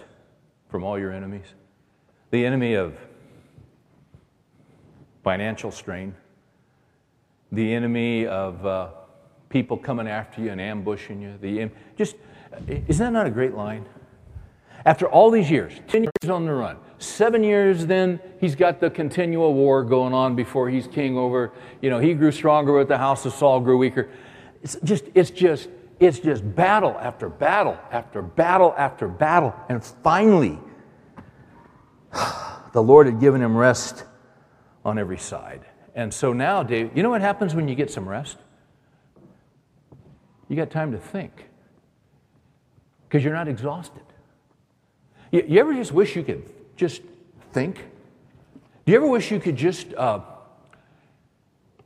from 0.70 0.84
all 0.84 0.98
your 0.98 1.12
enemies? 1.12 1.46
The 2.32 2.46
enemy 2.46 2.74
of 2.74 2.98
financial 5.24 5.72
strain, 5.72 6.16
the 7.52 7.74
enemy 7.74 8.28
of 8.28 8.66
uh, 8.66 8.90
people 9.50 9.78
coming 9.78 10.08
after 10.08 10.42
you 10.42 10.52
and 10.52 10.60
ambushing 10.60 11.22
you. 11.22 11.38
The 11.40 11.70
just 11.96 12.16
isn't 12.68 12.98
that 12.98 13.12
not 13.12 13.28
a 13.28 13.32
great 13.32 13.54
line? 13.54 13.86
After 14.86 15.08
all 15.08 15.32
these 15.32 15.50
years, 15.50 15.74
10 15.88 16.04
years 16.04 16.30
on 16.30 16.46
the 16.46 16.54
run, 16.54 16.78
seven 17.00 17.44
years 17.44 17.86
then 17.88 18.20
he's 18.40 18.56
got 18.56 18.80
the 18.80 18.90
continual 18.90 19.54
war 19.54 19.84
going 19.84 20.14
on 20.14 20.36
before 20.36 20.70
he's 20.70 20.88
king 20.88 21.18
over, 21.18 21.52
you 21.82 21.90
know, 21.90 22.00
he 22.00 22.14
grew 22.14 22.32
stronger 22.32 22.74
but 22.74 22.88
the 22.88 22.98
house 22.98 23.26
of 23.26 23.34
Saul 23.34 23.60
grew 23.60 23.78
weaker. 23.78 24.10
It's 24.62 24.78
just, 24.84 25.06
it's 25.16 25.32
just, 25.32 25.70
it's 26.00 26.20
just 26.20 26.56
battle 26.56 26.96
after 27.00 27.30
battle 27.30 27.78
after 27.92 28.22
battle 28.22 28.76
after 28.78 29.08
battle. 29.08 29.56
And 29.70 29.84
finally, 29.84 30.60
the 32.74 32.82
Lord 32.84 33.08
had 33.08 33.20
given 33.20 33.42
him 33.42 33.58
rest 33.58 34.04
on 34.84 35.00
every 35.00 35.18
side. 35.18 35.66
And 35.96 36.14
so 36.14 36.34
now, 36.34 36.62
Dave, 36.62 36.96
you 36.96 37.02
know 37.02 37.10
what 37.10 37.22
happens 37.22 37.56
when 37.56 37.68
you 37.68 37.76
get 37.76 37.90
some 37.90 38.08
rest? 38.08 38.38
You 40.48 40.56
got 40.56 40.70
time 40.70 40.92
to 40.92 41.00
think 41.00 41.50
because 43.08 43.24
you're 43.24 43.34
not 43.34 43.48
exhausted. 43.48 44.05
You, 45.36 45.44
you, 45.50 45.60
ever 45.60 45.74
just 45.74 45.92
wish 45.92 46.16
you 46.16 46.24
could 46.24 46.44
just 46.78 47.02
think? 47.52 47.76
Do 48.86 48.94
you 48.94 48.96
ever 48.96 49.06
wish 49.06 49.32
you 49.32 49.40
could 49.42 49.58
just 49.58 49.94
uh, 49.94 50.22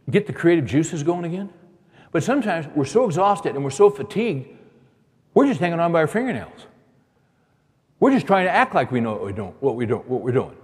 get 0.07 0.27
the 0.27 0.33
creative 0.33 0.67
juices 0.67 1.01
going 1.01 1.25
again? 1.25 1.49
But 2.12 2.23
sometimes 2.23 2.67
we're 2.75 2.85
so 2.85 3.05
exhausted 3.05 3.55
and 3.55 3.63
we're 3.63 3.71
so 3.71 3.89
fatigued, 3.89 4.55
we're 5.33 5.47
just 5.47 5.59
hanging 5.59 5.79
on 5.79 5.91
by 5.91 6.01
our 6.01 6.07
fingernails. 6.07 6.67
We're 7.99 8.12
just 8.12 8.27
trying 8.27 8.45
to 8.45 8.51
act 8.51 8.75
like 8.75 8.91
we 8.91 8.99
know 8.99 9.13
what 9.13 9.23
we're 9.23 9.31
doing. 9.31 9.55
What 9.62 9.75
we're 9.75 9.88
doing, 9.88 10.01
what 10.01 10.21
we're 10.21 10.31
doing. 10.31 10.55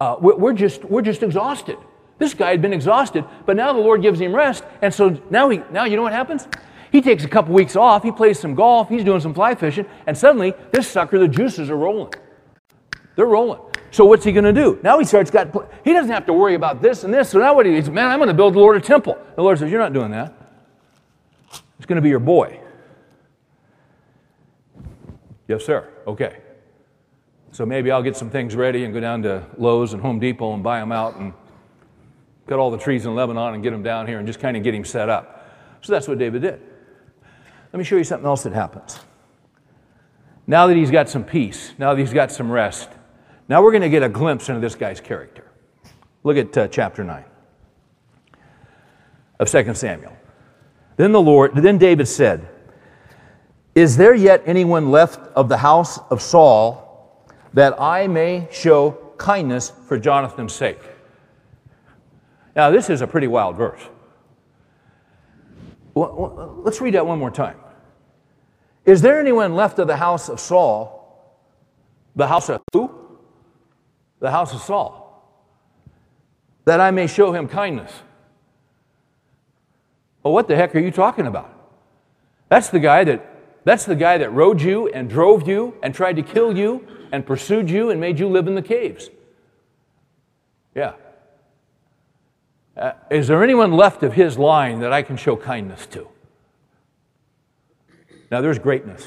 Uh, 0.00 0.16
we're, 0.18 0.54
just, 0.54 0.86
we're 0.86 1.02
just 1.02 1.22
exhausted. 1.22 1.76
This 2.16 2.32
guy 2.32 2.50
had 2.50 2.62
been 2.62 2.72
exhausted, 2.72 3.26
but 3.44 3.56
now 3.56 3.74
the 3.74 3.78
Lord 3.78 4.00
gives 4.00 4.18
him 4.18 4.34
rest. 4.34 4.64
And 4.80 4.92
so 4.92 5.20
now, 5.28 5.50
he, 5.50 5.60
now 5.70 5.84
you 5.84 5.96
know 5.96 6.02
what 6.02 6.14
happens? 6.14 6.48
He 6.94 7.02
takes 7.02 7.24
a 7.24 7.28
couple 7.28 7.52
weeks 7.52 7.74
off, 7.74 8.04
he 8.04 8.12
plays 8.12 8.38
some 8.38 8.54
golf, 8.54 8.88
he's 8.88 9.02
doing 9.02 9.20
some 9.20 9.34
fly 9.34 9.56
fishing, 9.56 9.84
and 10.06 10.16
suddenly 10.16 10.54
this 10.70 10.86
sucker, 10.86 11.18
the 11.18 11.26
juices 11.26 11.68
are 11.68 11.76
rolling. 11.76 12.12
They're 13.16 13.26
rolling. 13.26 13.58
So 13.90 14.04
what's 14.04 14.24
he 14.24 14.30
going 14.30 14.44
to 14.44 14.52
do? 14.52 14.78
Now 14.80 15.00
he 15.00 15.04
starts 15.04 15.28
got 15.28 15.48
he 15.84 15.92
doesn't 15.92 16.12
have 16.12 16.24
to 16.26 16.32
worry 16.32 16.54
about 16.54 16.82
this 16.82 17.02
and 17.02 17.12
this. 17.12 17.30
So 17.30 17.40
now 17.40 17.52
what 17.52 17.66
he 17.66 17.74
says, 17.80 17.90
man, 17.90 18.12
I'm 18.12 18.20
going 18.20 18.28
to 18.28 18.34
build 18.34 18.54
the 18.54 18.60
Lord 18.60 18.76
a 18.76 18.80
temple. 18.80 19.18
The 19.34 19.42
Lord 19.42 19.58
says, 19.58 19.72
you're 19.72 19.80
not 19.80 19.92
doing 19.92 20.12
that. 20.12 20.34
It's 21.78 21.86
going 21.86 21.96
to 21.96 22.00
be 22.00 22.10
your 22.10 22.20
boy. 22.20 22.60
Yes, 25.48 25.64
sir. 25.64 25.88
Okay. 26.06 26.38
So 27.50 27.66
maybe 27.66 27.90
I'll 27.90 28.04
get 28.04 28.16
some 28.16 28.30
things 28.30 28.54
ready 28.54 28.84
and 28.84 28.94
go 28.94 29.00
down 29.00 29.20
to 29.22 29.44
Lowe's 29.58 29.94
and 29.94 30.02
Home 30.02 30.20
Depot 30.20 30.54
and 30.54 30.62
buy 30.62 30.78
them 30.78 30.92
out 30.92 31.16
and 31.16 31.32
cut 32.46 32.60
all 32.60 32.70
the 32.70 32.78
trees 32.78 33.04
in 33.04 33.16
Lebanon 33.16 33.54
and 33.54 33.64
get 33.64 33.72
them 33.72 33.82
down 33.82 34.06
here 34.06 34.18
and 34.18 34.28
just 34.28 34.38
kind 34.38 34.56
of 34.56 34.62
get 34.62 34.76
him 34.76 34.84
set 34.84 35.08
up. 35.08 35.50
So 35.80 35.92
that's 35.92 36.06
what 36.06 36.18
David 36.18 36.42
did. 36.42 36.60
Let 37.74 37.78
me 37.78 37.82
show 37.82 37.96
you 37.96 38.04
something 38.04 38.24
else 38.24 38.44
that 38.44 38.52
happens. 38.52 39.00
Now 40.46 40.68
that 40.68 40.76
he's 40.76 40.92
got 40.92 41.08
some 41.08 41.24
peace, 41.24 41.72
now 41.76 41.92
that 41.92 41.98
he's 41.98 42.12
got 42.12 42.30
some 42.30 42.48
rest, 42.48 42.88
now 43.48 43.64
we're 43.64 43.72
going 43.72 43.82
to 43.82 43.88
get 43.88 44.04
a 44.04 44.08
glimpse 44.08 44.48
into 44.48 44.60
this 44.60 44.76
guy's 44.76 45.00
character. 45.00 45.50
Look 46.22 46.36
at 46.36 46.56
uh, 46.56 46.68
chapter 46.68 47.02
9 47.02 47.24
of 49.40 49.50
2 49.50 49.74
Samuel. 49.74 50.16
Then 50.98 51.10
the 51.10 51.20
Lord, 51.20 51.56
then 51.56 51.76
David 51.76 52.06
said, 52.06 52.48
Is 53.74 53.96
there 53.96 54.14
yet 54.14 54.44
anyone 54.46 54.92
left 54.92 55.18
of 55.34 55.48
the 55.48 55.56
house 55.56 55.98
of 56.10 56.22
Saul 56.22 57.26
that 57.54 57.74
I 57.80 58.06
may 58.06 58.46
show 58.52 58.92
kindness 59.16 59.72
for 59.88 59.98
Jonathan's 59.98 60.52
sake. 60.52 60.78
Now, 62.54 62.70
this 62.70 62.88
is 62.88 63.00
a 63.00 63.06
pretty 63.08 63.26
wild 63.26 63.56
verse. 63.56 63.82
Well, 65.94 66.60
let's 66.64 66.80
read 66.80 66.94
that 66.94 67.04
one 67.04 67.18
more 67.18 67.32
time. 67.32 67.56
Is 68.84 69.00
there 69.00 69.18
anyone 69.18 69.54
left 69.54 69.78
of 69.78 69.86
the 69.86 69.96
house 69.96 70.28
of 70.28 70.40
Saul? 70.40 71.00
The 72.16 72.26
house 72.26 72.48
of 72.50 72.62
who? 72.72 72.90
The 74.20 74.30
house 74.30 74.52
of 74.54 74.60
Saul. 74.60 75.00
That 76.64 76.80
I 76.80 76.90
may 76.90 77.06
show 77.06 77.32
him 77.32 77.48
kindness. 77.48 77.92
Well, 80.22 80.32
what 80.32 80.48
the 80.48 80.56
heck 80.56 80.74
are 80.74 80.80
you 80.80 80.90
talking 80.90 81.26
about? 81.26 81.50
That's 82.48 82.68
the 82.68 82.80
guy 82.80 83.04
that 83.04 83.30
that's 83.64 83.86
the 83.86 83.96
guy 83.96 84.18
that 84.18 84.30
rode 84.30 84.60
you 84.60 84.88
and 84.88 85.08
drove 85.08 85.48
you 85.48 85.74
and 85.82 85.94
tried 85.94 86.16
to 86.16 86.22
kill 86.22 86.56
you 86.56 86.86
and 87.12 87.24
pursued 87.24 87.70
you 87.70 87.90
and 87.90 87.98
made 87.98 88.18
you 88.18 88.28
live 88.28 88.46
in 88.46 88.54
the 88.54 88.62
caves. 88.62 89.08
Yeah. 90.74 90.92
Uh, 92.76 92.92
is 93.10 93.28
there 93.28 93.42
anyone 93.42 93.72
left 93.72 94.02
of 94.02 94.12
his 94.12 94.36
line 94.36 94.80
that 94.80 94.92
I 94.92 95.02
can 95.02 95.16
show 95.16 95.36
kindness 95.36 95.86
to? 95.86 96.08
Now, 98.30 98.40
there's 98.40 98.58
greatness. 98.58 99.06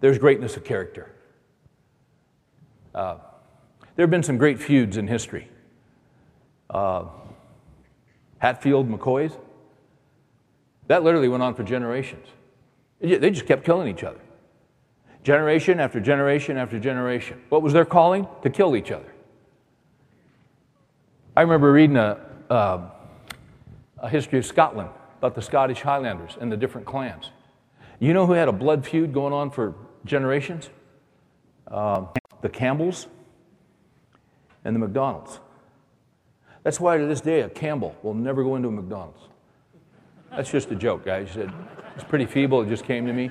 There's 0.00 0.18
greatness 0.18 0.56
of 0.56 0.64
character. 0.64 1.10
Uh, 2.94 3.18
there 3.96 4.04
have 4.04 4.10
been 4.10 4.22
some 4.22 4.38
great 4.38 4.60
feuds 4.60 4.96
in 4.96 5.06
history. 5.06 5.48
Uh, 6.70 7.04
Hatfield, 8.38 8.88
McCoys. 8.88 9.36
That 10.86 11.02
literally 11.02 11.28
went 11.28 11.42
on 11.42 11.54
for 11.54 11.62
generations. 11.62 12.26
They 13.00 13.30
just 13.30 13.46
kept 13.46 13.64
killing 13.64 13.88
each 13.88 14.04
other. 14.04 14.20
Generation 15.22 15.80
after 15.80 16.00
generation 16.00 16.56
after 16.56 16.78
generation. 16.78 17.40
What 17.48 17.62
was 17.62 17.72
their 17.72 17.84
calling? 17.84 18.26
To 18.42 18.50
kill 18.50 18.76
each 18.76 18.90
other. 18.90 19.12
I 21.36 21.42
remember 21.42 21.72
reading 21.72 21.96
a, 21.96 22.18
uh, 22.50 22.90
a 23.98 24.08
history 24.08 24.38
of 24.38 24.46
Scotland 24.46 24.90
about 25.18 25.34
the 25.34 25.42
Scottish 25.42 25.82
Highlanders 25.82 26.36
and 26.40 26.50
the 26.50 26.56
different 26.56 26.86
clans. 26.86 27.30
You 28.00 28.14
know 28.14 28.26
who 28.26 28.32
had 28.32 28.48
a 28.48 28.52
blood 28.52 28.86
feud 28.86 29.12
going 29.12 29.32
on 29.32 29.50
for 29.50 29.74
generations? 30.04 30.70
Uh, 31.66 32.06
the 32.42 32.48
Campbells 32.48 33.08
and 34.64 34.74
the 34.74 34.80
McDonald's. 34.80 35.40
That's 36.62 36.78
why 36.78 36.96
to 36.96 37.06
this 37.06 37.20
day 37.20 37.40
a 37.40 37.48
Campbell 37.48 37.96
will 38.02 38.14
never 38.14 38.44
go 38.44 38.56
into 38.56 38.68
a 38.68 38.72
McDonald's. 38.72 39.20
That's 40.30 40.50
just 40.50 40.70
a 40.70 40.76
joke, 40.76 41.04
guys. 41.04 41.36
It's 41.36 42.04
pretty 42.04 42.26
feeble. 42.26 42.62
It 42.62 42.68
just 42.68 42.84
came 42.84 43.06
to 43.06 43.12
me. 43.12 43.30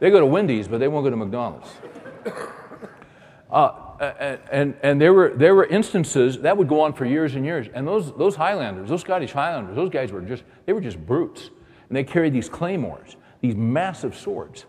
They 0.00 0.10
go 0.10 0.18
to 0.18 0.26
Wendy's, 0.26 0.66
but 0.66 0.78
they 0.78 0.88
won't 0.88 1.04
go 1.04 1.10
to 1.10 1.16
McDonald's. 1.16 1.68
Uh, 3.50 3.72
and, 4.50 4.74
and 4.82 5.00
there, 5.00 5.12
were, 5.12 5.32
there 5.34 5.54
were 5.54 5.66
instances 5.66 6.38
that 6.38 6.56
would 6.56 6.68
go 6.68 6.80
on 6.80 6.94
for 6.94 7.04
years 7.04 7.34
and 7.34 7.44
years. 7.44 7.66
And 7.74 7.86
those, 7.86 8.16
those 8.16 8.36
Highlanders, 8.36 8.88
those 8.88 9.02
Scottish 9.02 9.32
Highlanders, 9.32 9.76
those 9.76 9.90
guys 9.90 10.10
were 10.10 10.22
just, 10.22 10.44
they 10.66 10.72
were 10.72 10.80
just 10.80 11.04
brutes. 11.04 11.50
And 11.90 11.96
they 11.96 12.04
carried 12.04 12.32
these 12.32 12.48
claymores, 12.48 13.16
these 13.42 13.54
massive 13.54 14.16
swords. 14.16 14.64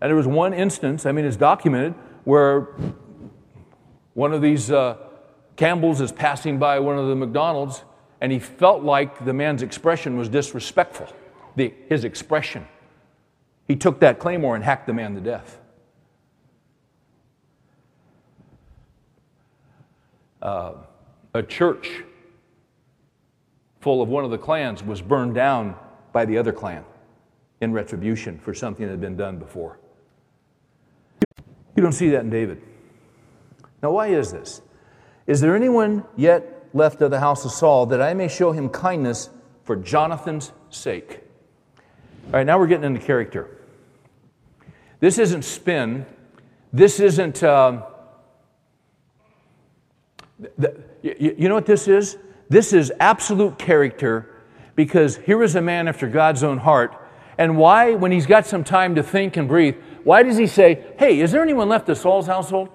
And 0.00 0.08
there 0.08 0.16
was 0.16 0.28
one 0.28 0.54
instance, 0.54 1.04
I 1.04 1.10
mean, 1.10 1.24
it's 1.24 1.36
documented, 1.36 1.94
where 2.22 2.68
one 4.12 4.32
of 4.32 4.40
these 4.40 4.70
uh, 4.70 4.96
Campbells 5.56 6.00
is 6.00 6.12
passing 6.12 6.58
by 6.58 6.78
one 6.78 6.96
of 6.96 7.08
the 7.08 7.16
McDonald's, 7.16 7.82
and 8.20 8.30
he 8.30 8.38
felt 8.38 8.84
like 8.84 9.24
the 9.24 9.32
man's 9.32 9.62
expression 9.62 10.16
was 10.16 10.28
disrespectful. 10.28 11.08
The, 11.56 11.74
his 11.88 12.04
expression. 12.04 12.68
He 13.66 13.74
took 13.74 13.98
that 14.00 14.20
claymore 14.20 14.54
and 14.54 14.62
hacked 14.62 14.86
the 14.86 14.92
man 14.92 15.16
to 15.16 15.20
death. 15.20 15.58
uh, 20.44 20.74
a 21.32 21.42
church 21.42 22.04
full 23.80 24.02
of 24.02 24.08
one 24.08 24.24
of 24.24 24.30
the 24.30 24.38
clans 24.38 24.82
was 24.82 25.02
burned 25.02 25.34
down 25.34 25.74
by 26.14 26.24
the 26.24 26.38
other 26.38 26.52
clan 26.52 26.84
in 27.60 27.72
retribution 27.72 28.38
for 28.38 28.54
something 28.54 28.86
that 28.86 28.92
had 28.92 29.00
been 29.00 29.16
done 29.16 29.36
before. 29.36 29.80
You 31.76 31.82
don't 31.82 31.92
see 31.92 32.08
that 32.10 32.20
in 32.20 32.30
David. 32.30 32.62
Now, 33.82 33.90
why 33.90 34.06
is 34.06 34.30
this? 34.30 34.62
Is 35.26 35.40
there 35.40 35.56
anyone 35.56 36.04
yet 36.16 36.68
left 36.72 37.02
of 37.02 37.10
the 37.10 37.18
house 37.18 37.44
of 37.44 37.50
Saul 37.50 37.86
that 37.86 38.00
I 38.00 38.14
may 38.14 38.28
show 38.28 38.52
him 38.52 38.68
kindness 38.68 39.28
for 39.64 39.74
Jonathan's 39.74 40.52
sake? 40.70 41.20
All 42.26 42.34
right, 42.34 42.46
now 42.46 42.58
we're 42.58 42.68
getting 42.68 42.84
into 42.84 43.00
character. 43.00 43.58
This 45.00 45.18
isn't 45.18 45.42
spin. 45.42 46.06
This 46.72 47.00
isn't. 47.00 47.42
Um, 47.42 47.82
you, 51.02 51.34
you 51.36 51.48
know 51.48 51.54
what 51.54 51.66
this 51.66 51.88
is? 51.88 52.18
This 52.48 52.72
is 52.72 52.92
absolute 53.00 53.58
character 53.58 54.33
because 54.74 55.16
here 55.16 55.42
is 55.42 55.54
a 55.54 55.62
man 55.62 55.88
after 55.88 56.08
God's 56.08 56.42
own 56.42 56.58
heart. 56.58 56.94
And 57.38 57.56
why, 57.56 57.94
when 57.94 58.12
he's 58.12 58.26
got 58.26 58.46
some 58.46 58.64
time 58.64 58.94
to 58.94 59.02
think 59.02 59.36
and 59.36 59.48
breathe, 59.48 59.76
why 60.04 60.22
does 60.22 60.36
he 60.36 60.46
say, 60.46 60.84
Hey, 60.98 61.20
is 61.20 61.32
there 61.32 61.42
anyone 61.42 61.68
left 61.68 61.88
of 61.88 61.98
Saul's 61.98 62.26
household 62.26 62.68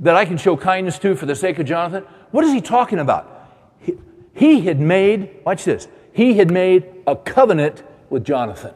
that 0.00 0.16
I 0.16 0.24
can 0.24 0.38
show 0.38 0.56
kindness 0.56 0.98
to 1.00 1.14
for 1.14 1.26
the 1.26 1.34
sake 1.34 1.58
of 1.58 1.66
Jonathan? 1.66 2.04
What 2.30 2.44
is 2.44 2.52
he 2.52 2.60
talking 2.60 2.98
about? 2.98 3.50
He, 3.80 3.98
he 4.34 4.60
had 4.62 4.80
made, 4.80 5.40
watch 5.44 5.64
this, 5.64 5.88
he 6.12 6.34
had 6.34 6.50
made 6.50 6.86
a 7.06 7.16
covenant 7.16 7.82
with 8.10 8.24
Jonathan. 8.24 8.74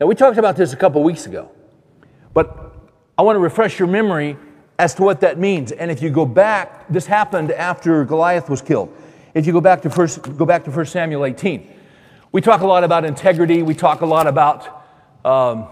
Now, 0.00 0.06
we 0.06 0.14
talked 0.14 0.38
about 0.38 0.56
this 0.56 0.72
a 0.72 0.76
couple 0.76 1.02
weeks 1.02 1.26
ago, 1.26 1.50
but 2.34 2.74
I 3.16 3.22
want 3.22 3.36
to 3.36 3.40
refresh 3.40 3.78
your 3.78 3.88
memory 3.88 4.36
as 4.78 4.94
to 4.94 5.02
what 5.02 5.20
that 5.20 5.38
means. 5.38 5.72
And 5.72 5.90
if 5.90 6.02
you 6.02 6.10
go 6.10 6.26
back, 6.26 6.86
this 6.88 7.06
happened 7.06 7.50
after 7.52 8.04
Goliath 8.04 8.50
was 8.50 8.60
killed. 8.60 8.94
If 9.36 9.46
you 9.46 9.52
go 9.52 9.60
back 9.60 9.82
to 9.82 9.90
first, 9.90 10.22
go 10.38 10.46
back 10.46 10.64
to 10.64 10.70
1 10.70 10.86
Samuel 10.86 11.26
18, 11.26 11.70
we 12.32 12.40
talk 12.40 12.62
a 12.62 12.66
lot 12.66 12.84
about 12.84 13.04
integrity. 13.04 13.62
We 13.62 13.74
talk 13.74 14.00
a 14.00 14.06
lot 14.06 14.26
about 14.26 14.82
um, 15.26 15.68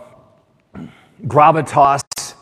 gravitas. 1.23 2.35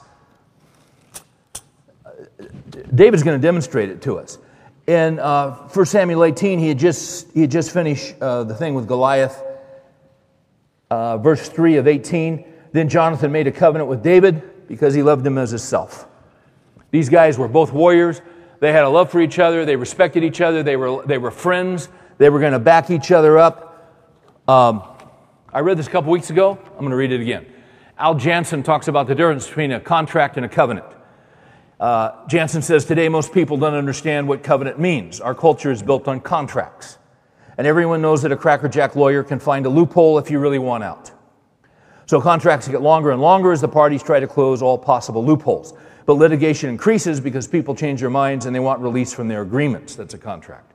David's 2.92 3.22
going 3.22 3.40
to 3.40 3.42
demonstrate 3.42 3.88
it 3.88 4.02
to 4.02 4.18
us. 4.18 4.38
In 4.88 5.20
uh, 5.20 5.52
1 5.68 5.86
Samuel 5.86 6.24
18, 6.24 6.58
he 6.58 6.66
had 6.66 6.78
just, 6.80 7.30
he 7.32 7.42
had 7.42 7.52
just 7.52 7.70
finished 7.70 8.16
uh, 8.20 8.42
the 8.42 8.56
thing 8.56 8.74
with 8.74 8.88
Goliath. 8.88 9.44
Uh, 10.90 11.18
verse 11.18 11.48
3 11.48 11.76
of 11.76 11.86
18, 11.86 12.44
then 12.72 12.88
Jonathan 12.88 13.30
made 13.30 13.46
a 13.46 13.52
covenant 13.52 13.88
with 13.88 14.02
David 14.02 14.66
because 14.66 14.92
he 14.92 15.04
loved 15.04 15.24
him 15.24 15.38
as 15.38 15.50
himself. 15.50 16.08
These 16.90 17.08
guys 17.08 17.38
were 17.38 17.46
both 17.46 17.72
warriors. 17.72 18.20
They 18.62 18.70
had 18.70 18.84
a 18.84 18.88
love 18.88 19.10
for 19.10 19.20
each 19.20 19.40
other. 19.40 19.64
They 19.64 19.74
respected 19.74 20.22
each 20.22 20.40
other. 20.40 20.62
They 20.62 20.76
were, 20.76 21.04
they 21.04 21.18
were 21.18 21.32
friends. 21.32 21.88
They 22.18 22.30
were 22.30 22.38
going 22.38 22.52
to 22.52 22.60
back 22.60 22.90
each 22.90 23.10
other 23.10 23.36
up. 23.36 24.06
Um, 24.46 24.84
I 25.52 25.58
read 25.58 25.78
this 25.78 25.88
a 25.88 25.90
couple 25.90 26.12
weeks 26.12 26.30
ago. 26.30 26.56
I'm 26.70 26.78
going 26.78 26.90
to 26.90 26.96
read 26.96 27.10
it 27.10 27.20
again. 27.20 27.44
Al 27.98 28.14
Janssen 28.14 28.62
talks 28.62 28.86
about 28.86 29.08
the 29.08 29.16
difference 29.16 29.48
between 29.48 29.72
a 29.72 29.80
contract 29.80 30.36
and 30.36 30.46
a 30.46 30.48
covenant. 30.48 30.86
Uh, 31.80 32.24
Janssen 32.28 32.62
says 32.62 32.84
today 32.84 33.08
most 33.08 33.32
people 33.32 33.56
don't 33.56 33.74
understand 33.74 34.28
what 34.28 34.44
covenant 34.44 34.78
means. 34.78 35.20
Our 35.20 35.34
culture 35.34 35.72
is 35.72 35.82
built 35.82 36.06
on 36.06 36.20
contracts. 36.20 36.98
And 37.58 37.66
everyone 37.66 38.00
knows 38.00 38.22
that 38.22 38.30
a 38.30 38.36
crackerjack 38.36 38.94
lawyer 38.94 39.24
can 39.24 39.40
find 39.40 39.66
a 39.66 39.70
loophole 39.70 40.18
if 40.18 40.30
you 40.30 40.38
really 40.38 40.60
want 40.60 40.84
out. 40.84 41.10
So 42.06 42.20
contracts 42.20 42.68
get 42.68 42.80
longer 42.80 43.10
and 43.10 43.20
longer 43.20 43.50
as 43.50 43.60
the 43.60 43.66
parties 43.66 44.04
try 44.04 44.20
to 44.20 44.28
close 44.28 44.62
all 44.62 44.78
possible 44.78 45.24
loopholes. 45.24 45.74
But 46.06 46.14
litigation 46.14 46.68
increases 46.68 47.20
because 47.20 47.46
people 47.46 47.74
change 47.74 48.00
their 48.00 48.10
minds 48.10 48.46
and 48.46 48.54
they 48.54 48.60
want 48.60 48.80
release 48.80 49.12
from 49.12 49.28
their 49.28 49.42
agreements. 49.42 49.94
That's 49.94 50.14
a 50.14 50.18
contract. 50.18 50.72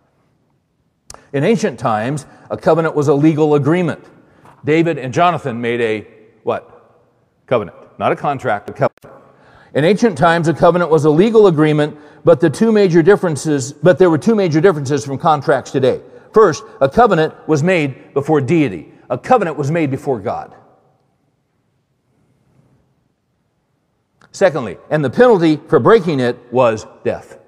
In 1.33 1.43
ancient 1.43 1.79
times, 1.79 2.25
a 2.49 2.57
covenant 2.57 2.95
was 2.95 3.07
a 3.07 3.13
legal 3.13 3.55
agreement. 3.55 4.03
David 4.63 4.97
and 4.97 5.13
Jonathan 5.13 5.59
made 5.61 5.81
a 5.81 6.07
what? 6.43 6.73
Covenant. 7.45 7.77
Not 7.99 8.11
a 8.11 8.15
contract, 8.15 8.69
a 8.69 8.73
covenant. 8.73 9.23
In 9.73 9.83
ancient 9.83 10.17
times, 10.17 10.47
a 10.47 10.53
covenant 10.53 10.89
was 10.89 11.05
a 11.05 11.09
legal 11.09 11.47
agreement, 11.47 11.97
but 12.23 12.39
the 12.39 12.49
two 12.49 12.71
major 12.71 13.03
differences, 13.03 13.73
but 13.73 13.99
there 13.99 14.09
were 14.09 14.17
two 14.17 14.35
major 14.35 14.61
differences 14.61 15.05
from 15.05 15.17
contracts 15.17 15.71
today. 15.71 16.01
First, 16.33 16.63
a 16.81 16.89
covenant 16.89 17.33
was 17.47 17.63
made 17.63 18.13
before 18.13 18.41
deity. 18.41 18.91
A 19.09 19.17
covenant 19.17 19.57
was 19.57 19.71
made 19.71 19.91
before 19.91 20.19
God. 20.19 20.55
Secondly, 24.37 24.77
and 24.91 25.03
the 25.03 25.09
penalty 25.09 25.57
for 25.67 25.79
breaking 25.79 26.19
it 26.19 26.37
was 26.51 26.85
death. 27.03 27.39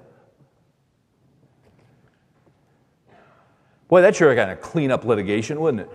Boy, 3.86 4.00
that 4.02 4.16
sure 4.16 4.34
kind 4.34 4.50
of 4.50 4.60
clean 4.60 4.90
up 4.90 5.04
litigation, 5.04 5.60
wouldn't 5.60 5.82
it? 5.82 5.90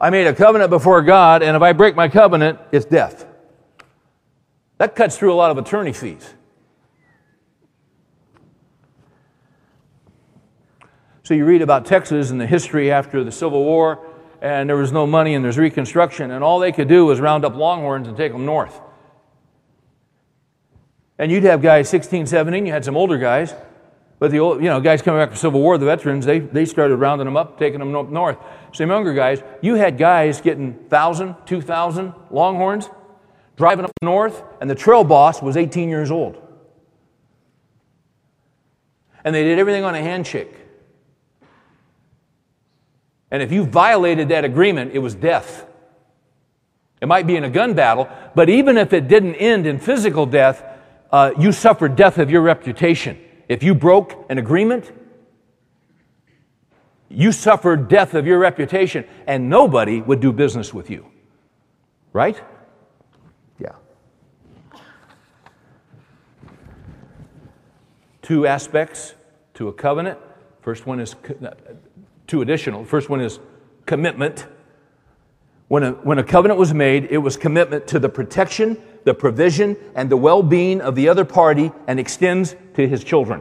I 0.00 0.08
made 0.08 0.26
a 0.26 0.34
covenant 0.34 0.70
before 0.70 1.02
God, 1.02 1.42
and 1.42 1.54
if 1.54 1.60
I 1.60 1.74
break 1.74 1.94
my 1.94 2.08
covenant, 2.08 2.58
it's 2.72 2.86
death. 2.86 3.26
That 4.78 4.96
cuts 4.96 5.18
through 5.18 5.34
a 5.34 5.36
lot 5.36 5.50
of 5.50 5.58
attorney 5.58 5.92
fees. 5.92 6.32
So 11.24 11.34
you 11.34 11.44
read 11.44 11.60
about 11.60 11.84
Texas 11.84 12.30
and 12.30 12.40
the 12.40 12.46
history 12.46 12.90
after 12.90 13.22
the 13.22 13.32
Civil 13.32 13.64
War, 13.64 14.02
and 14.40 14.66
there 14.66 14.76
was 14.76 14.92
no 14.92 15.06
money 15.06 15.34
and 15.34 15.44
there's 15.44 15.58
Reconstruction, 15.58 16.30
and 16.30 16.42
all 16.42 16.58
they 16.58 16.72
could 16.72 16.88
do 16.88 17.04
was 17.04 17.20
round 17.20 17.44
up 17.44 17.54
longhorns 17.54 18.08
and 18.08 18.16
take 18.16 18.32
them 18.32 18.46
north. 18.46 18.80
And 21.18 21.32
you'd 21.32 21.44
have 21.44 21.62
guys 21.62 21.88
16, 21.88 22.26
17, 22.26 22.66
you 22.66 22.72
had 22.72 22.84
some 22.84 22.96
older 22.96 23.16
guys, 23.16 23.54
but 24.18 24.30
the 24.30 24.38
old, 24.38 24.62
you 24.62 24.68
know, 24.68 24.80
guys 24.80 25.02
coming 25.02 25.20
back 25.20 25.30
from 25.30 25.38
Civil 25.38 25.60
War, 25.60 25.78
the 25.78 25.86
veterans, 25.86 26.26
they, 26.26 26.38
they 26.38 26.64
started 26.64 26.96
rounding 26.96 27.26
them 27.26 27.36
up, 27.36 27.58
taking 27.58 27.78
them 27.78 27.94
up 27.94 28.10
north. 28.10 28.38
Some 28.72 28.90
younger 28.90 29.14
guys, 29.14 29.42
you 29.62 29.74
had 29.74 29.98
guys 29.98 30.40
getting 30.40 30.74
1,000, 30.74 31.34
2,000 31.46 32.14
longhorns, 32.30 32.90
driving 33.56 33.84
up 33.84 33.92
north, 34.02 34.42
and 34.60 34.68
the 34.68 34.74
trail 34.74 35.04
boss 35.04 35.40
was 35.42 35.56
18 35.56 35.88
years 35.88 36.10
old. 36.10 36.42
And 39.24 39.34
they 39.34 39.44
did 39.44 39.58
everything 39.58 39.84
on 39.84 39.94
a 39.94 40.02
handshake. 40.02 40.54
And 43.30 43.42
if 43.42 43.50
you 43.52 43.64
violated 43.64 44.28
that 44.28 44.44
agreement, 44.44 44.92
it 44.92 45.00
was 45.00 45.14
death. 45.14 45.66
It 47.00 47.06
might 47.06 47.26
be 47.26 47.36
in 47.36 47.44
a 47.44 47.50
gun 47.50 47.74
battle, 47.74 48.08
but 48.34 48.48
even 48.48 48.78
if 48.78 48.92
it 48.92 49.08
didn't 49.08 49.34
end 49.34 49.66
in 49.66 49.78
physical 49.78 50.26
death, 50.26 50.64
uh, 51.10 51.32
you 51.38 51.52
suffered 51.52 51.96
death 51.96 52.18
of 52.18 52.30
your 52.30 52.42
reputation. 52.42 53.18
If 53.48 53.62
you 53.62 53.74
broke 53.74 54.26
an 54.28 54.38
agreement, 54.38 54.92
you 57.08 57.32
suffered 57.32 57.88
death 57.88 58.14
of 58.14 58.26
your 58.26 58.38
reputation, 58.38 59.04
and 59.26 59.48
nobody 59.48 60.00
would 60.00 60.20
do 60.20 60.32
business 60.32 60.74
with 60.74 60.90
you. 60.90 61.06
Right? 62.12 62.42
Yeah. 63.60 63.72
Two 68.22 68.46
aspects 68.46 69.14
to 69.54 69.68
a 69.68 69.72
covenant. 69.72 70.18
First 70.62 70.86
one 70.86 70.98
is 70.98 71.14
two 72.26 72.42
additional. 72.42 72.84
First 72.84 73.08
one 73.08 73.20
is 73.20 73.38
commitment. 73.86 74.46
When 75.68 75.82
a, 75.82 75.92
when 75.92 76.18
a 76.18 76.24
covenant 76.24 76.58
was 76.58 76.74
made, 76.74 77.04
it 77.10 77.18
was 77.18 77.36
commitment 77.36 77.86
to 77.88 77.98
the 77.98 78.08
protection, 78.08 78.82
the 79.06 79.14
provision, 79.14 79.76
and 79.94 80.10
the 80.10 80.16
well 80.16 80.42
being 80.42 80.80
of 80.80 80.96
the 80.96 81.08
other 81.08 81.24
party 81.24 81.70
and 81.86 82.00
extends 82.00 82.56
to 82.74 82.88
his 82.88 83.04
children. 83.04 83.40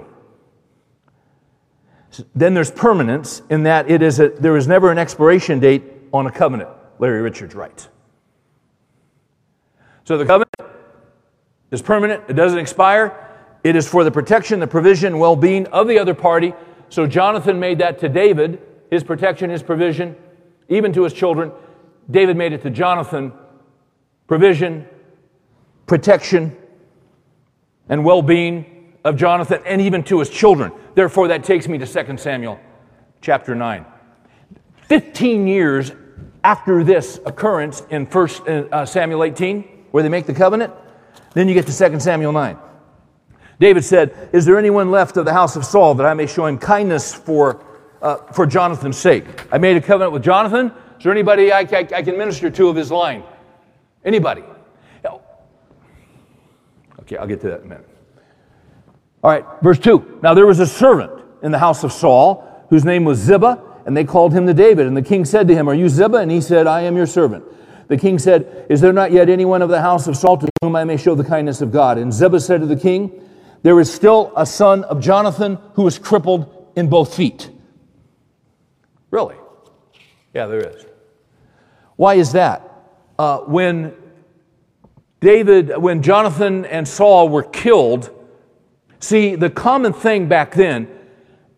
Then 2.35 2.53
there's 2.53 2.69
permanence 2.69 3.41
in 3.49 3.63
that 3.63 3.89
it 3.89 4.03
is 4.03 4.19
a, 4.19 4.29
there 4.29 4.55
is 4.55 4.67
never 4.67 4.91
an 4.91 4.99
expiration 4.99 5.59
date 5.59 5.83
on 6.13 6.27
a 6.27 6.31
covenant, 6.31 6.69
Larry 6.99 7.19
Richards 7.21 7.55
writes. 7.55 7.89
So 10.03 10.19
the 10.19 10.25
covenant 10.25 10.53
is 11.71 11.81
permanent, 11.81 12.23
it 12.27 12.33
doesn't 12.33 12.59
expire. 12.59 13.21
It 13.63 13.75
is 13.75 13.87
for 13.89 14.03
the 14.03 14.11
protection, 14.11 14.59
the 14.59 14.67
provision, 14.67 15.17
well 15.17 15.35
being 15.35 15.65
of 15.67 15.87
the 15.87 15.97
other 15.97 16.13
party. 16.13 16.53
So 16.89 17.07
Jonathan 17.07 17.59
made 17.59 17.79
that 17.79 17.97
to 18.01 18.07
David, 18.07 18.61
his 18.91 19.03
protection, 19.03 19.49
his 19.49 19.63
provision, 19.63 20.15
even 20.69 20.93
to 20.93 21.03
his 21.03 21.13
children. 21.13 21.51
David 22.11 22.37
made 22.37 22.53
it 22.53 22.61
to 22.61 22.69
Jonathan 22.69 23.33
provision, 24.27 24.87
protection, 25.85 26.55
and 27.89 28.03
well 28.03 28.21
being 28.21 28.93
of 29.03 29.15
Jonathan, 29.15 29.61
and 29.65 29.81
even 29.81 30.03
to 30.03 30.19
his 30.19 30.29
children. 30.29 30.71
Therefore, 30.95 31.27
that 31.27 31.43
takes 31.43 31.67
me 31.67 31.77
to 31.77 31.85
2 31.85 32.17
Samuel 32.17 32.59
chapter 33.21 33.53
9. 33.53 33.85
15 34.87 35.47
years 35.47 35.91
after 36.43 36.83
this 36.83 37.19
occurrence 37.25 37.83
in 37.89 38.05
1 38.05 38.29
uh, 38.71 38.85
Samuel 38.85 39.23
18, 39.23 39.85
where 39.91 40.03
they 40.03 40.09
make 40.09 40.25
the 40.25 40.33
covenant, 40.33 40.73
then 41.33 41.47
you 41.47 41.53
get 41.53 41.67
to 41.67 41.89
2 41.89 41.99
Samuel 41.99 42.31
9. 42.31 42.57
David 43.59 43.83
said, 43.83 44.29
Is 44.33 44.45
there 44.45 44.57
anyone 44.57 44.91
left 44.91 45.17
of 45.17 45.25
the 45.25 45.33
house 45.33 45.55
of 45.55 45.65
Saul 45.65 45.95
that 45.95 46.05
I 46.05 46.13
may 46.13 46.27
show 46.27 46.45
him 46.45 46.57
kindness 46.57 47.13
for, 47.13 47.63
uh, 48.01 48.17
for 48.31 48.45
Jonathan's 48.45 48.97
sake? 48.97 49.25
I 49.51 49.57
made 49.57 49.77
a 49.77 49.81
covenant 49.81 50.11
with 50.13 50.23
Jonathan. 50.23 50.71
Is 50.97 51.03
there 51.03 51.11
anybody 51.11 51.51
I, 51.51 51.59
I, 51.59 51.87
I 51.95 52.01
can 52.01 52.17
minister 52.17 52.49
to 52.49 52.69
of 52.69 52.75
his 52.75 52.91
line? 52.91 53.23
Anybody? 54.03 54.43
Okay, 57.05 57.17
I'll 57.17 57.27
get 57.27 57.41
to 57.41 57.49
that 57.49 57.59
in 57.59 57.65
a 57.65 57.69
minute. 57.69 57.89
All 59.23 59.31
right, 59.31 59.45
verse 59.61 59.79
2. 59.79 60.19
Now 60.23 60.33
there 60.33 60.45
was 60.45 60.59
a 60.59 60.67
servant 60.67 61.11
in 61.43 61.51
the 61.51 61.59
house 61.59 61.83
of 61.83 61.91
Saul 61.91 62.65
whose 62.69 62.83
name 62.83 63.05
was 63.05 63.19
Ziba, 63.19 63.61
and 63.85 63.95
they 63.95 64.03
called 64.03 64.33
him 64.33 64.47
to 64.47 64.53
David. 64.53 64.87
And 64.87 64.97
the 64.97 65.01
king 65.01 65.25
said 65.25 65.47
to 65.47 65.55
him, 65.55 65.69
Are 65.69 65.73
you 65.73 65.87
Ziba? 65.87 66.17
And 66.17 66.31
he 66.31 66.41
said, 66.41 66.65
I 66.67 66.81
am 66.81 66.97
your 66.97 67.05
servant. 67.05 67.43
The 67.87 67.97
king 67.97 68.17
said, 68.17 68.65
Is 68.69 68.81
there 68.81 68.93
not 68.93 69.11
yet 69.11 69.29
anyone 69.29 69.61
of 69.61 69.69
the 69.69 69.81
house 69.81 70.07
of 70.07 70.17
Saul 70.17 70.37
to 70.37 70.49
whom 70.61 70.75
I 70.75 70.83
may 70.83 70.97
show 70.97 71.13
the 71.13 71.23
kindness 71.23 71.61
of 71.61 71.71
God? 71.71 71.99
And 71.99 72.11
Ziba 72.11 72.39
said 72.39 72.61
to 72.61 72.67
the 72.67 72.75
king, 72.75 73.21
There 73.61 73.79
is 73.79 73.93
still 73.93 74.33
a 74.35 74.45
son 74.45 74.83
of 74.85 74.99
Jonathan 74.99 75.59
who 75.73 75.85
is 75.85 75.99
crippled 75.99 76.71
in 76.75 76.89
both 76.89 77.15
feet. 77.15 77.49
Really? 79.11 79.35
Yeah, 80.33 80.47
there 80.47 80.67
is. 80.67 80.85
Why 81.95 82.15
is 82.15 82.31
that? 82.31 82.69
Uh, 83.17 83.39
when 83.39 83.93
David, 85.25 85.75
when 85.77 86.03
Jonathan 86.03 86.65
and 86.65 86.87
Saul 86.87 87.29
were 87.29 87.41
killed, 87.41 88.11
see, 88.99 89.33
the 89.33 89.49
common 89.49 89.91
thing 89.91 90.27
back 90.27 90.53
then 90.53 90.87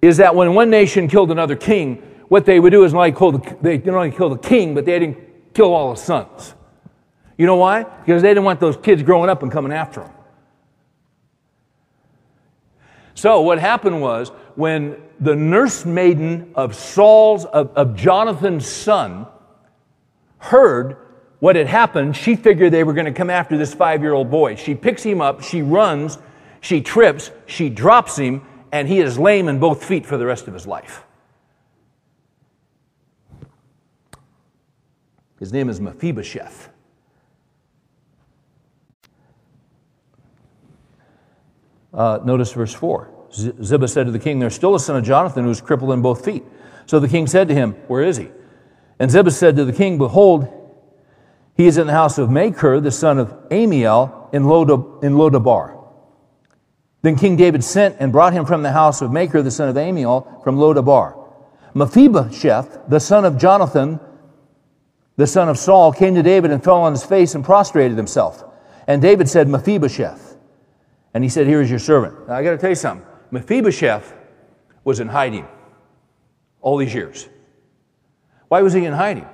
is 0.02 0.16
that 0.18 0.34
when 0.34 0.54
one 0.54 0.70
nation 0.70 1.10
killed 1.10 1.32
another 1.32 1.58
king, 1.58 1.96
what 2.30 2.46
they 2.46 2.62
would 2.62 2.70
do 2.70 2.86
is 2.86 2.94
not 2.94 3.22
only 3.22 3.38
the, 3.40 3.58
they 3.62 3.78
didn't 3.78 3.94
only 3.94 4.12
kill 4.12 4.30
the 4.30 4.38
king, 4.38 4.74
but 4.74 4.86
they 4.86 4.98
didn't 4.98 5.54
kill 5.54 5.74
all 5.74 5.94
the 5.94 6.00
sons. 6.00 6.56
You 7.38 7.46
know 7.46 7.58
why? 7.58 7.84
Because 7.84 8.22
they 8.22 8.30
didn't 8.30 8.46
want 8.46 8.62
those 8.62 8.78
kids 8.78 9.04
growing 9.04 9.30
up 9.30 9.44
and 9.44 9.52
coming 9.52 9.74
after 9.74 10.00
them. 10.00 10.12
So 13.16 13.42
what 13.42 13.60
happened 13.60 14.02
was 14.02 14.30
when 14.56 14.96
the 15.20 15.36
nurse 15.36 15.86
maiden 15.86 16.54
of 16.56 16.74
Saul's, 16.74 17.44
of, 17.44 17.76
of 17.76 17.98
Jonathan's 17.98 18.66
son, 18.66 19.28
heard 20.38 21.07
what 21.40 21.56
had 21.56 21.68
happened, 21.68 22.16
she 22.16 22.36
figured 22.36 22.72
they 22.74 22.84
were 22.84 22.94
going 22.94 23.06
to 23.06 23.12
come 23.12 23.30
after 23.30 23.58
this 23.58 23.74
five 23.74 24.02
year 24.02 24.14
old 24.14 24.32
boy. 24.32 24.56
She 24.56 24.74
picks 24.74 25.04
him 25.04 25.22
up, 25.22 25.44
she 25.44 25.62
runs, 25.62 26.18
she 26.62 26.82
trips, 26.82 27.32
she 27.46 27.70
drops 27.70 28.18
him, 28.18 28.42
and 28.72 28.88
he 28.88 29.00
is 29.00 29.20
lame 29.20 29.48
in 29.48 29.60
both 29.60 29.84
feet 29.84 30.06
for 30.06 30.18
the 30.18 30.26
rest 30.26 30.48
of 30.48 30.54
his 30.54 30.66
life. 30.66 31.04
His 35.40 35.54
name 35.54 35.70
is 35.70 35.80
Mephibosheth. 35.80 36.70
Uh, 41.94 42.20
notice 42.24 42.52
verse 42.52 42.74
4. 42.74 43.12
Ziba 43.32 43.88
said 43.88 44.06
to 44.06 44.12
the 44.12 44.20
king, 44.20 44.40
There's 44.40 44.56
still 44.56 44.76
a 44.76 44.80
son 44.80 44.96
of 44.96 45.04
Jonathan 45.04 45.44
who 45.44 45.52
is 45.52 45.62
crippled 45.62 45.92
in 45.92 46.02
both 46.02 46.26
feet. 46.26 46.44
So 46.86 47.00
the 47.00 47.08
king 47.08 47.28
said 47.28 47.48
to 47.50 47.54
him, 47.54 47.74
Where 47.88 48.02
is 48.02 48.18
he? 48.18 48.30
And 49.00 49.12
Ziba 49.12 49.32
said 49.32 49.56
to 49.58 49.66
the 49.66 49.74
king, 49.74 49.98
Behold, 49.98 50.57
he 51.58 51.66
is 51.66 51.80
in 51.80 51.88
the 51.88 51.94
house 51.94 52.20
of 52.20 52.30
Machir, 52.30 52.80
the 52.80 52.92
son 52.92 53.18
of 53.18 53.30
Ammiel, 53.50 54.32
in, 54.32 54.44
Lodabar. 54.44 55.84
Then 57.02 57.16
King 57.16 57.36
David 57.36 57.64
sent 57.64 57.98
and 58.00 58.12
brought 58.12 58.34
him 58.34 58.46
from 58.46 58.62
the 58.62 58.72
house 58.72 59.02
of 59.02 59.12
Machir, 59.12 59.42
the 59.42 59.50
son 59.50 59.68
of 59.68 59.76
Ammiel, 59.76 60.44
from 60.44 60.58
Lodabar. 60.58 61.18
Mephibosheth, 61.74 62.88
the 62.88 63.00
son 63.00 63.26
of 63.26 63.38
Jonathan, 63.40 64.00
the 65.16 65.26
son 65.26 65.50
of 65.50 65.58
Saul, 65.58 65.92
came 65.92 66.14
to 66.14 66.24
David 66.24 66.52
and 66.52 66.64
fell 66.64 66.82
on 66.82 66.94
his 66.94 67.04
face 67.04 67.34
and 67.34 67.44
prostrated 67.44 67.98
himself. 67.98 68.44
And 68.86 69.02
David 69.02 69.28
said, 69.28 69.48
Mephibosheth. 69.48 70.38
And 71.14 71.24
he 71.24 71.30
said, 71.30 71.48
Here 71.48 71.62
is 71.62 71.70
your 71.70 71.80
servant. 71.80 72.28
Now, 72.28 72.36
I 72.36 72.44
got 72.44 72.52
to 72.52 72.58
tell 72.58 72.70
you 72.70 72.76
something. 72.76 73.06
Mephibosheth 73.32 74.14
was 74.84 75.00
in 75.00 75.08
hiding 75.08 75.48
all 76.62 76.78
these 76.78 76.94
years. 76.94 77.28
Why 78.48 78.62
was 78.62 78.74
he 78.74 78.86
in 78.86 78.94
hiding? 78.94 79.28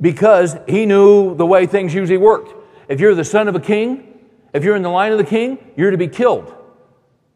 Because 0.00 0.56
he 0.66 0.86
knew 0.86 1.34
the 1.34 1.46
way 1.46 1.66
things 1.66 1.92
usually 1.92 2.18
worked. 2.18 2.54
If 2.88 3.00
you're 3.00 3.14
the 3.14 3.24
son 3.24 3.48
of 3.48 3.54
a 3.54 3.60
king, 3.60 4.18
if 4.52 4.64
you're 4.64 4.76
in 4.76 4.82
the 4.82 4.90
line 4.90 5.12
of 5.12 5.18
the 5.18 5.24
king, 5.24 5.58
you're 5.76 5.90
to 5.90 5.98
be 5.98 6.08
killed. 6.08 6.54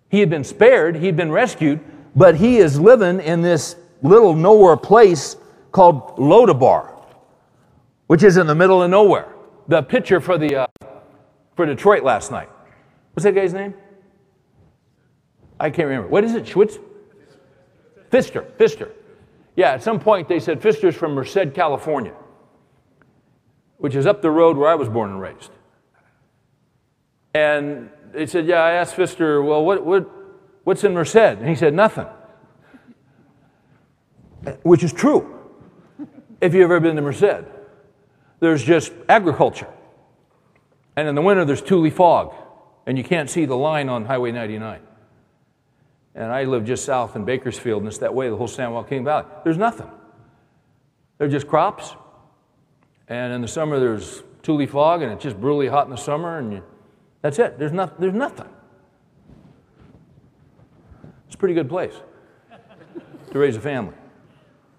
He 0.08 0.20
had 0.20 0.30
been 0.30 0.44
spared, 0.44 0.96
he'd 0.96 1.16
been 1.16 1.30
rescued, 1.32 1.80
but 2.16 2.36
he 2.36 2.58
is 2.58 2.78
living 2.78 3.20
in 3.20 3.42
this 3.42 3.76
little 4.02 4.34
nowhere 4.34 4.76
place 4.76 5.36
called 5.72 6.16
Lodabar, 6.16 6.92
which 8.06 8.22
is 8.22 8.36
in 8.36 8.46
the 8.46 8.54
middle 8.54 8.82
of 8.82 8.90
nowhere. 8.90 9.28
The 9.68 9.82
pitcher 9.82 10.20
for 10.20 10.38
the 10.38 10.56
uh, 10.56 10.66
for 11.56 11.66
Detroit 11.66 12.02
last 12.02 12.30
night. 12.30 12.48
What's 13.14 13.24
that 13.24 13.34
guy's 13.34 13.54
name? 13.54 13.74
I 15.58 15.70
can't 15.70 15.88
remember. 15.88 16.08
What 16.08 16.24
is 16.24 16.34
it? 16.34 16.44
Schwitz? 16.44 16.78
Fister. 18.10 18.44
Fister. 18.56 18.90
Yeah, 19.56 19.70
at 19.70 19.82
some 19.82 19.98
point 20.00 20.28
they 20.28 20.40
said 20.40 20.60
Fister's 20.60 20.96
from 20.96 21.14
Merced, 21.14 21.54
California, 21.54 22.12
which 23.85 23.95
is 23.95 24.07
up 24.07 24.22
the 24.22 24.30
road 24.30 24.57
where 24.57 24.70
I 24.70 24.76
was 24.76 24.89
born 24.89 25.11
and 25.11 25.20
raised. 25.20 25.51
And 27.35 27.91
they 28.14 28.24
said, 28.24 28.47
Yeah, 28.47 28.62
I 28.62 28.70
asked 28.70 28.97
Fister, 28.97 29.47
well, 29.47 29.62
what, 29.62 29.85
what, 29.85 30.09
what's 30.64 30.85
in 30.85 30.95
Merced? 30.95 31.16
And 31.16 31.47
he 31.47 31.55
said, 31.55 31.74
Nothing. 31.74 32.07
Which 34.62 34.82
is 34.82 34.91
true. 34.91 35.39
If 36.41 36.55
you've 36.55 36.64
ever 36.64 36.80
been 36.80 36.97
to 36.97 37.03
Merced, 37.03 37.45
there's 38.41 38.64
just 38.64 38.91
agriculture. 39.07 39.68
And 40.97 41.07
in 41.07 41.14
the 41.14 41.20
winter, 41.20 41.45
there's 41.45 41.61
tule 41.61 41.91
fog, 41.91 42.32
and 42.87 42.97
you 42.97 43.05
can't 43.05 43.28
see 43.28 43.45
the 43.45 43.55
line 43.55 43.91
on 43.91 44.07
Highway 44.07 44.32
99 44.32 44.80
and 46.14 46.32
I 46.32 46.45
live 46.45 46.64
just 46.64 46.87
south 46.87 47.16
in 47.16 47.26
Bakersfield, 47.26 47.82
and 47.82 47.89
it's 47.89 47.99
that 47.99 48.14
way 48.14 48.30
the 48.30 48.37
whole 48.37 48.49
San 48.49 48.72
Joaquin 48.72 49.05
Valley. 49.05 49.26
There's 49.43 49.59
nothing. 49.59 49.91
They're 51.18 51.28
just 51.28 51.49
crops, 51.49 51.97
and 53.09 53.32
in 53.32 53.40
the 53.40 53.48
summer 53.48 53.78
there's 53.78 54.22
tule 54.42 54.66
fog, 54.66 55.02
and 55.02 55.12
it's 55.12 55.22
just 55.22 55.40
brutally 55.40 55.68
hot 55.68 55.86
in 55.86 55.90
the 55.90 55.96
summer, 55.96 56.38
and 56.38 56.52
you 56.52 56.64
That's 57.22 57.38
it. 57.38 57.59
There's, 57.59 57.72
not, 57.72 58.00
there's 58.00 58.14
nothing. 58.14 58.48
It's 61.26 61.34
a 61.34 61.38
pretty 61.38 61.55
good 61.55 61.68
place 61.68 61.94
to 63.32 63.38
raise 63.38 63.57
a 63.57 63.61
family 63.61 63.94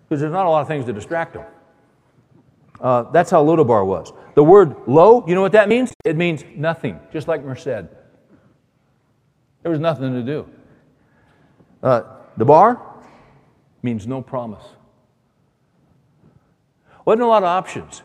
because 0.08 0.22
there's 0.22 0.32
not 0.32 0.46
a 0.46 0.50
lot 0.50 0.62
of 0.62 0.68
things 0.68 0.86
to 0.86 0.94
distract 0.94 1.34
them. 1.34 1.46
Uh, 2.80 3.04
that's 3.12 3.32
how 3.32 3.44
Lodabar 3.44 3.86
was. 3.86 4.14
The 4.36 4.44
word 4.44 4.76
low, 4.86 5.26
you 5.28 5.34
know 5.34 5.42
what 5.42 5.54
that 5.54 5.68
means? 5.68 5.92
It 6.04 6.16
means 6.16 6.44
nothing, 6.56 7.00
just 7.12 7.28
like 7.28 7.44
Merced. 7.44 7.66
There 7.66 9.72
was 9.72 9.80
nothing 9.80 10.14
to 10.14 10.22
do. 10.22 10.48
Uh, 11.82 12.04
bar 12.38 12.82
means 13.82 14.06
no 14.06 14.22
promise. 14.22 14.64
Wasn't 17.06 17.22
a 17.22 17.28
lot 17.28 17.44
of 17.44 17.48
options. 17.48 18.02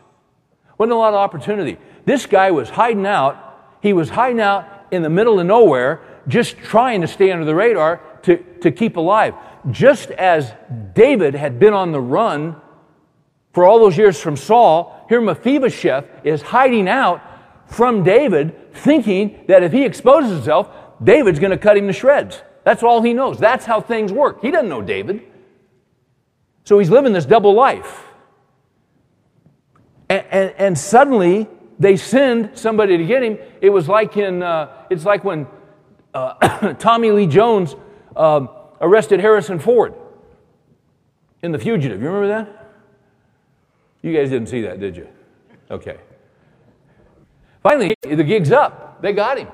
Wasn't 0.81 0.93
a 0.93 0.97
lot 0.97 1.13
of 1.13 1.19
opportunity. 1.19 1.77
This 2.05 2.25
guy 2.25 2.49
was 2.49 2.67
hiding 2.67 3.05
out. 3.05 3.77
He 3.83 3.93
was 3.93 4.09
hiding 4.09 4.39
out 4.39 4.87
in 4.89 5.03
the 5.03 5.11
middle 5.11 5.39
of 5.39 5.45
nowhere, 5.45 6.01
just 6.27 6.57
trying 6.57 7.01
to 7.01 7.07
stay 7.07 7.31
under 7.31 7.45
the 7.45 7.53
radar 7.53 8.01
to, 8.23 8.37
to 8.61 8.71
keep 8.71 8.97
alive. 8.97 9.35
Just 9.69 10.09
as 10.09 10.55
David 10.95 11.35
had 11.35 11.59
been 11.59 11.75
on 11.75 11.91
the 11.91 12.01
run 12.01 12.55
for 13.53 13.63
all 13.63 13.77
those 13.77 13.95
years 13.95 14.19
from 14.19 14.35
Saul, 14.35 15.05
here 15.07 15.21
Mephibosheth 15.21 16.05
is 16.23 16.41
hiding 16.41 16.89
out 16.89 17.21
from 17.67 18.03
David, 18.03 18.73
thinking 18.73 19.45
that 19.47 19.61
if 19.61 19.71
he 19.71 19.85
exposes 19.85 20.31
himself, 20.31 20.67
David's 21.03 21.37
going 21.37 21.51
to 21.51 21.59
cut 21.59 21.77
him 21.77 21.85
to 21.85 21.93
shreds. 21.93 22.41
That's 22.63 22.81
all 22.81 23.03
he 23.03 23.13
knows. 23.13 23.37
That's 23.37 23.65
how 23.65 23.81
things 23.81 24.11
work. 24.11 24.41
He 24.41 24.49
doesn't 24.49 24.69
know 24.69 24.81
David. 24.81 25.21
So 26.63 26.79
he's 26.79 26.89
living 26.89 27.13
this 27.13 27.27
double 27.27 27.53
life. 27.53 28.07
And, 30.11 30.25
and, 30.29 30.53
and 30.57 30.77
suddenly 30.77 31.47
they 31.79 31.95
send 31.95 32.57
somebody 32.59 32.97
to 32.97 33.05
get 33.05 33.23
him. 33.23 33.37
It 33.61 33.69
was 33.69 33.87
like 33.87 34.17
in, 34.17 34.43
uh, 34.43 34.85
it's 34.89 35.05
like 35.05 35.23
when 35.23 35.47
uh, 36.13 36.73
Tommy 36.79 37.11
Lee 37.11 37.27
Jones 37.27 37.77
um, 38.17 38.49
arrested 38.81 39.21
Harrison 39.21 39.57
Ford 39.57 39.93
in 41.41 41.53
The 41.53 41.59
Fugitive. 41.59 42.01
You 42.01 42.07
remember 42.07 42.27
that? 42.27 42.73
You 44.01 44.13
guys 44.13 44.29
didn't 44.29 44.49
see 44.49 44.59
that, 44.63 44.81
did 44.81 44.97
you? 44.97 45.07
Okay. 45.69 45.97
Finally, 47.63 47.95
the 48.01 48.23
gig's 48.25 48.51
up. 48.51 49.01
They 49.01 49.13
got 49.13 49.37
him. 49.37 49.47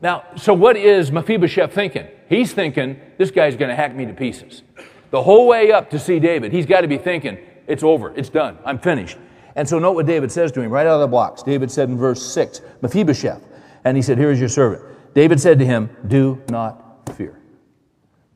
Now, 0.00 0.24
so 0.36 0.54
what 0.54 0.78
is 0.78 1.12
Mephibosheth 1.12 1.74
thinking? 1.74 2.06
He's 2.30 2.54
thinking, 2.54 2.98
this 3.18 3.30
guy's 3.30 3.56
going 3.56 3.68
to 3.68 3.76
hack 3.76 3.94
me 3.94 4.06
to 4.06 4.14
pieces. 4.14 4.62
The 5.10 5.22
whole 5.22 5.46
way 5.46 5.70
up 5.70 5.90
to 5.90 5.98
see 5.98 6.18
David, 6.18 6.50
he's 6.50 6.64
got 6.64 6.80
to 6.80 6.88
be 6.88 6.96
thinking, 6.96 7.36
it's 7.72 7.82
over, 7.82 8.14
it's 8.14 8.28
done, 8.28 8.58
I'm 8.64 8.78
finished. 8.78 9.18
And 9.56 9.68
so 9.68 9.78
note 9.78 9.92
what 9.92 10.06
David 10.06 10.30
says 10.30 10.52
to 10.52 10.60
him 10.60 10.70
right 10.70 10.86
out 10.86 10.94
of 10.94 11.00
the 11.00 11.06
blocks. 11.08 11.42
David 11.42 11.70
said 11.70 11.88
in 11.88 11.98
verse 11.98 12.22
6, 12.32 12.60
Mephibosheth, 12.80 13.46
and 13.84 13.96
he 13.96 14.02
said, 14.02 14.18
Here 14.18 14.30
is 14.30 14.38
your 14.38 14.48
servant. 14.48 14.82
David 15.14 15.40
said 15.40 15.58
to 15.58 15.66
him, 15.66 15.94
Do 16.06 16.42
not 16.48 17.10
fear. 17.16 17.38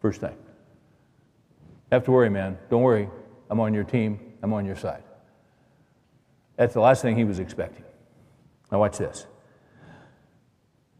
First 0.00 0.20
thing. 0.20 0.36
Have 1.90 2.04
to 2.04 2.10
worry, 2.10 2.28
man. 2.28 2.58
Don't 2.68 2.82
worry. 2.82 3.08
I'm 3.48 3.60
on 3.60 3.72
your 3.72 3.84
team. 3.84 4.18
I'm 4.42 4.52
on 4.52 4.66
your 4.66 4.76
side. 4.76 5.02
That's 6.56 6.74
the 6.74 6.80
last 6.80 7.02
thing 7.02 7.16
he 7.16 7.24
was 7.24 7.38
expecting. 7.38 7.84
Now, 8.70 8.80
watch 8.80 8.98
this. 8.98 9.26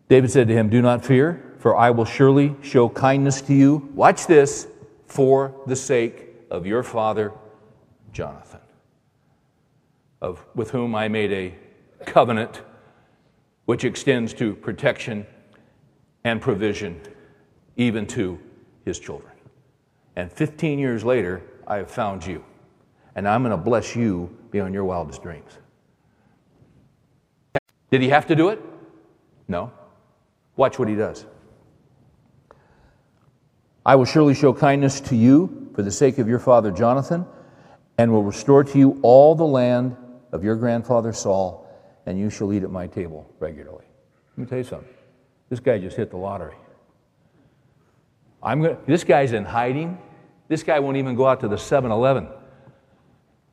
David 0.08 0.30
said 0.30 0.48
to 0.48 0.54
him, 0.54 0.68
Do 0.70 0.80
not 0.80 1.04
fear, 1.04 1.56
for 1.58 1.76
I 1.76 1.90
will 1.90 2.04
surely 2.04 2.54
show 2.62 2.88
kindness 2.88 3.40
to 3.42 3.54
you. 3.54 3.90
Watch 3.94 4.26
this, 4.26 4.68
for 5.06 5.54
the 5.66 5.76
sake 5.76 6.28
of 6.50 6.66
your 6.66 6.82
father, 6.82 7.32
Jonathan, 8.16 8.60
of, 10.22 10.42
with 10.54 10.70
whom 10.70 10.94
I 10.94 11.06
made 11.06 11.32
a 11.32 11.54
covenant 12.06 12.62
which 13.66 13.84
extends 13.84 14.32
to 14.34 14.54
protection 14.54 15.26
and 16.24 16.40
provision, 16.40 16.98
even 17.76 18.06
to 18.06 18.38
his 18.86 18.98
children. 18.98 19.34
And 20.16 20.32
15 20.32 20.78
years 20.78 21.04
later, 21.04 21.42
I 21.66 21.76
have 21.76 21.90
found 21.90 22.24
you 22.24 22.42
and 23.16 23.28
I'm 23.28 23.42
going 23.42 23.50
to 23.50 23.62
bless 23.62 23.94
you 23.94 24.34
beyond 24.50 24.72
your 24.72 24.84
wildest 24.84 25.22
dreams. 25.22 25.58
Did 27.90 28.00
he 28.00 28.08
have 28.08 28.26
to 28.28 28.34
do 28.34 28.48
it? 28.48 28.62
No. 29.46 29.70
Watch 30.56 30.78
what 30.78 30.88
he 30.88 30.94
does. 30.94 31.26
I 33.84 33.94
will 33.94 34.06
surely 34.06 34.32
show 34.32 34.54
kindness 34.54 35.02
to 35.02 35.16
you 35.16 35.70
for 35.74 35.82
the 35.82 35.90
sake 35.90 36.16
of 36.16 36.26
your 36.26 36.38
father 36.38 36.70
Jonathan, 36.70 37.26
and 37.98 38.12
will 38.12 38.22
restore 38.22 38.64
to 38.64 38.78
you 38.78 38.98
all 39.02 39.34
the 39.34 39.46
land 39.46 39.96
of 40.32 40.44
your 40.44 40.56
grandfather 40.56 41.12
Saul, 41.12 41.68
and 42.04 42.18
you 42.18 42.30
shall 42.30 42.52
eat 42.52 42.62
at 42.62 42.70
my 42.70 42.86
table 42.86 43.32
regularly. 43.38 43.84
Let 44.36 44.38
me 44.38 44.46
tell 44.46 44.58
you 44.58 44.64
something. 44.64 44.88
This 45.48 45.60
guy 45.60 45.78
just 45.78 45.96
hit 45.96 46.10
the 46.10 46.16
lottery. 46.16 46.56
I'm 48.42 48.62
gonna, 48.62 48.78
this 48.86 49.04
guy's 49.04 49.32
in 49.32 49.44
hiding. 49.44 49.98
This 50.48 50.62
guy 50.62 50.78
won't 50.78 50.96
even 50.96 51.16
go 51.16 51.26
out 51.26 51.40
to 51.40 51.48
the 51.48 51.58
7 51.58 51.90
Eleven. 51.90 52.28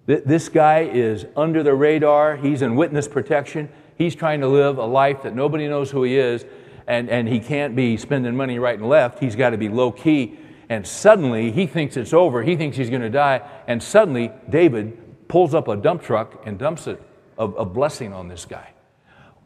This 0.06 0.50
guy 0.50 0.82
is 0.82 1.26
under 1.38 1.64
the 1.64 1.74
radar. 1.74 2.36
He's 2.36 2.62
in 2.62 2.76
witness 2.76 3.08
protection. 3.08 3.70
He's 3.98 4.16
trying 4.16 4.42
to 4.42 4.48
live 4.48 4.78
a 4.78 4.86
life 4.86 5.24
that 5.24 5.34
nobody 5.34 5.68
knows 5.70 5.92
who 5.92 6.04
he 6.04 6.18
is, 6.18 6.46
and, 6.88 7.10
and 7.10 7.28
he 7.28 7.40
can't 7.40 7.74
be 7.74 7.96
spending 7.96 8.36
money 8.36 8.60
right 8.60 8.78
and 8.78 8.90
left. 8.90 9.20
He's 9.20 9.38
got 9.38 9.52
to 9.52 9.58
be 9.58 9.70
low 9.70 9.94
key. 9.94 10.38
And 10.70 10.88
suddenly, 10.88 11.52
he 11.52 11.68
thinks 11.68 11.98
it's 11.98 12.14
over. 12.14 12.44
He 12.44 12.56
thinks 12.56 12.78
he's 12.78 12.90
going 12.90 13.02
to 13.02 13.10
die. 13.10 13.42
And 13.68 13.82
suddenly, 13.82 14.32
David 14.50 15.28
pulls 15.28 15.54
up 15.54 15.68
a 15.68 15.76
dump 15.76 16.02
truck 16.02 16.42
and 16.46 16.58
dumps 16.58 16.88
it, 16.88 17.02
a, 17.38 17.46
a 17.46 17.66
blessing 17.66 18.14
on 18.14 18.28
this 18.28 18.46
guy. 18.46 18.72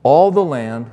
All 0.04 0.32
the 0.32 0.44
land 0.44 0.92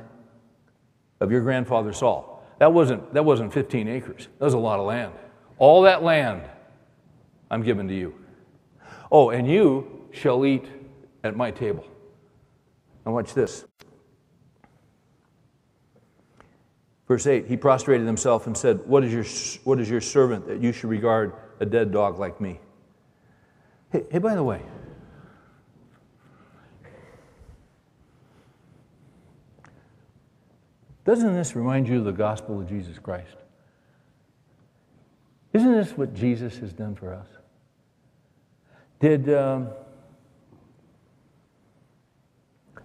of 1.19 1.31
your 1.31 1.41
grandfather 1.41 1.93
Saul. 1.93 2.43
That 2.59 2.73
wasn't, 2.73 3.13
that 3.13 3.23
wasn't 3.23 3.53
15 3.53 3.87
acres, 3.87 4.27
that 4.39 4.45
was 4.45 4.53
a 4.53 4.59
lot 4.59 4.79
of 4.79 4.85
land. 4.85 5.13
All 5.57 5.83
that 5.83 6.03
land 6.03 6.43
I'm 7.49 7.63
giving 7.63 7.87
to 7.87 7.93
you. 7.93 8.15
Oh, 9.11 9.29
and 9.29 9.49
you 9.49 10.07
shall 10.11 10.45
eat 10.45 10.65
at 11.23 11.35
my 11.35 11.51
table. 11.51 11.85
Now, 13.05 13.13
watch 13.13 13.33
this. 13.33 13.65
Verse 17.07 17.27
8 17.27 17.47
He 17.47 17.57
prostrated 17.57 18.05
himself 18.05 18.47
and 18.47 18.57
said, 18.57 18.85
What 18.85 19.03
is 19.03 19.13
your, 19.13 19.25
what 19.63 19.79
is 19.79 19.89
your 19.89 20.01
servant 20.01 20.47
that 20.47 20.61
you 20.61 20.71
should 20.71 20.89
regard 20.89 21.33
a 21.59 21.65
dead 21.65 21.91
dog 21.91 22.19
like 22.19 22.41
me? 22.41 22.59
Hey, 23.91 24.03
hey 24.11 24.19
by 24.19 24.35
the 24.35 24.43
way, 24.43 24.61
doesn't 31.05 31.33
this 31.33 31.55
remind 31.55 31.87
you 31.87 31.99
of 31.99 32.05
the 32.05 32.11
gospel 32.11 32.59
of 32.59 32.67
Jesus 32.67 32.99
Christ? 32.99 33.35
Isn't 35.53 35.71
this 35.71 35.91
what 35.91 36.13
Jesus 36.13 36.57
has 36.57 36.73
done 36.73 36.95
for 36.95 37.13
us? 37.13 37.27
Did, 38.99 39.33
um, 39.33 39.69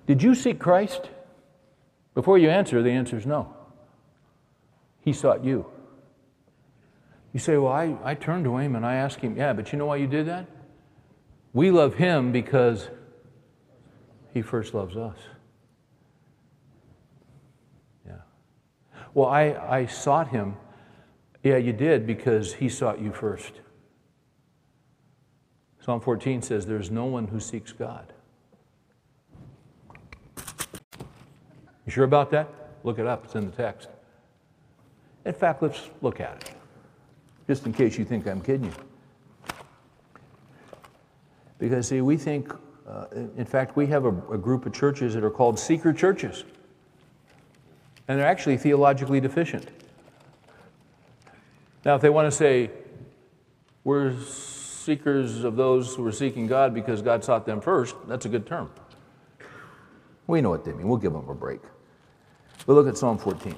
did 0.06 0.22
you 0.22 0.34
seek 0.34 0.58
Christ? 0.58 1.10
Before 2.14 2.38
you 2.38 2.50
answer, 2.50 2.82
the 2.82 2.90
answer 2.90 3.16
is 3.16 3.26
no. 3.26 3.56
He 5.00 5.12
sought 5.12 5.44
you. 5.44 5.66
You 7.32 7.40
say, 7.40 7.56
Well, 7.56 7.72
I, 7.72 7.96
I 8.02 8.14
turned 8.14 8.44
to 8.44 8.56
him 8.56 8.76
and 8.76 8.84
I 8.84 8.94
asked 8.94 9.20
him, 9.20 9.36
Yeah, 9.36 9.52
but 9.52 9.72
you 9.72 9.78
know 9.78 9.86
why 9.86 9.96
you 9.96 10.06
did 10.06 10.26
that? 10.26 10.46
We 11.52 11.70
love 11.70 11.94
him 11.94 12.32
because 12.32 12.88
he 14.32 14.42
first 14.42 14.74
loves 14.74 14.96
us. 14.96 15.16
Yeah. 18.06 18.20
Well, 19.14 19.28
I, 19.28 19.54
I 19.68 19.86
sought 19.86 20.28
him. 20.28 20.56
Yeah, 21.42 21.56
you 21.56 21.72
did 21.72 22.06
because 22.06 22.54
he 22.54 22.68
sought 22.68 23.00
you 23.00 23.12
first. 23.12 23.52
Psalm 25.84 26.00
14 26.00 26.42
says, 26.42 26.66
There's 26.66 26.90
no 26.90 27.06
one 27.06 27.26
who 27.28 27.40
seeks 27.40 27.72
God. 27.72 28.12
You 31.86 31.92
sure 31.92 32.04
about 32.04 32.30
that? 32.30 32.48
Look 32.84 32.98
it 32.98 33.06
up, 33.06 33.24
it's 33.24 33.34
in 33.34 33.46
the 33.46 33.56
text. 33.56 33.88
In 35.24 35.32
fact, 35.32 35.62
let's 35.62 35.90
look 36.02 36.20
at 36.20 36.42
it, 36.42 36.54
just 37.46 37.66
in 37.66 37.72
case 37.72 37.98
you 37.98 38.04
think 38.04 38.26
I'm 38.26 38.40
kidding 38.40 38.66
you. 38.66 38.72
Because, 41.58 41.88
see, 41.88 42.00
we 42.00 42.16
think, 42.16 42.52
uh, 42.88 43.06
in 43.36 43.44
fact, 43.44 43.76
we 43.76 43.86
have 43.88 44.06
a, 44.06 44.32
a 44.32 44.38
group 44.38 44.64
of 44.64 44.72
churches 44.72 45.12
that 45.14 45.22
are 45.22 45.30
called 45.30 45.58
seeker 45.58 45.92
churches, 45.92 46.44
and 48.08 48.18
they're 48.18 48.26
actually 48.26 48.56
theologically 48.56 49.20
deficient. 49.20 49.68
Now, 51.84 51.94
if 51.96 52.00
they 52.00 52.10
want 52.10 52.26
to 52.26 52.36
say, 52.36 52.70
we're 53.84 54.18
seekers 54.20 55.44
of 55.44 55.56
those 55.56 55.94
who 55.94 56.06
are 56.06 56.12
seeking 56.12 56.46
God 56.46 56.74
because 56.74 57.02
God 57.02 57.22
sought 57.22 57.46
them 57.46 57.60
first, 57.60 57.94
that's 58.08 58.24
a 58.24 58.28
good 58.28 58.46
term. 58.46 58.70
We 60.26 60.40
know 60.40 60.50
what 60.50 60.64
they 60.64 60.72
mean. 60.72 60.88
We'll 60.88 60.98
give 60.98 61.12
them 61.12 61.28
a 61.28 61.34
break. 61.34 61.60
But 62.66 62.74
look 62.74 62.86
at 62.86 62.96
Psalm 62.96 63.18
14. 63.18 63.54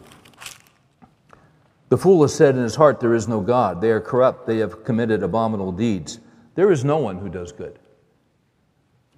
The 1.92 1.98
fool 1.98 2.22
has 2.22 2.34
said 2.34 2.56
in 2.56 2.62
his 2.62 2.74
heart, 2.74 3.00
There 3.00 3.12
is 3.12 3.28
no 3.28 3.42
God. 3.42 3.82
They 3.82 3.90
are 3.90 4.00
corrupt. 4.00 4.46
They 4.46 4.56
have 4.60 4.82
committed 4.82 5.22
abominable 5.22 5.72
deeds. 5.72 6.20
There 6.54 6.72
is 6.72 6.86
no 6.86 6.96
one 6.96 7.18
who 7.18 7.28
does 7.28 7.52
good. 7.52 7.78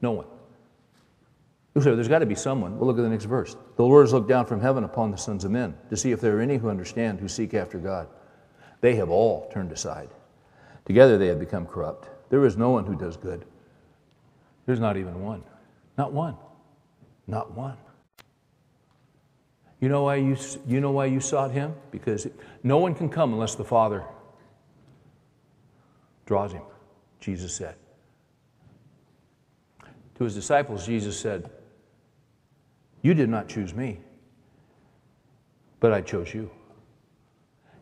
No 0.03 0.11
one. 0.11 0.27
You 1.77 1.83
say, 1.83 1.95
there's 1.95 2.09
got 2.09 2.19
to 2.19 2.27
be 2.27 2.35
someone. 2.35 2.77
Well, 2.77 2.89
look 2.89 2.99
at 2.99 3.03
the 3.03 3.09
next 3.09 3.27
verse. 3.27 3.57
The 3.77 3.85
Lord 3.85 4.03
has 4.03 4.13
looked 4.13 4.29
down 4.29 4.47
from 4.47 4.61
heaven 4.61 4.83
upon 4.83 5.13
the 5.13 5.17
sons 5.17 5.45
of 5.45 5.53
men 5.53 5.77
to 5.89 5.97
see 5.97 6.11
if 6.11 6.21
there 6.21 6.37
are 6.37 6.41
any 6.41 6.57
who 6.57 6.69
understand, 6.69 7.21
who 7.21 7.29
seek 7.29 7.55
after 7.55 7.79
God. 7.79 8.09
They 8.81 8.97
have 8.97 9.09
all 9.09 9.49
turned 9.53 9.71
aside. 9.71 10.09
Together 10.85 11.17
they 11.17 11.29
have 11.29 11.39
become 11.39 11.67
corrupt. 11.67 12.09
There 12.29 12.45
is 12.45 12.57
no 12.57 12.71
one 12.71 12.87
who 12.87 12.97
does 12.97 13.17
good. 13.17 13.45
There's 14.67 14.81
not 14.81 14.97
even 14.97 15.23
one. 15.23 15.45
Not 15.97 16.13
one. 16.13 16.35
Not 17.29 17.53
one. 17.53 17.77
You 19.85 19.91
know 19.91 20.05
why 20.05 20.15
you, 20.15 20.35
you 20.67 20.81
know 20.81 20.93
why 20.93 21.05
you 21.05 21.21
sought 21.21 21.51
him? 21.51 21.75
Because 21.91 22.27
no 22.63 22.79
one 22.79 22.95
can 22.95 23.11
come 23.11 23.35
unless 23.35 23.55
the 23.55 23.65
Father 23.65 24.03
draws 26.25 26.55
him, 26.55 26.63
Jesus 27.21 27.55
said. 27.55 27.75
To 30.15 30.25
his 30.25 30.35
disciples, 30.35 30.87
Jesus 30.87 31.21
said, 31.21 31.51
You 33.03 33.13
did 33.13 33.29
not 33.29 33.47
choose 33.47 33.75
me, 33.75 34.01
but 35.81 35.93
I 35.93 36.01
chose 36.01 36.33
you 36.33 36.51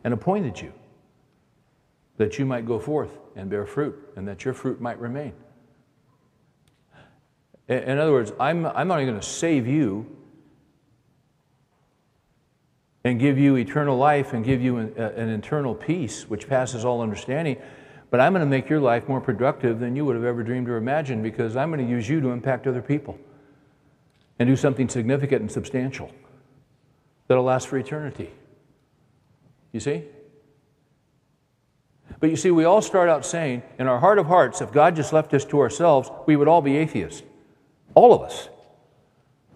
and 0.03 0.13
appointed 0.13 0.59
you 0.59 0.73
that 2.17 2.37
you 2.37 2.45
might 2.45 2.65
go 2.65 2.79
forth 2.79 3.17
and 3.37 3.49
bear 3.49 3.65
fruit 3.65 3.97
and 4.17 4.27
that 4.27 4.43
your 4.43 4.53
fruit 4.53 4.81
might 4.81 4.99
remain. 4.99 5.31
In 7.69 7.97
other 7.97 8.11
words, 8.11 8.33
I'm, 8.41 8.65
I'm 8.65 8.89
not 8.89 8.99
going 8.99 9.17
to 9.17 9.25
save 9.25 9.65
you 9.65 10.17
and 13.03 13.19
give 13.19 13.37
you 13.37 13.55
eternal 13.55 13.97
life 13.97 14.33
and 14.33 14.45
give 14.45 14.61
you 14.61 14.77
an, 14.77 14.93
an 14.97 15.29
internal 15.29 15.75
peace 15.75 16.29
which 16.29 16.47
passes 16.47 16.85
all 16.85 17.01
understanding. 17.01 17.57
But 18.09 18.19
I'm 18.19 18.33
going 18.33 18.45
to 18.45 18.49
make 18.49 18.69
your 18.69 18.79
life 18.79 19.07
more 19.07 19.19
productive 19.19 19.79
than 19.79 19.95
you 19.95 20.05
would 20.05 20.15
have 20.15 20.25
ever 20.25 20.43
dreamed 20.43 20.69
or 20.69 20.77
imagined 20.77 21.23
because 21.23 21.55
I'm 21.55 21.71
going 21.71 21.85
to 21.85 21.89
use 21.91 22.07
you 22.07 22.21
to 22.21 22.29
impact 22.29 22.67
other 22.67 22.81
people 22.81 23.17
and 24.39 24.47
do 24.47 24.55
something 24.55 24.87
significant 24.87 25.41
and 25.41 25.51
substantial 25.51 26.11
that'll 27.27 27.43
last 27.43 27.67
for 27.67 27.77
eternity. 27.77 28.29
You 29.71 29.79
see? 29.79 30.03
But 32.19 32.29
you 32.29 32.35
see, 32.35 32.51
we 32.51 32.63
all 32.63 32.81
start 32.81 33.09
out 33.09 33.25
saying, 33.25 33.63
in 33.79 33.87
our 33.87 33.99
heart 33.99 34.19
of 34.19 34.27
hearts, 34.27 34.61
if 34.61 34.71
God 34.71 34.95
just 34.95 35.11
left 35.11 35.33
us 35.33 35.43
to 35.45 35.59
ourselves, 35.59 36.09
we 36.25 36.35
would 36.35 36.47
all 36.47 36.61
be 36.61 36.77
atheists. 36.77 37.23
All 37.95 38.13
of 38.13 38.21
us. 38.21 38.49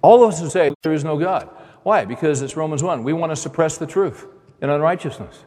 All 0.02 0.24
of 0.24 0.34
us 0.34 0.42
would 0.42 0.52
say, 0.52 0.72
there 0.84 0.94
is 0.94 1.04
no 1.04 1.18
God. 1.18 1.50
Why? 1.88 2.04
Because 2.04 2.42
it's 2.42 2.58
Romans 2.58 2.84
1. 2.84 3.02
We 3.06 3.14
want 3.14 3.32
to 3.32 3.36
suppress 3.38 3.78
the 3.78 3.88
truth 3.88 4.28
in 4.62 4.70
unrighteousness. 4.70 5.46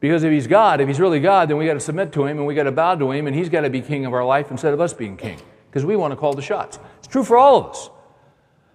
Because 0.00 0.22
if 0.22 0.30
he's 0.30 0.46
God, 0.46 0.82
if 0.82 0.86
he's 0.86 1.00
really 1.00 1.18
God, 1.18 1.48
then 1.48 1.56
we 1.56 1.64
got 1.64 1.72
to 1.72 1.80
submit 1.80 2.12
to 2.12 2.26
him 2.26 2.36
and 2.36 2.46
we 2.46 2.54
got 2.54 2.64
to 2.64 2.72
bow 2.72 2.94
to 2.94 3.10
him 3.10 3.26
and 3.26 3.34
he's 3.34 3.48
got 3.48 3.62
to 3.62 3.70
be 3.70 3.80
king 3.80 4.04
of 4.04 4.12
our 4.12 4.22
life 4.22 4.50
instead 4.50 4.74
of 4.74 4.80
us 4.82 4.92
being 4.92 5.16
king. 5.16 5.40
Because 5.70 5.86
we 5.86 5.96
want 5.96 6.12
to 6.12 6.16
call 6.16 6.34
the 6.34 6.42
shots. 6.42 6.78
It's 6.98 7.06
true 7.08 7.24
for 7.24 7.38
all 7.38 7.56
of 7.56 7.70
us. 7.70 7.88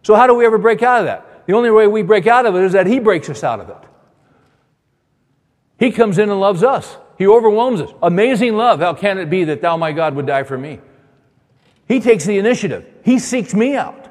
So, 0.01 0.15
how 0.15 0.25
do 0.25 0.33
we 0.33 0.43
ever 0.43 0.57
break 0.57 0.81
out 0.81 1.01
of 1.01 1.05
that? 1.05 1.45
The 1.45 1.53
only 1.53 1.69
way 1.69 1.85
we 1.85 2.01
break 2.01 2.25
out 2.25 2.47
of 2.47 2.55
it 2.55 2.63
is 2.63 2.71
that 2.71 2.87
he 2.87 2.97
breaks 2.97 3.29
us 3.29 3.43
out 3.43 3.59
of 3.59 3.69
it. 3.69 3.87
He 5.77 5.91
comes 5.91 6.17
in 6.17 6.31
and 6.31 6.39
loves 6.39 6.63
us, 6.63 6.97
he 7.19 7.27
overwhelms 7.27 7.79
us. 7.79 7.91
Amazing 8.01 8.57
love. 8.57 8.79
How 8.79 8.95
can 8.95 9.19
it 9.19 9.29
be 9.29 9.43
that 9.43 9.61
thou, 9.61 9.77
my 9.77 9.91
God, 9.91 10.15
would 10.15 10.25
die 10.25 10.45
for 10.45 10.57
me? 10.57 10.79
He 11.87 11.99
takes 11.99 12.25
the 12.25 12.39
initiative, 12.39 12.87
he 13.05 13.19
seeks 13.19 13.53
me 13.53 13.75
out, 13.75 14.07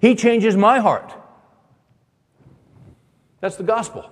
he 0.00 0.14
changes 0.14 0.56
my 0.56 0.78
heart. 0.78 1.12
That's 3.44 3.56
the 3.56 3.62
gospel. 3.62 4.10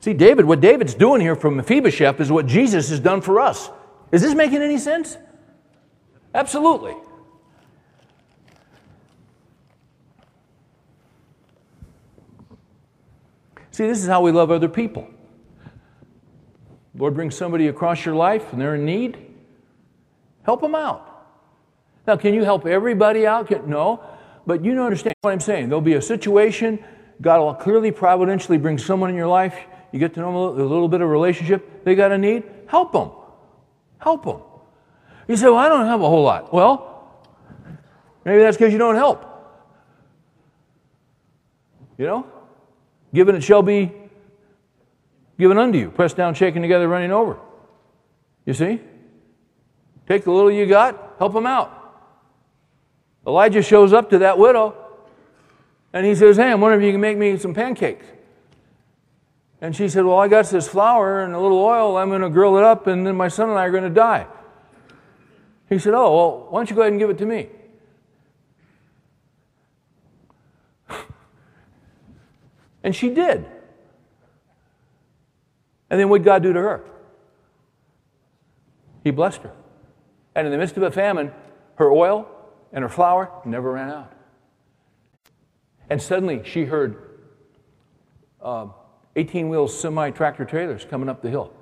See, 0.00 0.12
David, 0.12 0.44
what 0.44 0.60
David's 0.60 0.94
doing 0.94 1.20
here 1.20 1.36
from 1.36 1.54
Mephibosheth 1.54 2.20
is 2.20 2.32
what 2.32 2.46
Jesus 2.46 2.88
has 2.88 2.98
done 2.98 3.20
for 3.20 3.38
us. 3.38 3.70
Is 4.10 4.22
this 4.22 4.34
making 4.34 4.60
any 4.60 4.76
sense? 4.76 5.16
Absolutely. 6.34 6.96
See, 13.70 13.86
this 13.86 14.02
is 14.02 14.08
how 14.08 14.20
we 14.20 14.32
love 14.32 14.50
other 14.50 14.68
people. 14.68 15.06
Lord 16.96 17.14
brings 17.14 17.36
somebody 17.36 17.68
across 17.68 18.04
your 18.04 18.16
life 18.16 18.52
and 18.52 18.60
they're 18.60 18.74
in 18.74 18.84
need. 18.84 19.16
Help 20.42 20.60
them 20.60 20.74
out. 20.74 21.28
Now, 22.04 22.16
can 22.16 22.34
you 22.34 22.42
help 22.42 22.66
everybody 22.66 23.28
out? 23.28 23.68
No. 23.68 24.02
But 24.44 24.64
you 24.64 24.82
understand 24.82 25.14
what 25.20 25.30
I'm 25.30 25.38
saying. 25.38 25.68
There'll 25.68 25.80
be 25.80 25.94
a 25.94 26.02
situation, 26.02 26.82
God 27.20 27.40
will 27.40 27.54
clearly, 27.54 27.90
providentially 27.90 28.58
bring 28.58 28.78
someone 28.78 29.10
in 29.10 29.16
your 29.16 29.26
life 29.26 29.54
you 29.94 30.00
get 30.00 30.12
to 30.14 30.20
know 30.20 30.52
them 30.52 30.60
a 30.60 30.64
little 30.64 30.88
bit 30.88 31.02
of 31.02 31.08
relationship 31.08 31.84
they 31.84 31.94
got 31.94 32.10
a 32.10 32.18
need, 32.18 32.42
help 32.66 32.90
them. 32.90 33.12
Help 33.98 34.24
them. 34.24 34.40
You 35.28 35.36
say, 35.36 35.46
Well, 35.46 35.56
I 35.56 35.68
don't 35.68 35.86
have 35.86 36.00
a 36.00 36.08
whole 36.08 36.24
lot. 36.24 36.52
Well, 36.52 37.22
maybe 38.24 38.42
that's 38.42 38.56
because 38.56 38.72
you 38.72 38.78
don't 38.80 38.96
help. 38.96 39.24
You 41.96 42.06
know? 42.06 42.26
Given 43.14 43.36
it 43.36 43.42
shall 43.42 43.62
be 43.62 43.92
given 45.38 45.58
unto 45.58 45.78
you, 45.78 45.92
pressed 45.92 46.16
down, 46.16 46.34
shaken 46.34 46.60
together, 46.60 46.88
running 46.88 47.12
over. 47.12 47.38
You 48.46 48.54
see? 48.54 48.80
Take 50.08 50.24
the 50.24 50.32
little 50.32 50.50
you 50.50 50.66
got, 50.66 51.14
help 51.18 51.34
them 51.34 51.46
out. 51.46 51.70
Elijah 53.24 53.62
shows 53.62 53.92
up 53.92 54.10
to 54.10 54.18
that 54.18 54.38
widow 54.38 54.76
and 55.94 56.04
he 56.04 56.14
says, 56.14 56.36
Hey, 56.36 56.50
I'm 56.50 56.60
wondering 56.60 56.82
if 56.82 56.86
you 56.86 56.92
can 56.92 57.00
make 57.00 57.16
me 57.16 57.38
some 57.38 57.54
pancakes. 57.54 58.04
And 59.60 59.74
she 59.74 59.88
said, 59.88 60.04
Well, 60.04 60.18
I 60.18 60.28
got 60.28 60.46
this 60.46 60.68
flour 60.68 61.22
and 61.22 61.32
a 61.34 61.40
little 61.40 61.60
oil. 61.60 61.96
I'm 61.96 62.10
going 62.10 62.20
to 62.20 62.28
grill 62.28 62.58
it 62.58 62.64
up, 62.64 62.88
and 62.88 63.06
then 63.06 63.16
my 63.16 63.28
son 63.28 63.48
and 63.48 63.58
I 63.58 63.64
are 63.64 63.70
going 63.70 63.84
to 63.84 63.90
die. 63.90 64.26
He 65.68 65.78
said, 65.78 65.94
Oh, 65.94 66.14
well, 66.14 66.46
why 66.50 66.58
don't 66.58 66.68
you 66.68 66.76
go 66.76 66.82
ahead 66.82 66.92
and 66.92 67.00
give 67.00 67.10
it 67.10 67.18
to 67.18 67.26
me? 67.26 67.48
and 72.82 72.94
she 72.94 73.08
did. 73.08 73.46
And 75.90 76.00
then 76.00 76.08
what 76.08 76.18
did 76.18 76.24
God 76.24 76.42
do 76.42 76.52
to 76.52 76.60
her? 76.60 76.84
He 79.04 79.12
blessed 79.12 79.42
her. 79.42 79.52
And 80.34 80.44
in 80.46 80.50
the 80.50 80.58
midst 80.58 80.76
of 80.76 80.82
a 80.82 80.90
famine, 80.90 81.30
her 81.76 81.88
oil 81.92 82.28
and 82.72 82.82
her 82.82 82.88
flour 82.88 83.30
never 83.44 83.70
ran 83.70 83.90
out. 83.90 84.13
And 85.90 86.00
suddenly 86.00 86.42
she 86.44 86.64
heard, 86.64 86.96
uh, 88.40 88.68
18 89.16 89.48
wheel 89.48 89.68
semi 89.68 90.10
tractor 90.10 90.44
trailers 90.44 90.84
coming 90.84 91.08
up 91.08 91.22
the 91.22 91.30
hill. 91.30 91.52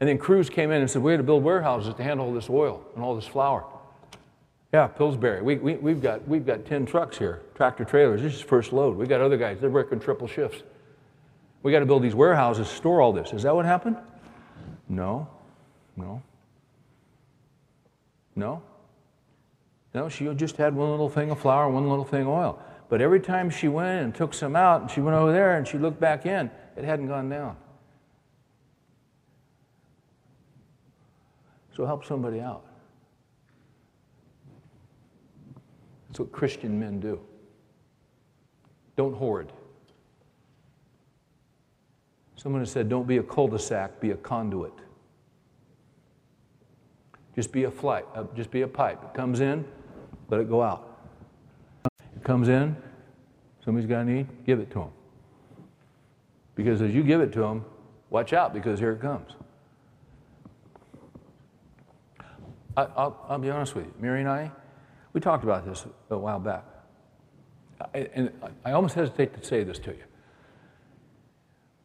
And 0.00 0.08
then 0.08 0.18
crews 0.18 0.50
came 0.50 0.70
in 0.70 0.80
and 0.80 0.90
said, 0.90 1.02
We 1.02 1.12
had 1.12 1.18
to 1.18 1.24
build 1.24 1.42
warehouses 1.42 1.94
to 1.94 2.02
handle 2.02 2.26
all 2.26 2.34
this 2.34 2.50
oil 2.50 2.82
and 2.94 3.04
all 3.04 3.14
this 3.14 3.26
flour. 3.26 3.64
Yeah, 4.72 4.88
Pillsbury. 4.88 5.42
We, 5.42 5.56
we, 5.56 5.74
we've, 5.76 6.02
got, 6.02 6.26
we've 6.28 6.44
got 6.44 6.66
10 6.66 6.86
trucks 6.86 7.16
here, 7.16 7.42
tractor 7.54 7.84
trailers. 7.84 8.20
This 8.20 8.34
is 8.34 8.40
first 8.40 8.72
load. 8.72 8.96
We've 8.96 9.08
got 9.08 9.20
other 9.20 9.38
guys, 9.38 9.58
they're 9.60 9.70
working 9.70 10.00
triple 10.00 10.26
shifts. 10.26 10.62
We 11.62 11.72
got 11.72 11.80
to 11.80 11.86
build 11.86 12.02
these 12.02 12.14
warehouses 12.14 12.68
store 12.68 13.00
all 13.00 13.12
this. 13.12 13.32
Is 13.32 13.42
that 13.44 13.54
what 13.54 13.64
happened? 13.64 13.96
No, 14.88 15.28
no, 15.96 16.22
no. 18.34 18.62
No, 19.96 20.10
she 20.10 20.26
just 20.34 20.58
had 20.58 20.76
one 20.76 20.90
little 20.90 21.08
thing 21.08 21.30
of 21.30 21.40
flour, 21.40 21.70
one 21.70 21.88
little 21.88 22.04
thing 22.04 22.20
of 22.20 22.28
oil. 22.28 22.62
But 22.90 23.00
every 23.00 23.18
time 23.18 23.48
she 23.48 23.66
went 23.66 24.04
and 24.04 24.14
took 24.14 24.34
some 24.34 24.54
out 24.54 24.82
and 24.82 24.90
she 24.90 25.00
went 25.00 25.16
over 25.16 25.32
there 25.32 25.56
and 25.56 25.66
she 25.66 25.78
looked 25.78 25.98
back 25.98 26.26
in, 26.26 26.50
it 26.76 26.84
hadn't 26.84 27.08
gone 27.08 27.30
down. 27.30 27.56
So 31.74 31.86
help 31.86 32.04
somebody 32.04 32.42
out. 32.42 32.66
That's 36.08 36.20
what 36.20 36.30
Christian 36.30 36.78
men 36.78 37.00
do. 37.00 37.18
Don't 38.96 39.14
hoard. 39.14 39.50
Someone 42.34 42.60
has 42.60 42.70
said, 42.70 42.90
don't 42.90 43.08
be 43.08 43.16
a 43.16 43.22
cul 43.22 43.48
de 43.48 43.58
sac, 43.58 43.98
be 43.98 44.10
a 44.10 44.16
conduit. 44.16 44.74
Just 47.34 47.50
be 47.50 47.64
a 47.64 47.70
flight, 47.70 48.04
uh, 48.14 48.24
just 48.34 48.50
be 48.50 48.60
a 48.60 48.68
pipe. 48.68 49.02
It 49.02 49.14
comes 49.14 49.40
in, 49.40 49.64
let 50.28 50.40
it 50.40 50.48
go 50.48 50.62
out 50.62 50.98
It 51.84 52.24
comes 52.24 52.48
in, 52.48 52.76
somebody's 53.64 53.88
got 53.88 54.00
a 54.00 54.04
need, 54.04 54.26
give 54.44 54.60
it 54.60 54.70
to 54.70 54.80
them. 54.80 54.90
Because 56.54 56.82
as 56.82 56.94
you 56.94 57.02
give 57.02 57.20
it 57.20 57.32
to 57.34 57.40
them, 57.40 57.64
watch 58.10 58.32
out 58.32 58.54
because 58.54 58.78
here 58.78 58.92
it 58.92 59.00
comes. 59.00 59.32
I, 62.76 63.10
will 63.30 63.38
be 63.38 63.50
honest 63.50 63.74
with 63.74 63.86
you. 63.86 63.94
Mary 63.98 64.20
and 64.20 64.28
I, 64.28 64.50
we 65.12 65.20
talked 65.20 65.44
about 65.44 65.64
this 65.64 65.86
a 66.10 66.18
while 66.18 66.38
back. 66.38 66.64
I, 67.94 68.08
and 68.14 68.30
I 68.64 68.72
almost 68.72 68.94
hesitate 68.94 69.34
to 69.40 69.44
say 69.46 69.64
this 69.64 69.78
to 69.80 69.90
you, 69.92 70.04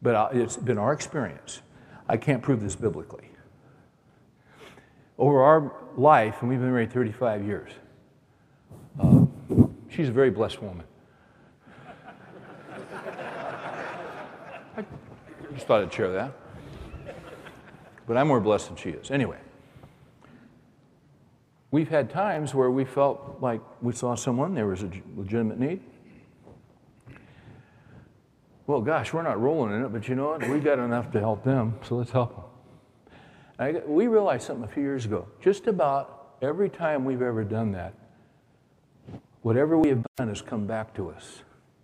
but 0.02 0.34
it's 0.34 0.56
been 0.56 0.78
our 0.78 0.92
experience. 0.92 1.62
I 2.08 2.16
can't 2.16 2.42
prove 2.42 2.60
this 2.60 2.76
biblically. 2.76 3.30
Over 5.18 5.42
our 5.42 5.72
life, 5.96 6.36
and 6.40 6.50
we've 6.50 6.58
been 6.58 6.72
married 6.72 6.92
35 6.92 7.44
years, 7.44 7.70
She's 9.94 10.08
a 10.08 10.12
very 10.12 10.30
blessed 10.30 10.62
woman. 10.62 10.86
I 14.74 14.84
just 15.52 15.66
thought 15.66 15.82
I'd 15.82 15.92
share 15.92 16.10
that. 16.12 16.32
But 18.06 18.16
I'm 18.16 18.28
more 18.28 18.40
blessed 18.40 18.68
than 18.68 18.76
she 18.76 18.88
is. 18.90 19.10
Anyway, 19.10 19.36
we've 21.70 21.90
had 21.90 22.08
times 22.08 22.54
where 22.54 22.70
we 22.70 22.86
felt 22.86 23.36
like 23.40 23.60
we 23.82 23.92
saw 23.92 24.14
someone, 24.14 24.54
there 24.54 24.66
was 24.66 24.82
a 24.82 24.90
legitimate 25.14 25.60
need. 25.60 25.80
Well, 28.66 28.80
gosh, 28.80 29.12
we're 29.12 29.22
not 29.22 29.40
rolling 29.42 29.74
in 29.74 29.84
it, 29.84 29.88
but 29.92 30.08
you 30.08 30.14
know 30.14 30.30
what? 30.30 30.48
We've 30.48 30.64
got 30.64 30.78
enough 30.78 31.12
to 31.12 31.20
help 31.20 31.44
them, 31.44 31.78
so 31.86 31.96
let's 31.96 32.10
help 32.10 32.34
them. 32.34 32.44
I, 33.58 33.72
we 33.86 34.06
realized 34.06 34.46
something 34.46 34.64
a 34.64 34.72
few 34.72 34.82
years 34.82 35.04
ago. 35.04 35.28
Just 35.40 35.66
about 35.66 36.36
every 36.40 36.70
time 36.70 37.04
we've 37.04 37.20
ever 37.20 37.44
done 37.44 37.72
that, 37.72 37.92
whatever 39.42 39.78
we 39.78 39.88
have 39.88 40.04
done 40.16 40.28
has 40.28 40.40
come 40.40 40.66
back 40.66 40.94
to 40.94 41.10
us 41.10 41.42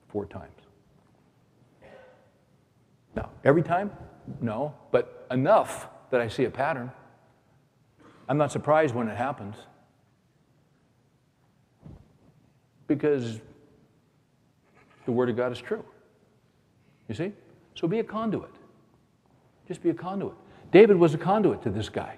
four 0.08 0.24
times. 0.26 0.50
Now, 3.14 3.30
every 3.44 3.62
time? 3.62 3.90
No, 4.40 4.74
but 4.90 5.26
enough 5.30 5.88
that 6.10 6.20
I 6.20 6.28
see 6.28 6.44
a 6.44 6.50
pattern. 6.50 6.90
I'm 8.28 8.38
not 8.38 8.52
surprised 8.52 8.94
when 8.94 9.08
it 9.08 9.16
happens 9.16 9.56
because 12.86 13.40
the 15.06 15.12
Word 15.12 15.30
of 15.30 15.36
God 15.36 15.52
is 15.52 15.60
true. 15.60 15.84
You 17.08 17.14
see? 17.14 17.32
So 17.74 17.88
be 17.88 18.00
a 18.00 18.04
conduit. 18.04 18.50
Just 19.66 19.82
be 19.82 19.90
a 19.90 19.94
conduit. 19.94 20.34
David 20.72 20.96
was 20.96 21.14
a 21.14 21.18
conduit 21.18 21.62
to 21.62 21.70
this 21.70 21.88
guy. 21.88 22.16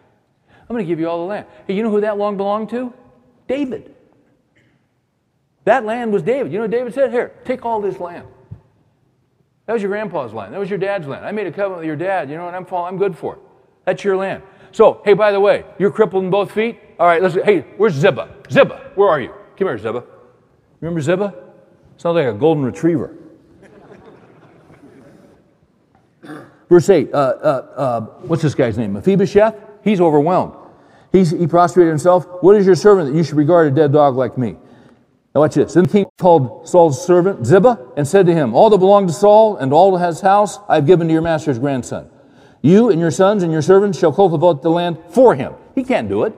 I'm 0.49 0.75
going 0.75 0.85
to 0.85 0.89
give 0.89 1.01
you 1.01 1.09
all 1.09 1.19
the 1.19 1.25
land. 1.25 1.47
Hey, 1.67 1.75
you 1.75 1.83
know 1.83 1.91
who 1.91 2.01
that 2.01 2.19
land 2.19 2.37
belonged 2.37 2.71
to? 2.71 2.93
David. 3.49 3.95
That 5.65 5.85
land 5.85 6.13
was 6.13 6.23
David. 6.23 6.53
You 6.53 6.59
know 6.59 6.65
what 6.65 6.71
David 6.71 6.95
said? 6.95 7.11
Here, 7.11 7.33
take 7.45 7.65
all 7.65 7.81
this 7.81 7.99
land. 7.99 8.27
That 9.67 9.75
was 9.75 9.83
your 9.83 9.91
grandpa's 9.91 10.33
land. 10.33 10.53
That 10.53 10.59
was 10.59 10.71
your 10.71 10.79
dad's 10.79 11.07
land. 11.07 11.25
I 11.25 11.33
made 11.33 11.47
a 11.47 11.53
covenant 11.53 11.79
with 11.79 11.87
your 11.87 11.97
dad. 11.97 12.31
You 12.31 12.37
know 12.37 12.47
what? 12.47 12.55
I'm, 12.55 12.67
I'm 12.73 12.99
good 12.99 13.17
for 13.17 13.35
it. 13.35 13.41
That's 13.85 14.03
your 14.03 14.17
land. 14.17 14.43
So, 14.73 15.01
hey, 15.05 15.15
by 15.15 15.33
the 15.33 15.41
way, 15.41 15.65
you're 15.79 15.91
crippled 15.91 16.25
in 16.25 16.31
both 16.31 16.53
feet? 16.53 16.79
All 16.99 17.07
right, 17.07 17.23
let's, 17.23 17.35
hey, 17.35 17.61
where's 17.77 17.95
Ziba? 17.95 18.35
Ziba, 18.51 18.93
where 18.95 19.09
are 19.09 19.21
you? 19.21 19.33
Come 19.57 19.69
here, 19.69 19.79
Ziba. 19.79 20.05
Remember 20.81 21.01
Ziba? 21.01 21.35
Sounds 21.97 22.15
like 22.15 22.27
a 22.27 22.33
golden 22.33 22.65
retriever. 22.65 23.17
Verse 26.69 26.89
8, 26.89 27.13
uh, 27.13 27.17
uh, 27.17 27.21
uh, 27.77 28.01
what's 28.23 28.43
this 28.43 28.55
guy's 28.55 28.79
name? 28.79 28.93
Mephibosheth? 28.93 29.57
He's 29.83 30.01
overwhelmed. 30.01 30.55
He's, 31.11 31.33
he 31.33 31.47
prostrated 31.47 31.91
himself. 31.91 32.27
What 32.43 32.55
is 32.57 32.65
your 32.65 32.77
servant 32.77 33.11
that 33.11 33.17
you 33.17 33.25
should 33.25 33.37
regard 33.37 33.73
a 33.73 33.75
dead 33.75 33.93
dog 33.93 34.15
like 34.15 34.39
me? 34.39 34.57
Now 35.35 35.43
watch 35.43 35.55
this. 35.55 35.75
Then 35.75 35.85
the 35.85 35.91
king 35.91 36.07
called 36.19 36.69
Saul's 36.69 37.05
servant 37.05 37.47
Ziba 37.47 37.79
and 37.97 38.07
said 38.07 38.27
to 38.27 38.35
him, 38.35 38.55
All 38.55 38.69
that 38.71 38.79
belong 38.79 39.07
to 39.07 39.13
Saul 39.13 39.57
and 39.57 39.73
all 39.73 39.97
that 39.97 40.07
his 40.07 40.21
house 40.21 40.59
I 40.69 40.77
have 40.77 40.87
given 40.87 41.07
to 41.07 41.13
your 41.13 41.23
master's 41.23 41.59
grandson. 41.59 42.11
You 42.63 42.91
and 42.91 43.01
your 43.01 43.11
sons 43.11 43.43
and 43.43 43.53
your 43.53 43.63
servants 43.63 43.99
shall 43.99 44.13
cultivate 44.13 44.63
the 44.63 44.71
land 44.71 44.99
for 45.11 45.35
him. 45.35 45.55
He 45.75 45.85
can't 45.85 46.09
do 46.09 46.25
it. 46.25 46.35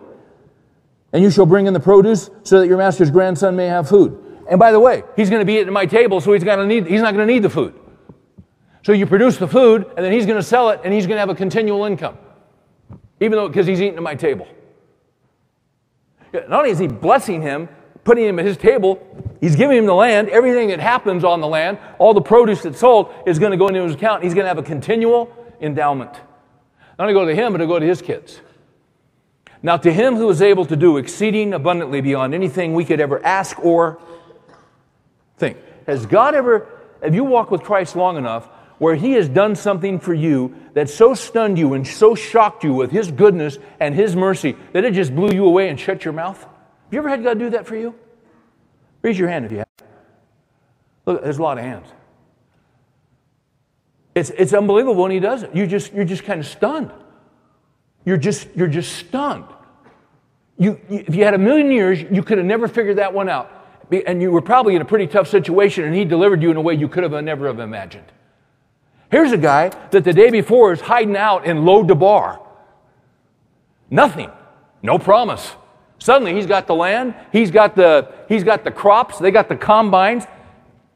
And 1.12 1.22
you 1.22 1.30
shall 1.30 1.46
bring 1.46 1.66
in 1.66 1.74
the 1.74 1.80
produce 1.80 2.30
so 2.42 2.60
that 2.60 2.68
your 2.68 2.78
master's 2.78 3.10
grandson 3.10 3.56
may 3.56 3.66
have 3.66 3.88
food. 3.88 4.18
And 4.48 4.58
by 4.58 4.72
the 4.72 4.80
way, 4.80 5.02
he's 5.16 5.30
going 5.30 5.40
to 5.40 5.46
be 5.46 5.58
at 5.58 5.66
my 5.68 5.86
table, 5.86 6.20
so 6.20 6.32
he's, 6.32 6.44
gonna 6.44 6.66
need, 6.66 6.86
he's 6.86 7.00
not 7.02 7.14
going 7.14 7.26
to 7.26 7.32
need 7.32 7.42
the 7.42 7.50
food. 7.50 7.78
So 8.82 8.92
you 8.92 9.06
produce 9.06 9.36
the 9.36 9.48
food, 9.48 9.86
and 9.96 10.04
then 10.04 10.12
he's 10.12 10.26
going 10.26 10.38
to 10.38 10.42
sell 10.42 10.70
it, 10.70 10.80
and 10.84 10.92
he's 10.92 11.06
going 11.06 11.16
to 11.16 11.20
have 11.20 11.28
a 11.28 11.34
continual 11.34 11.84
income, 11.84 12.18
even 13.20 13.32
though 13.32 13.48
because 13.48 13.66
he's 13.66 13.80
eating 13.80 13.96
at 13.96 14.02
my 14.02 14.14
table. 14.14 14.46
Not 16.32 16.50
only 16.50 16.70
is 16.70 16.78
he 16.78 16.88
blessing 16.88 17.42
him, 17.42 17.68
putting 18.04 18.24
him 18.24 18.38
at 18.38 18.44
his 18.44 18.56
table, 18.56 19.04
he's 19.40 19.56
giving 19.56 19.78
him 19.78 19.86
the 19.86 19.94
land. 19.94 20.28
Everything 20.28 20.68
that 20.68 20.80
happens 20.80 21.24
on 21.24 21.40
the 21.40 21.48
land, 21.48 21.78
all 21.98 22.14
the 22.14 22.22
produce 22.22 22.62
that's 22.62 22.80
sold, 22.80 23.12
is 23.26 23.38
going 23.38 23.52
to 23.52 23.56
go 23.56 23.68
into 23.68 23.82
his 23.82 23.94
account. 23.94 24.22
He's 24.22 24.34
going 24.34 24.44
to 24.44 24.48
have 24.48 24.58
a 24.58 24.62
continual 24.62 25.34
endowment. 25.60 26.12
Not 26.98 27.08
only 27.08 27.14
go 27.14 27.24
to 27.24 27.34
him, 27.34 27.52
but 27.52 27.58
to 27.58 27.66
go 27.66 27.78
to 27.78 27.86
his 27.86 28.02
kids. 28.02 28.40
Now, 29.62 29.76
to 29.76 29.92
him 29.92 30.16
who 30.16 30.28
is 30.28 30.42
able 30.42 30.64
to 30.66 30.76
do 30.76 30.96
exceeding 30.96 31.54
abundantly 31.54 32.00
beyond 32.00 32.34
anything 32.34 32.74
we 32.74 32.84
could 32.84 33.00
ever 33.00 33.24
ask 33.24 33.58
or 33.60 34.00
think. 35.36 35.56
Has 35.86 36.06
God 36.06 36.34
ever, 36.34 36.68
have 37.02 37.14
you 37.14 37.24
walked 37.24 37.50
with 37.50 37.62
Christ 37.62 37.96
long 37.96 38.16
enough 38.16 38.48
where 38.78 38.96
He 38.96 39.12
has 39.12 39.28
done 39.28 39.54
something 39.54 40.00
for 40.00 40.14
you 40.14 40.54
that 40.74 40.90
so 40.90 41.14
stunned 41.14 41.58
you 41.58 41.74
and 41.74 41.86
so 41.86 42.16
shocked 42.16 42.64
you 42.64 42.74
with 42.74 42.90
His 42.90 43.12
goodness 43.12 43.58
and 43.78 43.94
His 43.94 44.16
mercy 44.16 44.56
that 44.72 44.84
it 44.84 44.94
just 44.94 45.14
blew 45.14 45.32
you 45.32 45.44
away 45.44 45.68
and 45.68 45.78
shut 45.78 46.04
your 46.04 46.14
mouth? 46.14 46.44
Have 46.92 46.96
you 46.96 46.98
ever 46.98 47.08
had 47.08 47.24
God 47.24 47.38
do 47.38 47.48
that 47.48 47.66
for 47.66 47.74
you? 47.74 47.94
Raise 49.00 49.18
your 49.18 49.26
hand 49.26 49.46
if 49.46 49.52
you 49.52 49.58
have. 49.58 49.68
Look, 51.06 51.22
there's 51.22 51.38
a 51.38 51.42
lot 51.42 51.56
of 51.56 51.64
hands. 51.64 51.86
It's, 54.14 54.28
it's 54.28 54.52
unbelievable 54.52 55.02
when 55.02 55.10
He 55.10 55.18
does 55.18 55.42
it. 55.42 55.56
You 55.56 55.66
just, 55.66 55.94
you're 55.94 56.04
just 56.04 56.24
kind 56.24 56.38
of 56.38 56.46
stunned. 56.46 56.90
You're 58.04 58.18
just, 58.18 58.46
you're 58.54 58.68
just 58.68 58.92
stunned. 58.92 59.46
You, 60.58 60.78
you, 60.90 61.04
if 61.06 61.14
you 61.14 61.24
had 61.24 61.32
a 61.32 61.38
million 61.38 61.70
years, 61.70 62.02
you 62.02 62.22
could 62.22 62.36
have 62.36 62.46
never 62.46 62.68
figured 62.68 62.98
that 62.98 63.14
one 63.14 63.30
out. 63.30 63.50
And 64.06 64.20
you 64.20 64.30
were 64.30 64.42
probably 64.42 64.76
in 64.76 64.82
a 64.82 64.84
pretty 64.84 65.06
tough 65.06 65.28
situation, 65.28 65.84
and 65.84 65.94
he 65.94 66.04
delivered 66.04 66.42
you 66.42 66.50
in 66.50 66.58
a 66.58 66.60
way 66.60 66.74
you 66.74 66.88
could 66.88 67.04
have 67.04 67.24
never 67.24 67.46
have 67.46 67.58
imagined. 67.58 68.04
Here's 69.10 69.32
a 69.32 69.38
guy 69.38 69.70
that 69.92 70.04
the 70.04 70.12
day 70.12 70.28
before 70.28 70.74
is 70.74 70.82
hiding 70.82 71.16
out 71.16 71.46
in 71.46 71.64
Lo-debar. 71.64 72.38
Nothing. 73.88 74.30
No 74.82 74.98
promise. 74.98 75.52
Suddenly 76.02 76.34
he's 76.34 76.46
got 76.46 76.66
the 76.66 76.74
land, 76.74 77.14
he's 77.30 77.52
got 77.52 77.76
the, 77.76 78.12
he's 78.28 78.42
got 78.42 78.64
the 78.64 78.72
crops, 78.72 79.20
they 79.20 79.30
got 79.30 79.48
the 79.48 79.54
combines. 79.54 80.24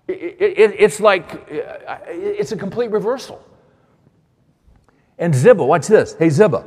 It, 0.09 0.37
it, 0.41 0.75
it's 0.77 0.99
like, 0.99 1.33
uh, 1.33 1.99
it's 2.09 2.51
a 2.51 2.57
complete 2.57 2.91
reversal. 2.91 3.41
And 5.17 5.33
Ziba, 5.33 5.65
watch 5.65 5.87
this. 5.87 6.17
Hey, 6.19 6.29
Ziba. 6.29 6.65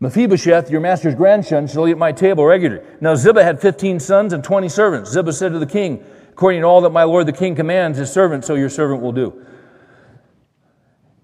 Mephibosheth, 0.00 0.70
your 0.70 0.80
master's 0.80 1.14
grandson, 1.14 1.66
shall 1.66 1.86
eat 1.86 1.92
at 1.92 1.98
my 1.98 2.12
table 2.12 2.46
regularly. 2.46 2.82
Now 3.02 3.14
Ziba 3.14 3.44
had 3.44 3.60
15 3.60 4.00
sons 4.00 4.32
and 4.32 4.42
20 4.42 4.70
servants. 4.70 5.10
Ziba 5.10 5.34
said 5.34 5.52
to 5.52 5.58
the 5.58 5.66
king, 5.66 6.02
According 6.30 6.62
to 6.62 6.66
all 6.66 6.80
that 6.80 6.90
my 6.90 7.02
lord 7.02 7.26
the 7.26 7.32
king 7.32 7.54
commands 7.54 7.98
his 7.98 8.10
servant, 8.10 8.46
so 8.46 8.54
your 8.54 8.70
servant 8.70 9.02
will 9.02 9.12
do. 9.12 9.44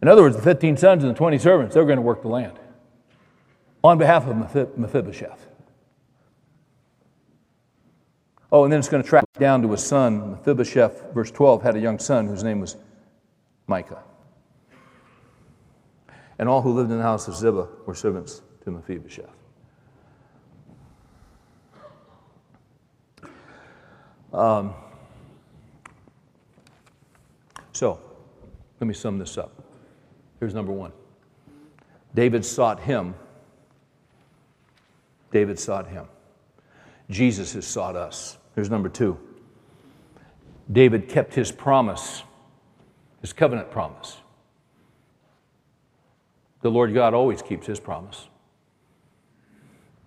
In 0.02 0.08
other 0.08 0.20
words, 0.20 0.36
the 0.36 0.42
15 0.42 0.76
sons 0.76 1.02
and 1.02 1.14
the 1.14 1.16
20 1.16 1.38
servants, 1.38 1.72
they're 1.72 1.86
going 1.86 1.96
to 1.96 2.02
work 2.02 2.20
the 2.20 2.28
land 2.28 2.58
on 3.86 3.98
behalf 3.98 4.26
of 4.26 4.76
Mephibosheth. 4.76 5.46
Oh, 8.52 8.64
and 8.64 8.72
then 8.72 8.78
it's 8.78 8.88
going 8.88 9.02
to 9.02 9.08
track 9.08 9.24
down 9.38 9.62
to 9.62 9.70
his 9.70 9.84
son. 9.84 10.30
Mephibosheth, 10.30 11.12
verse 11.12 11.30
12, 11.30 11.62
had 11.62 11.76
a 11.76 11.80
young 11.80 11.98
son 11.98 12.26
whose 12.26 12.44
name 12.44 12.60
was 12.60 12.76
Micah. 13.66 14.02
And 16.38 16.48
all 16.48 16.62
who 16.62 16.72
lived 16.72 16.90
in 16.90 16.98
the 16.98 17.02
house 17.02 17.28
of 17.28 17.34
Ziba 17.34 17.68
were 17.86 17.94
servants 17.94 18.42
to 18.64 18.70
Mephibosheth. 18.70 19.30
Um, 24.32 24.74
so, 27.72 28.00
let 28.80 28.86
me 28.86 28.94
sum 28.94 29.18
this 29.18 29.38
up. 29.38 29.64
Here's 30.40 30.54
number 30.54 30.72
one 30.72 30.92
David 32.14 32.44
sought 32.44 32.80
him. 32.80 33.14
David 35.30 35.58
sought 35.58 35.88
him. 35.88 36.06
Jesus 37.10 37.52
has 37.52 37.66
sought 37.66 37.96
us. 37.96 38.38
Here's 38.54 38.70
number 38.70 38.88
two 38.88 39.18
David 40.70 41.08
kept 41.08 41.34
his 41.34 41.52
promise, 41.52 42.22
his 43.20 43.32
covenant 43.32 43.70
promise. 43.70 44.16
The 46.62 46.70
Lord 46.70 46.94
God 46.94 47.14
always 47.14 47.42
keeps 47.42 47.66
his 47.66 47.78
promise. 47.78 48.28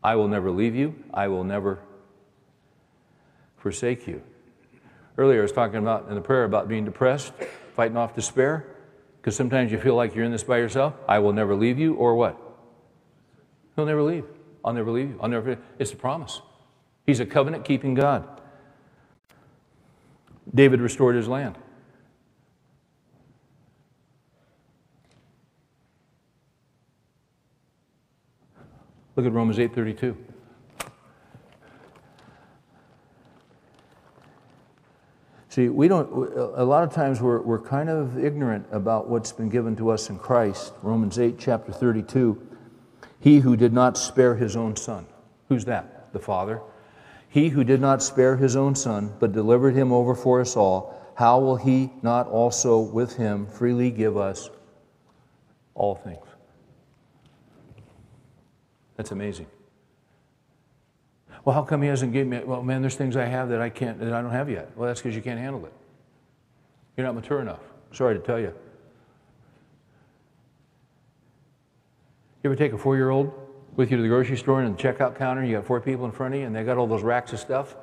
I 0.03 0.15
will 0.15 0.28
never 0.28 0.51
leave 0.51 0.76
you, 0.76 0.95
I 1.13 1.28
will 1.28 1.43
never 1.43 1.80
forsake 3.57 4.07
you. 4.07 4.22
Earlier, 5.17 5.39
I 5.39 5.41
was 5.43 5.51
talking 5.51 5.78
about 5.78 6.07
in 6.07 6.15
the 6.15 6.22
prayer 6.22 6.45
about 6.45 6.70
being 6.70 6.86
depressed, 6.86 7.34
fighting 7.76 7.97
off 7.97 8.15
despair. 8.15 8.65
Because 9.20 9.36
sometimes 9.36 9.70
you 9.70 9.78
feel 9.78 9.95
like 9.95 10.15
you're 10.15 10.24
in 10.24 10.32
this 10.32 10.45
by 10.45 10.59
yourself. 10.59 10.93
I 11.07 11.20
will 11.20 11.34
never 11.34 11.53
leave 11.53 11.78
you, 11.78 11.95
or 11.95 12.15
what? 12.15 12.39
He'll 13.76 13.86
never 13.86 14.01
leave. 14.01 14.24
I'll 14.70 14.76
never 14.76 14.91
leave 14.91 15.09
you. 15.09 15.20
I'll 15.20 15.30
never. 15.30 15.57
It's 15.80 15.93
a 15.93 15.95
promise. 15.95 16.43
He's 17.07 17.20
a 17.20 17.26
covenant 17.26 17.65
keeping 17.65 17.95
God. 17.95 18.39
David 20.53 20.80
restored 20.80 21.15
his 21.15 21.28
land. 21.28 21.57
Look 29.15 29.26
at 29.26 29.32
Romans 29.32 29.57
8:32. 29.57 30.15
See, 35.47 35.67
we 35.70 35.88
don't, 35.88 36.11
a 36.55 36.63
lot 36.63 36.84
of 36.84 36.93
times 36.93 37.22
we're, 37.22 37.41
we're 37.41 37.59
kind 37.59 37.89
of 37.89 38.24
ignorant 38.24 38.67
about 38.72 39.09
what's 39.09 39.32
been 39.32 39.49
given 39.49 39.76
to 39.78 39.89
us 39.89 40.11
in 40.11 40.20
Christ. 40.20 40.74
Romans 40.84 41.17
8, 41.17 41.39
chapter 41.39 41.72
32. 41.72 42.48
He 43.20 43.39
who 43.39 43.55
did 43.55 43.74
not 43.74 43.97
spare 43.97 44.36
his 44.36 44.55
own 44.55 44.76
son. 44.76 45.05
Who's 45.49 45.65
that? 45.65 46.13
The 46.13 46.20
Father. 46.20 46.61
He 47.28 47.49
who 47.49 47.63
did 47.63 47.82
not 47.82 48.01
spare 48.01 48.38
his 48.38 48.55
own 48.55 48.76
son, 48.76 49.13
but 49.20 49.32
delivered 49.32 49.76
him 49.76 49.91
over 49.91 50.15
for 50.15 50.41
us 50.41 50.55
all, 50.55 50.95
how 51.15 51.39
will 51.39 51.57
he 51.57 51.91
not 52.01 52.28
also 52.28 52.80
with 52.80 53.17
him 53.17 53.45
freely 53.45 53.91
give 53.91 54.15
us 54.15 54.49
all 55.76 55.95
things? 55.95 56.26
That's 58.95 59.11
amazing. 59.11 59.47
Well, 61.45 61.53
how 61.53 61.63
come 61.63 61.82
he 61.82 61.88
hasn't 61.88 62.13
given 62.13 62.30
me? 62.30 62.41
Well, 62.43 62.63
man, 62.63 62.82
there's 62.82 62.95
things 62.95 63.15
I 63.15 63.26
have 63.26 63.49
that 63.49 63.61
I 63.61 63.70
can't, 63.70 63.99
that 63.99 64.13
I 64.13 64.22
don't 64.22 64.32
have 64.32 64.49
yet. 64.49 64.72
Well, 64.76 64.88
that's 64.88 65.01
because 65.01 65.15
you 65.15 65.22
can't 65.22 65.39
handle 65.39 65.65
it. 65.65 65.74
You're 66.97 67.05
not 67.05 67.15
mature 67.15 67.41
enough. 67.41 67.61
Sorry 67.91 68.15
to 68.15 68.22
tell 68.22 68.39
you. 68.39 68.53
You 72.41 72.49
ever 72.49 72.55
take 72.55 72.71
a 72.71 72.77
four-year-old 72.77 73.33
with 73.75 73.91
you 73.91 73.97
to 73.97 74.03
the 74.03 74.07
grocery 74.07 74.37
store 74.37 74.61
and 74.61 74.77
the 74.77 74.81
checkout 74.81 75.17
counter, 75.17 75.43
you 75.43 75.57
got 75.57 75.65
four 75.65 75.81
people 75.81 76.05
in 76.05 76.11
front 76.11 76.33
of 76.33 76.39
you, 76.39 76.45
and 76.45 76.55
they 76.55 76.63
got 76.63 76.77
all 76.77 76.87
those 76.87 77.03
racks 77.03 77.33
of 77.33 77.39
stuff? 77.39 77.75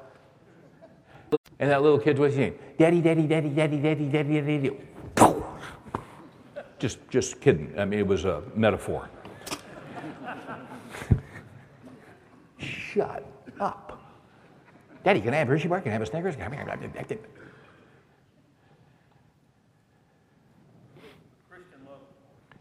And 1.58 1.70
that 1.70 1.82
little 1.82 1.98
kid's 1.98 2.18
what's 2.18 2.34
saying? 2.34 2.58
Daddy, 2.78 3.02
daddy, 3.02 3.26
daddy, 3.26 3.50
daddy, 3.50 3.78
daddy, 3.78 4.08
daddy, 4.08 4.40
daddy. 4.40 4.70
Just, 6.78 6.98
just 7.10 7.40
kidding. 7.40 7.78
I 7.78 7.84
mean, 7.84 7.98
it 7.98 8.06
was 8.06 8.24
a 8.24 8.42
metaphor. 8.54 9.10
Shut 12.58 13.30
up. 13.60 14.00
Daddy, 15.04 15.20
can 15.20 15.34
I 15.34 15.38
have 15.38 15.48
Hershey 15.48 15.68
bar? 15.68 15.82
Can 15.82 15.90
I 15.90 15.92
have 15.92 16.02
a 16.02 16.06
Snickers? 16.06 16.36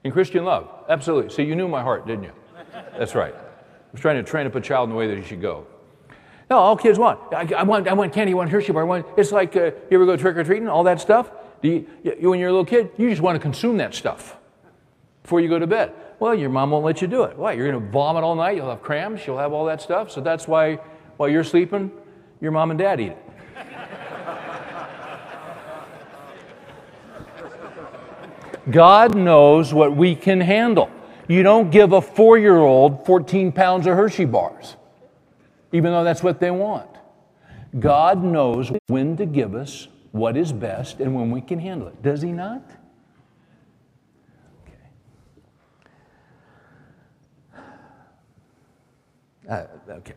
In 0.05 0.11
Christian 0.11 0.45
love, 0.45 0.69
absolutely. 0.87 1.31
So 1.31 1.41
you 1.41 1.55
knew 1.55 1.67
my 1.67 1.81
heart, 1.81 2.05
didn't 2.05 2.25
you? 2.25 2.31
That's 2.95 3.15
right. 3.15 3.33
I 3.33 3.91
was 3.91 3.99
trying 3.99 4.23
to 4.23 4.23
train 4.23 4.45
up 4.45 4.53
a 4.53 4.61
child 4.61 4.87
in 4.87 4.91
the 4.91 4.95
way 4.95 5.07
that 5.07 5.17
he 5.17 5.23
should 5.23 5.41
go. 5.41 5.65
No, 6.47 6.59
all 6.59 6.77
kids 6.77 6.99
want. 6.99 7.19
I, 7.33 7.51
I 7.57 7.63
want, 7.63 7.87
I 7.87 7.93
want 7.93 8.13
candy, 8.13 8.33
I 8.33 8.35
want 8.35 8.51
Hershey 8.51 8.71
bar. 8.71 8.83
I 8.83 8.85
want, 8.85 9.07
it's 9.17 9.31
like, 9.31 9.55
uh, 9.55 9.71
you 9.89 9.97
ever 9.97 10.05
go 10.05 10.15
trick 10.15 10.37
or 10.37 10.43
treating, 10.43 10.67
all 10.67 10.83
that 10.83 11.01
stuff? 11.01 11.31
You, 11.63 11.87
you, 12.03 12.29
when 12.29 12.39
you're 12.39 12.49
a 12.49 12.51
little 12.51 12.65
kid, 12.65 12.91
you 12.97 13.09
just 13.09 13.23
want 13.23 13.35
to 13.35 13.39
consume 13.39 13.77
that 13.77 13.95
stuff 13.95 14.37
before 15.23 15.41
you 15.41 15.49
go 15.49 15.57
to 15.57 15.65
bed. 15.65 15.91
Well, 16.19 16.35
your 16.35 16.51
mom 16.51 16.69
won't 16.69 16.85
let 16.85 17.01
you 17.01 17.07
do 17.07 17.23
it. 17.23 17.35
Why? 17.35 17.53
You're 17.53 17.71
going 17.71 17.83
to 17.83 17.91
vomit 17.91 18.23
all 18.23 18.35
night, 18.35 18.57
you'll 18.57 18.69
have 18.69 18.83
cramps, 18.83 19.25
you'll 19.25 19.39
have 19.39 19.53
all 19.53 19.65
that 19.65 19.81
stuff. 19.81 20.11
So 20.11 20.21
that's 20.21 20.47
why, 20.47 20.75
while 21.17 21.29
you're 21.29 21.43
sleeping, 21.43 21.91
your 22.41 22.51
mom 22.51 22.69
and 22.69 22.77
dad 22.77 23.01
eat 23.01 23.07
it. 23.07 23.24
God 28.70 29.16
knows 29.16 29.74
what 29.74 29.95
we 29.95 30.16
can 30.16 30.41
handle. 30.41 30.89
You 31.28 31.43
don't 31.43 31.72
give 31.72 31.93
a 31.93 32.01
four 32.01 32.38
year 32.38 32.57
old 32.57 33.05
14 33.05 33.51
pounds 33.51 33.88
of 33.88 33.95
Hershey 33.95 34.26
bars, 34.26 34.76
even 35.72 35.91
though 35.91 36.03
that's 36.03 36.24
what 36.24 36.39
they 36.39 36.51
want. 36.51 36.89
God 37.80 38.24
knows 38.24 38.72
when 38.88 39.18
to 39.18 39.26
give 39.26 39.53
us 39.55 39.88
what 40.11 40.38
is 40.38 40.53
best 40.53 40.99
and 40.99 41.13
when 41.13 41.30
we 41.30 41.41
can 41.41 41.59
handle 41.59 41.88
it. 41.88 42.01
Does 42.01 42.22
He 42.22 42.32
not? 42.32 42.63
Okay. 44.66 44.76
Uh, 49.49 49.66
okay. 49.89 50.13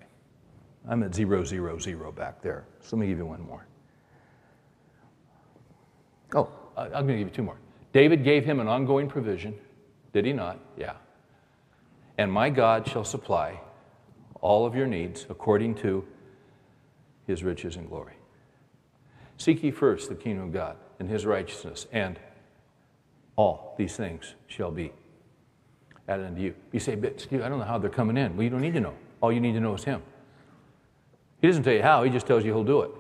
I'm 0.89 1.03
at 1.03 1.15
zero, 1.15 1.45
zero, 1.45 1.79
zero 1.79 2.13
back 2.13 2.41
there. 2.41 2.65
So 2.81 2.97
let 2.97 3.01
me 3.01 3.09
give 3.09 3.19
you 3.19 3.27
one 3.27 3.43
more. 3.43 3.67
Oh, 6.35 6.49
I'm 6.77 6.91
going 6.91 7.09
to 7.09 7.15
give 7.15 7.29
you 7.29 7.35
two 7.35 7.43
more. 7.43 7.59
David 7.99 8.23
gave 8.23 8.45
him 8.45 8.61
an 8.61 8.69
ongoing 8.69 9.09
provision. 9.09 9.59
Did 10.13 10.25
he 10.25 10.33
not? 10.33 10.61
Yeah. 10.77 10.93
And 12.17 12.31
my 12.31 12.49
God 12.49 12.87
shall 12.87 13.03
supply 13.03 13.61
all 14.41 14.65
of 14.65 14.77
your 14.77 14.87
needs 14.87 15.27
according 15.29 15.75
to 15.79 16.07
his 17.27 17.43
riches 17.43 17.75
and 17.75 17.89
glory. 17.89 18.13
Seek 19.37 19.65
ye 19.65 19.73
first 19.73 20.09
the 20.09 20.15
kingdom 20.15 20.45
of 20.45 20.53
God 20.53 20.77
and 21.01 21.11
his 21.11 21.27
righteousness, 21.27 21.89
and 21.91 22.21
all 23.35 23.75
these 23.77 23.97
things 23.97 24.37
shall 24.47 24.71
be 24.71 24.93
added 26.07 26.27
unto 26.27 26.41
you. 26.41 26.55
You 26.71 26.79
say, 26.79 26.95
but 26.95 27.21
Steve, 27.21 27.43
I 27.43 27.49
don't 27.49 27.59
know 27.59 27.65
how 27.65 27.79
they're 27.79 27.91
coming 27.91 28.17
in. 28.17 28.37
Well, 28.37 28.45
you 28.45 28.51
don't 28.51 28.61
need 28.61 28.75
to 28.75 28.81
know. 28.81 28.95
All 29.21 29.33
you 29.33 29.41
need 29.41 29.55
to 29.55 29.61
know 29.61 29.75
is 29.75 29.83
him. 29.83 30.05
He 31.41 31.49
doesn't 31.49 31.65
tell 31.65 31.75
you 31.75 31.83
how, 31.83 32.05
he 32.05 32.11
just 32.11 32.29
tells 32.29 32.45
you 32.45 32.53
he'll 32.53 32.63
do 32.63 32.83
it. 32.83 32.93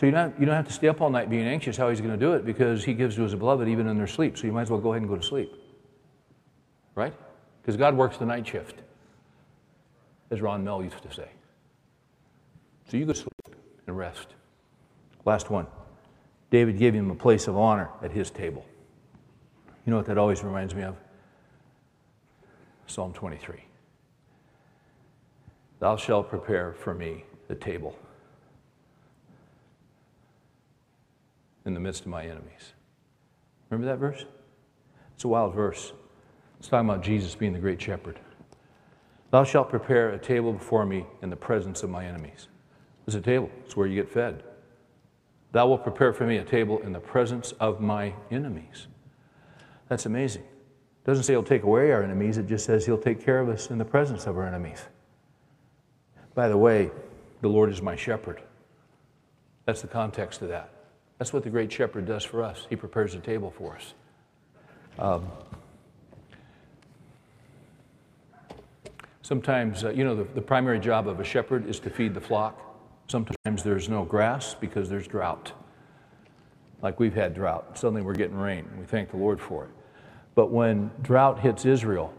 So 0.00 0.06
you 0.06 0.12
don't, 0.12 0.40
you 0.40 0.46
don't 0.46 0.54
have 0.54 0.66
to 0.66 0.72
stay 0.72 0.88
up 0.88 1.02
all 1.02 1.10
night 1.10 1.28
being 1.28 1.46
anxious 1.46 1.76
how 1.76 1.90
he's 1.90 2.00
going 2.00 2.12
to 2.12 2.16
do 2.16 2.32
it 2.32 2.46
because 2.46 2.82
he 2.82 2.94
gives 2.94 3.16
to 3.16 3.22
his 3.22 3.34
beloved 3.34 3.68
even 3.68 3.86
in 3.86 3.98
their 3.98 4.06
sleep. 4.06 4.38
So 4.38 4.46
you 4.46 4.52
might 4.54 4.62
as 4.62 4.70
well 4.70 4.80
go 4.80 4.94
ahead 4.94 5.02
and 5.02 5.10
go 5.10 5.16
to 5.16 5.22
sleep. 5.22 5.52
Right? 6.94 7.12
Because 7.60 7.76
God 7.76 7.94
works 7.94 8.16
the 8.16 8.24
night 8.24 8.46
shift, 8.46 8.76
as 10.30 10.40
Ron 10.40 10.64
Mehl 10.64 10.82
used 10.82 11.02
to 11.02 11.12
say. 11.12 11.28
So 12.90 12.96
you 12.96 13.04
go 13.04 13.12
to 13.12 13.18
sleep 13.18 13.56
and 13.86 13.94
rest. 13.94 14.28
Last 15.26 15.50
one. 15.50 15.66
David 16.48 16.78
gave 16.78 16.94
him 16.94 17.10
a 17.10 17.14
place 17.14 17.46
of 17.46 17.58
honor 17.58 17.90
at 18.02 18.10
his 18.10 18.30
table. 18.30 18.64
You 19.84 19.90
know 19.90 19.98
what 19.98 20.06
that 20.06 20.16
always 20.16 20.42
reminds 20.42 20.74
me 20.74 20.82
of? 20.82 20.96
Psalm 22.86 23.12
23. 23.12 23.62
Thou 25.78 25.96
shalt 25.96 26.30
prepare 26.30 26.72
for 26.72 26.94
me 26.94 27.24
the 27.48 27.54
table 27.54 27.94
in 31.64 31.74
the 31.74 31.80
midst 31.80 32.02
of 32.02 32.08
my 32.08 32.24
enemies. 32.24 32.74
Remember 33.68 33.90
that 33.90 33.98
verse? 33.98 34.24
It's 35.14 35.24
a 35.24 35.28
wild 35.28 35.54
verse. 35.54 35.92
It's 36.58 36.68
talking 36.68 36.88
about 36.88 37.02
Jesus 37.02 37.34
being 37.34 37.52
the 37.52 37.58
great 37.58 37.80
shepherd. 37.80 38.18
Thou 39.30 39.44
shalt 39.44 39.70
prepare 39.70 40.10
a 40.10 40.18
table 40.18 40.52
before 40.52 40.84
me 40.84 41.06
in 41.22 41.30
the 41.30 41.36
presence 41.36 41.82
of 41.82 41.90
my 41.90 42.04
enemies. 42.04 42.48
It's 43.06 43.16
a 43.16 43.20
table, 43.20 43.50
it's 43.64 43.76
where 43.76 43.86
you 43.86 43.94
get 43.94 44.10
fed. 44.10 44.42
Thou 45.52 45.68
wilt 45.68 45.82
prepare 45.82 46.12
for 46.12 46.26
me 46.26 46.36
a 46.36 46.44
table 46.44 46.80
in 46.80 46.92
the 46.92 47.00
presence 47.00 47.52
of 47.52 47.80
my 47.80 48.14
enemies. 48.30 48.86
That's 49.88 50.06
amazing. 50.06 50.42
It 50.42 51.06
doesn't 51.06 51.24
say 51.24 51.32
he'll 51.32 51.42
take 51.42 51.62
away 51.62 51.92
our 51.92 52.02
enemies, 52.02 52.38
it 52.38 52.46
just 52.46 52.66
says 52.66 52.86
he'll 52.86 52.98
take 52.98 53.24
care 53.24 53.40
of 53.40 53.48
us 53.48 53.70
in 53.70 53.78
the 53.78 53.84
presence 53.84 54.26
of 54.26 54.36
our 54.36 54.46
enemies. 54.46 54.82
By 56.34 56.48
the 56.48 56.56
way, 56.56 56.90
the 57.40 57.48
Lord 57.48 57.70
is 57.70 57.82
my 57.82 57.96
shepherd. 57.96 58.42
That's 59.64 59.82
the 59.82 59.88
context 59.88 60.42
of 60.42 60.48
that. 60.48 60.70
That's 61.20 61.34
what 61.34 61.44
the 61.44 61.50
great 61.50 61.70
shepherd 61.70 62.06
does 62.06 62.24
for 62.24 62.42
us. 62.42 62.66
He 62.70 62.76
prepares 62.76 63.14
a 63.14 63.18
table 63.18 63.50
for 63.50 63.76
us. 63.76 63.92
Um, 64.98 65.28
sometimes, 69.20 69.84
uh, 69.84 69.90
you 69.90 70.02
know, 70.02 70.16
the, 70.16 70.24
the 70.24 70.40
primary 70.40 70.80
job 70.80 71.06
of 71.06 71.20
a 71.20 71.24
shepherd 71.24 71.68
is 71.68 71.78
to 71.80 71.90
feed 71.90 72.14
the 72.14 72.22
flock. 72.22 72.58
Sometimes 73.08 73.62
there's 73.62 73.86
no 73.86 74.02
grass 74.02 74.54
because 74.54 74.88
there's 74.88 75.06
drought. 75.06 75.52
Like 76.80 76.98
we've 76.98 77.12
had 77.12 77.34
drought. 77.34 77.76
Suddenly 77.76 78.00
we're 78.00 78.14
getting 78.14 78.38
rain. 78.38 78.66
We 78.78 78.86
thank 78.86 79.10
the 79.10 79.18
Lord 79.18 79.42
for 79.42 79.64
it. 79.64 79.70
But 80.34 80.50
when 80.50 80.90
drought 81.02 81.38
hits 81.38 81.66
Israel 81.66 82.14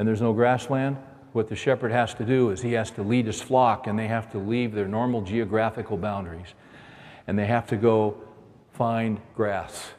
and 0.00 0.08
there's 0.08 0.20
no 0.20 0.32
grassland, 0.32 0.96
what 1.34 1.46
the 1.46 1.54
shepherd 1.54 1.92
has 1.92 2.14
to 2.14 2.24
do 2.24 2.50
is 2.50 2.62
he 2.62 2.72
has 2.72 2.90
to 2.92 3.04
lead 3.04 3.26
his 3.26 3.40
flock 3.40 3.86
and 3.86 3.96
they 3.96 4.08
have 4.08 4.28
to 4.32 4.38
leave 4.38 4.72
their 4.72 4.88
normal 4.88 5.22
geographical 5.22 5.96
boundaries 5.96 6.54
and 7.26 7.38
they 7.38 7.46
have 7.46 7.66
to 7.68 7.76
go 7.76 8.16
find 8.72 9.20
grass. 9.34 9.90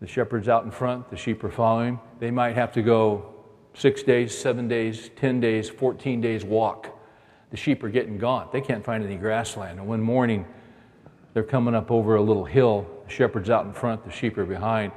The 0.00 0.06
shepherd's 0.06 0.48
out 0.48 0.64
in 0.64 0.70
front, 0.70 1.10
the 1.10 1.16
sheep 1.16 1.42
are 1.42 1.50
following. 1.50 1.98
They 2.18 2.30
might 2.30 2.54
have 2.54 2.72
to 2.72 2.82
go 2.82 3.34
six 3.74 4.02
days, 4.02 4.36
seven 4.36 4.68
days, 4.68 5.10
10 5.16 5.40
days, 5.40 5.68
14 5.68 6.20
days 6.20 6.44
walk. 6.44 6.98
The 7.50 7.56
sheep 7.56 7.82
are 7.82 7.88
getting 7.88 8.18
gaunt. 8.18 8.52
They 8.52 8.60
can't 8.60 8.84
find 8.84 9.04
any 9.04 9.16
grassland. 9.16 9.78
And 9.78 9.88
one 9.88 10.02
morning, 10.02 10.46
they're 11.32 11.42
coming 11.42 11.74
up 11.74 11.90
over 11.90 12.16
a 12.16 12.22
little 12.22 12.44
hill. 12.44 12.86
The 13.06 13.12
shepherd's 13.12 13.50
out 13.50 13.64
in 13.64 13.72
front, 13.72 14.04
the 14.04 14.10
sheep 14.10 14.36
are 14.38 14.44
behind. 14.44 14.92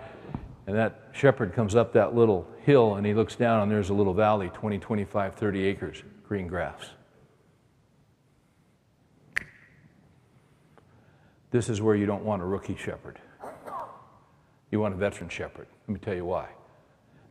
And 0.67 0.75
that 0.75 1.09
shepherd 1.13 1.53
comes 1.53 1.75
up 1.75 1.93
that 1.93 2.15
little 2.15 2.47
hill 2.61 2.95
and 2.95 3.05
he 3.05 3.13
looks 3.13 3.35
down, 3.35 3.63
and 3.63 3.71
there's 3.71 3.89
a 3.89 3.93
little 3.93 4.13
valley 4.13 4.49
20, 4.53 4.79
25, 4.79 5.35
30 5.35 5.65
acres, 5.65 6.03
green 6.27 6.47
grass. 6.47 6.91
This 11.51 11.69
is 11.69 11.81
where 11.81 11.95
you 11.95 12.05
don't 12.05 12.23
want 12.23 12.41
a 12.41 12.45
rookie 12.45 12.75
shepherd. 12.75 13.19
You 14.71 14.79
want 14.79 14.93
a 14.93 14.97
veteran 14.97 15.29
shepherd. 15.29 15.67
Let 15.87 15.93
me 15.93 15.99
tell 15.99 16.13
you 16.13 16.25
why. 16.25 16.49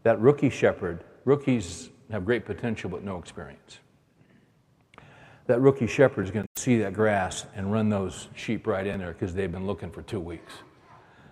That 0.03 0.21
rookie 0.21 0.51
shepherd, 0.51 1.05
rookies 1.25 1.91
have 2.11 2.25
great 2.25 2.45
potential 2.45 2.91
but 2.91 3.05
no 3.05 3.19
experience. 3.19 3.79
That 5.47 5.61
rookie 5.61 5.87
shepherd 5.87 6.25
is 6.25 6.31
going 6.31 6.47
to 6.55 6.63
see 6.63 6.79
that 6.79 6.95
grass 6.95 7.47
and 7.55 7.73
run 7.73 7.89
those 7.89 8.29
sheep 8.35 8.67
right 8.67 8.87
in 8.87 8.99
there 8.99 9.13
because 9.13 9.35
they've 9.35 9.51
been 9.51 9.67
looking 9.67 9.91
for 9.91 10.03
two 10.03 10.21
weeks. 10.21 10.53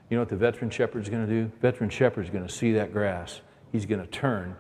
You 0.09 0.17
know 0.17 0.23
what 0.23 0.29
the 0.29 0.37
veteran 0.37 0.71
shepherd 0.71 1.03
is 1.03 1.09
going 1.09 1.27
to 1.27 1.33
do? 1.33 1.51
Veteran 1.61 1.91
shepherd 1.91 2.25
is 2.25 2.31
going 2.31 2.47
to 2.47 2.53
see 2.53 2.73
that 2.75 2.93
grass. 2.93 3.41
He's 3.73 3.85
going 3.85 4.01
to 4.01 4.07
turn 4.07 4.55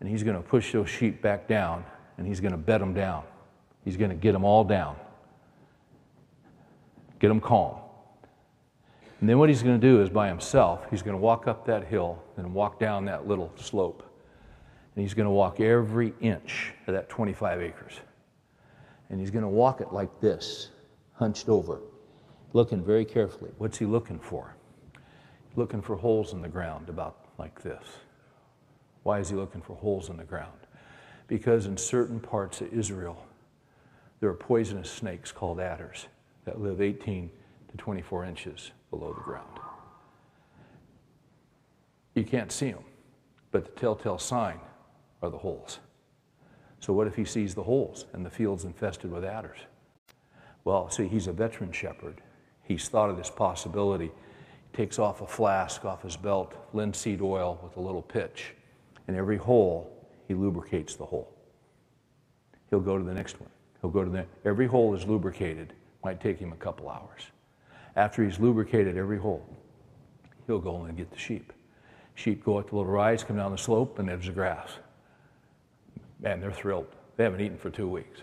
and 0.00 0.08
he's 0.08 0.22
going 0.22 0.36
to 0.36 0.42
push 0.42 0.72
those 0.72 0.90
sheep 0.90 1.22
back 1.22 1.48
down 1.48 1.84
and 2.18 2.26
he's 2.26 2.40
going 2.40 2.52
to 2.52 2.58
bed 2.58 2.80
them 2.80 2.92
down. 2.92 3.24
He's 3.84 3.96
going 3.96 4.10
to 4.10 4.16
get 4.16 4.32
them 4.32 4.44
all 4.44 4.62
down 4.62 4.96
get 7.22 7.30
him 7.30 7.40
calm. 7.40 7.76
And 9.20 9.28
then 9.28 9.38
what 9.38 9.48
he's 9.48 9.62
going 9.62 9.80
to 9.80 9.86
do 9.86 10.02
is 10.02 10.10
by 10.10 10.28
himself, 10.28 10.84
he's 10.90 11.00
going 11.00 11.16
to 11.16 11.22
walk 11.22 11.48
up 11.48 11.64
that 11.66 11.86
hill 11.86 12.22
and 12.36 12.52
walk 12.52 12.78
down 12.78 13.06
that 13.06 13.26
little 13.26 13.50
slope. 13.56 14.02
And 14.94 15.02
he's 15.02 15.14
going 15.14 15.26
to 15.26 15.32
walk 15.32 15.58
every 15.58 16.12
inch 16.20 16.74
of 16.86 16.92
that 16.92 17.08
25 17.08 17.62
acres. 17.62 17.94
And 19.08 19.18
he's 19.18 19.30
going 19.30 19.44
to 19.44 19.48
walk 19.48 19.80
it 19.80 19.90
like 19.90 20.20
this, 20.20 20.68
hunched 21.14 21.48
over, 21.48 21.80
looking 22.52 22.84
very 22.84 23.06
carefully. 23.06 23.52
What's 23.56 23.78
he 23.78 23.86
looking 23.86 24.18
for? 24.18 24.54
Looking 25.56 25.80
for 25.80 25.96
holes 25.96 26.34
in 26.34 26.42
the 26.42 26.48
ground, 26.48 26.90
about 26.90 27.16
like 27.38 27.62
this. 27.62 27.84
Why 29.04 29.20
is 29.20 29.30
he 29.30 29.36
looking 29.36 29.62
for 29.62 29.76
holes 29.76 30.10
in 30.10 30.18
the 30.18 30.24
ground? 30.24 30.52
because 31.32 31.64
in 31.64 31.78
certain 31.78 32.20
parts 32.20 32.60
of 32.60 32.70
Israel, 32.74 33.24
there 34.20 34.28
are 34.28 34.34
poisonous 34.34 34.90
snakes 34.90 35.32
called 35.32 35.60
adders 35.60 36.06
that 36.44 36.60
live 36.60 36.80
18 36.80 37.30
to 37.70 37.76
24 37.76 38.24
inches 38.24 38.72
below 38.90 39.12
the 39.12 39.20
ground. 39.20 39.58
You 42.14 42.24
can't 42.24 42.52
see 42.52 42.70
them, 42.70 42.84
but 43.50 43.64
the 43.64 43.80
telltale 43.80 44.18
sign 44.18 44.60
are 45.22 45.30
the 45.30 45.38
holes. 45.38 45.78
So, 46.80 46.92
what 46.92 47.06
if 47.06 47.14
he 47.14 47.24
sees 47.24 47.54
the 47.54 47.62
holes 47.62 48.06
and 48.12 48.26
the 48.26 48.30
field's 48.30 48.64
infested 48.64 49.10
with 49.10 49.24
adders? 49.24 49.58
Well, 50.64 50.90
see, 50.90 51.08
he's 51.08 51.26
a 51.26 51.32
veteran 51.32 51.72
shepherd. 51.72 52.20
He's 52.64 52.88
thought 52.88 53.10
of 53.10 53.16
this 53.16 53.30
possibility. 53.30 54.06
He 54.06 54.76
takes 54.76 54.98
off 54.98 55.20
a 55.20 55.26
flask 55.26 55.84
off 55.84 56.02
his 56.02 56.16
belt, 56.16 56.54
linseed 56.72 57.20
oil 57.20 57.58
with 57.62 57.76
a 57.76 57.80
little 57.80 58.02
pitch, 58.02 58.54
and 59.08 59.16
every 59.16 59.36
hole, 59.36 59.90
he 60.28 60.34
lubricates 60.34 60.96
the 60.96 61.06
hole. 61.06 61.32
He'll 62.70 62.80
go 62.80 62.98
to 62.98 63.04
the 63.04 63.14
next 63.14 63.40
one. 63.40 63.50
He'll 63.80 63.90
go 63.90 64.04
to 64.04 64.10
the 64.10 64.26
every 64.44 64.66
hole 64.66 64.94
is 64.94 65.04
lubricated. 65.06 65.72
Might 66.04 66.20
take 66.20 66.38
him 66.38 66.52
a 66.52 66.56
couple 66.56 66.88
hours. 66.88 67.22
After 67.96 68.24
he's 68.24 68.38
lubricated 68.38 68.96
every 68.96 69.18
hole, 69.18 69.46
he'll 70.46 70.58
go 70.58 70.82
and 70.84 70.96
get 70.96 71.10
the 71.10 71.18
sheep. 71.18 71.52
Sheep 72.14 72.44
go 72.44 72.58
up 72.58 72.70
the 72.70 72.76
little 72.76 72.90
rise, 72.90 73.24
come 73.24 73.36
down 73.36 73.52
the 73.52 73.58
slope, 73.58 73.98
and 73.98 74.08
there's 74.08 74.26
the 74.26 74.32
grass. 74.32 74.70
Man, 76.20 76.40
they're 76.40 76.52
thrilled. 76.52 76.88
They 77.16 77.24
haven't 77.24 77.40
eaten 77.40 77.58
for 77.58 77.70
two 77.70 77.88
weeks. 77.88 78.20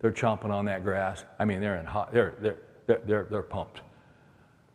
They're 0.00 0.12
chomping 0.12 0.50
on 0.50 0.64
that 0.66 0.84
grass. 0.84 1.24
I 1.38 1.44
mean, 1.44 1.60
they're 1.60 1.76
in 1.76 1.86
hot, 1.86 2.12
they're, 2.12 2.34
they're, 2.40 2.58
they're, 2.86 3.00
they're, 3.06 3.26
they're 3.30 3.42
pumped. 3.42 3.80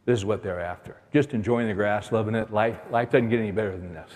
This 0.06 0.18
is 0.18 0.26
what 0.26 0.42
they're 0.42 0.60
after. 0.60 0.98
Just 1.14 1.34
enjoying 1.34 1.68
the 1.68 1.74
grass, 1.74 2.12
loving 2.12 2.36
it. 2.36 2.52
Life, 2.52 2.80
life 2.90 3.12
doesn't 3.12 3.30
get 3.30 3.40
any 3.40 3.52
better 3.52 3.78
than 3.78 3.94
this. 3.94 4.12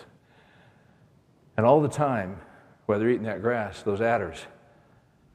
And 1.57 1.65
all 1.65 1.81
the 1.81 1.87
time, 1.87 2.39
while 2.85 2.99
they're 2.99 3.09
eating 3.09 3.23
that 3.23 3.41
grass, 3.41 3.81
those 3.83 4.01
adders 4.01 4.39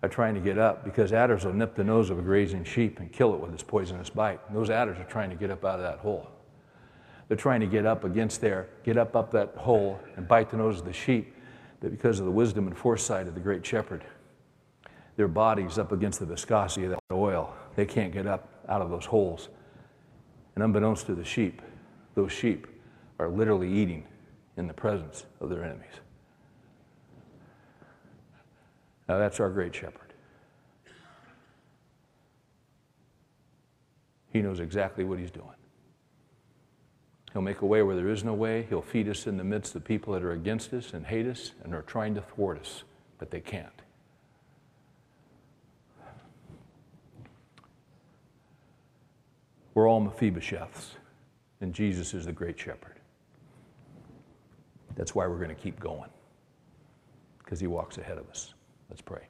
are 0.02 0.08
trying 0.08 0.34
to 0.34 0.40
get 0.40 0.58
up 0.58 0.84
because 0.84 1.12
adders 1.12 1.44
will 1.44 1.52
nip 1.52 1.74
the 1.74 1.84
nose 1.84 2.10
of 2.10 2.18
a 2.18 2.22
grazing 2.22 2.64
sheep 2.64 3.00
and 3.00 3.12
kill 3.12 3.34
it 3.34 3.40
with 3.40 3.52
its 3.52 3.62
poisonous 3.62 4.08
bite. 4.08 4.40
And 4.48 4.56
those 4.56 4.70
adders 4.70 4.98
are 4.98 5.04
trying 5.04 5.30
to 5.30 5.36
get 5.36 5.50
up 5.50 5.64
out 5.64 5.78
of 5.78 5.82
that 5.82 5.98
hole. 5.98 6.30
They're 7.28 7.36
trying 7.36 7.60
to 7.60 7.66
get 7.66 7.86
up 7.86 8.04
against 8.04 8.40
there, 8.40 8.68
get 8.82 8.96
up 8.96 9.14
up 9.14 9.30
that 9.32 9.54
hole 9.56 10.00
and 10.16 10.26
bite 10.26 10.50
the 10.50 10.56
nose 10.56 10.80
of 10.80 10.84
the 10.84 10.92
sheep. 10.92 11.34
But 11.80 11.90
because 11.90 12.18
of 12.18 12.24
the 12.24 12.32
wisdom 12.32 12.66
and 12.66 12.76
foresight 12.76 13.28
of 13.28 13.34
the 13.34 13.40
great 13.40 13.64
shepherd, 13.64 14.04
their 15.16 15.28
bodies 15.28 15.78
up 15.78 15.92
against 15.92 16.18
the 16.18 16.26
viscosity 16.26 16.86
of 16.86 16.90
that 16.90 17.00
oil, 17.12 17.54
they 17.76 17.86
can't 17.86 18.12
get 18.12 18.26
up 18.26 18.48
out 18.68 18.80
of 18.80 18.90
those 18.90 19.04
holes. 19.04 19.48
And 20.54 20.64
unbeknownst 20.64 21.06
to 21.06 21.14
the 21.14 21.24
sheep, 21.24 21.62
those 22.14 22.32
sheep 22.32 22.66
are 23.18 23.28
literally 23.28 23.70
eating 23.70 24.06
in 24.56 24.66
the 24.66 24.74
presence 24.74 25.26
of 25.40 25.50
their 25.50 25.62
enemies. 25.62 26.00
Now, 29.10 29.18
that's 29.18 29.40
our 29.40 29.50
great 29.50 29.74
shepherd. 29.74 30.14
He 34.32 34.40
knows 34.40 34.60
exactly 34.60 35.02
what 35.02 35.18
he's 35.18 35.32
doing. 35.32 35.48
He'll 37.32 37.42
make 37.42 37.62
a 37.62 37.66
way 37.66 37.82
where 37.82 37.96
there 37.96 38.08
is 38.08 38.22
no 38.22 38.34
way. 38.34 38.66
He'll 38.68 38.80
feed 38.80 39.08
us 39.08 39.26
in 39.26 39.36
the 39.36 39.42
midst 39.42 39.74
of 39.74 39.82
people 39.82 40.12
that 40.12 40.22
are 40.22 40.30
against 40.30 40.72
us 40.72 40.94
and 40.94 41.04
hate 41.04 41.26
us 41.26 41.50
and 41.64 41.74
are 41.74 41.82
trying 41.82 42.14
to 42.14 42.20
thwart 42.20 42.60
us, 42.60 42.84
but 43.18 43.32
they 43.32 43.40
can't. 43.40 43.82
We're 49.74 49.88
all 49.88 50.00
Mephibosheths, 50.00 50.90
and 51.60 51.74
Jesus 51.74 52.14
is 52.14 52.26
the 52.26 52.32
great 52.32 52.60
shepherd. 52.60 53.00
That's 54.94 55.16
why 55.16 55.26
we're 55.26 55.38
going 55.38 55.48
to 55.48 55.60
keep 55.60 55.80
going, 55.80 56.10
because 57.38 57.58
he 57.58 57.66
walks 57.66 57.98
ahead 57.98 58.16
of 58.16 58.30
us. 58.30 58.54
Let's 58.90 59.02
pray. 59.02 59.22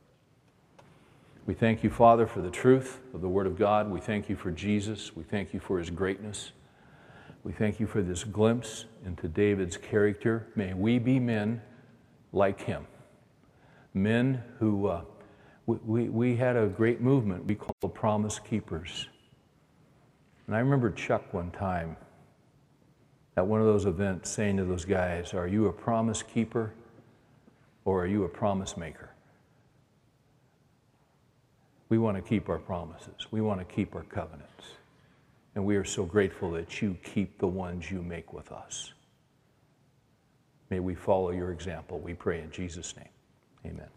We 1.47 1.53
thank 1.55 1.85
you, 1.85 1.91
Father, 1.91 2.27
for 2.27 2.41
the 2.41 2.51
truth 2.51 3.01
of 3.13 3.21
the 3.21 3.29
Word 3.29 3.47
of 3.47 3.59
God. 3.59 3.91
We 3.91 4.01
thank 4.01 4.31
you 4.31 4.37
for 4.37 4.51
Jesus. 4.51 5.15
We 5.15 5.23
thank 5.23 5.53
you 5.53 5.61
for 5.61 5.79
his 5.79 5.91
greatness. 5.91 6.53
We 7.45 7.53
thank 7.53 7.79
you 7.79 7.87
for 7.87 8.03
this 8.03 8.25
glimpse 8.25 8.87
into 9.05 9.29
David's 9.29 9.77
character. 9.77 10.47
May 10.57 10.73
we 10.73 10.99
be 10.99 11.19
men 11.19 11.61
like 12.33 12.63
him. 12.63 12.87
Men 13.93 14.43
who, 14.59 14.87
uh, 14.87 15.03
we, 15.67 15.77
we, 15.85 16.09
we 16.09 16.37
had 16.37 16.57
a 16.57 16.67
great 16.67 17.01
movement 17.01 17.47
we 17.47 17.55
called 17.55 17.77
the 17.81 17.89
Promise 17.89 18.39
Keepers. 18.39 19.09
And 20.47 20.57
I 20.57 20.61
remember 20.61 20.91
Chuck 20.91 21.35
one 21.35 21.51
time 21.51 21.97
at 23.37 23.47
one 23.47 23.61
of 23.61 23.67
those 23.67 23.87
events 23.87 24.31
saying 24.31 24.57
to 24.57 24.65
those 24.65 24.85
guys, 24.85 25.35
Are 25.35 25.47
you 25.47 25.67
a 25.67 25.73
promise 25.73 26.23
keeper 26.23 26.73
or 27.85 28.03
are 28.03 28.07
you 28.07 28.25
a 28.25 28.29
promise 28.29 28.77
maker? 28.77 29.10
We 31.91 31.99
want 31.99 32.17
to 32.17 32.23
keep 32.23 32.49
our 32.49 32.59
promises, 32.59 33.27
we 33.31 33.43
want 33.43 33.61
to 33.61 33.67
keep 33.67 33.95
our 33.95 34.05
covenants. 34.05 34.47
And 35.57 35.65
we 35.65 35.75
are 35.77 35.85
so 35.85 36.05
grateful 36.05 36.53
that 36.53 36.81
you 36.81 36.97
keep 37.03 37.39
the 37.39 37.47
ones 37.47 37.91
you 37.91 38.03
make 38.03 38.33
with 38.33 38.53
us. 38.53 38.93
May 40.71 40.79
we 40.79 40.95
follow 40.95 41.31
your 41.31 41.51
example. 41.51 41.99
We 41.99 42.15
pray 42.15 42.41
in 42.41 42.53
Jesus' 42.53 42.95
name. 42.97 43.09
Amen. 43.67 43.89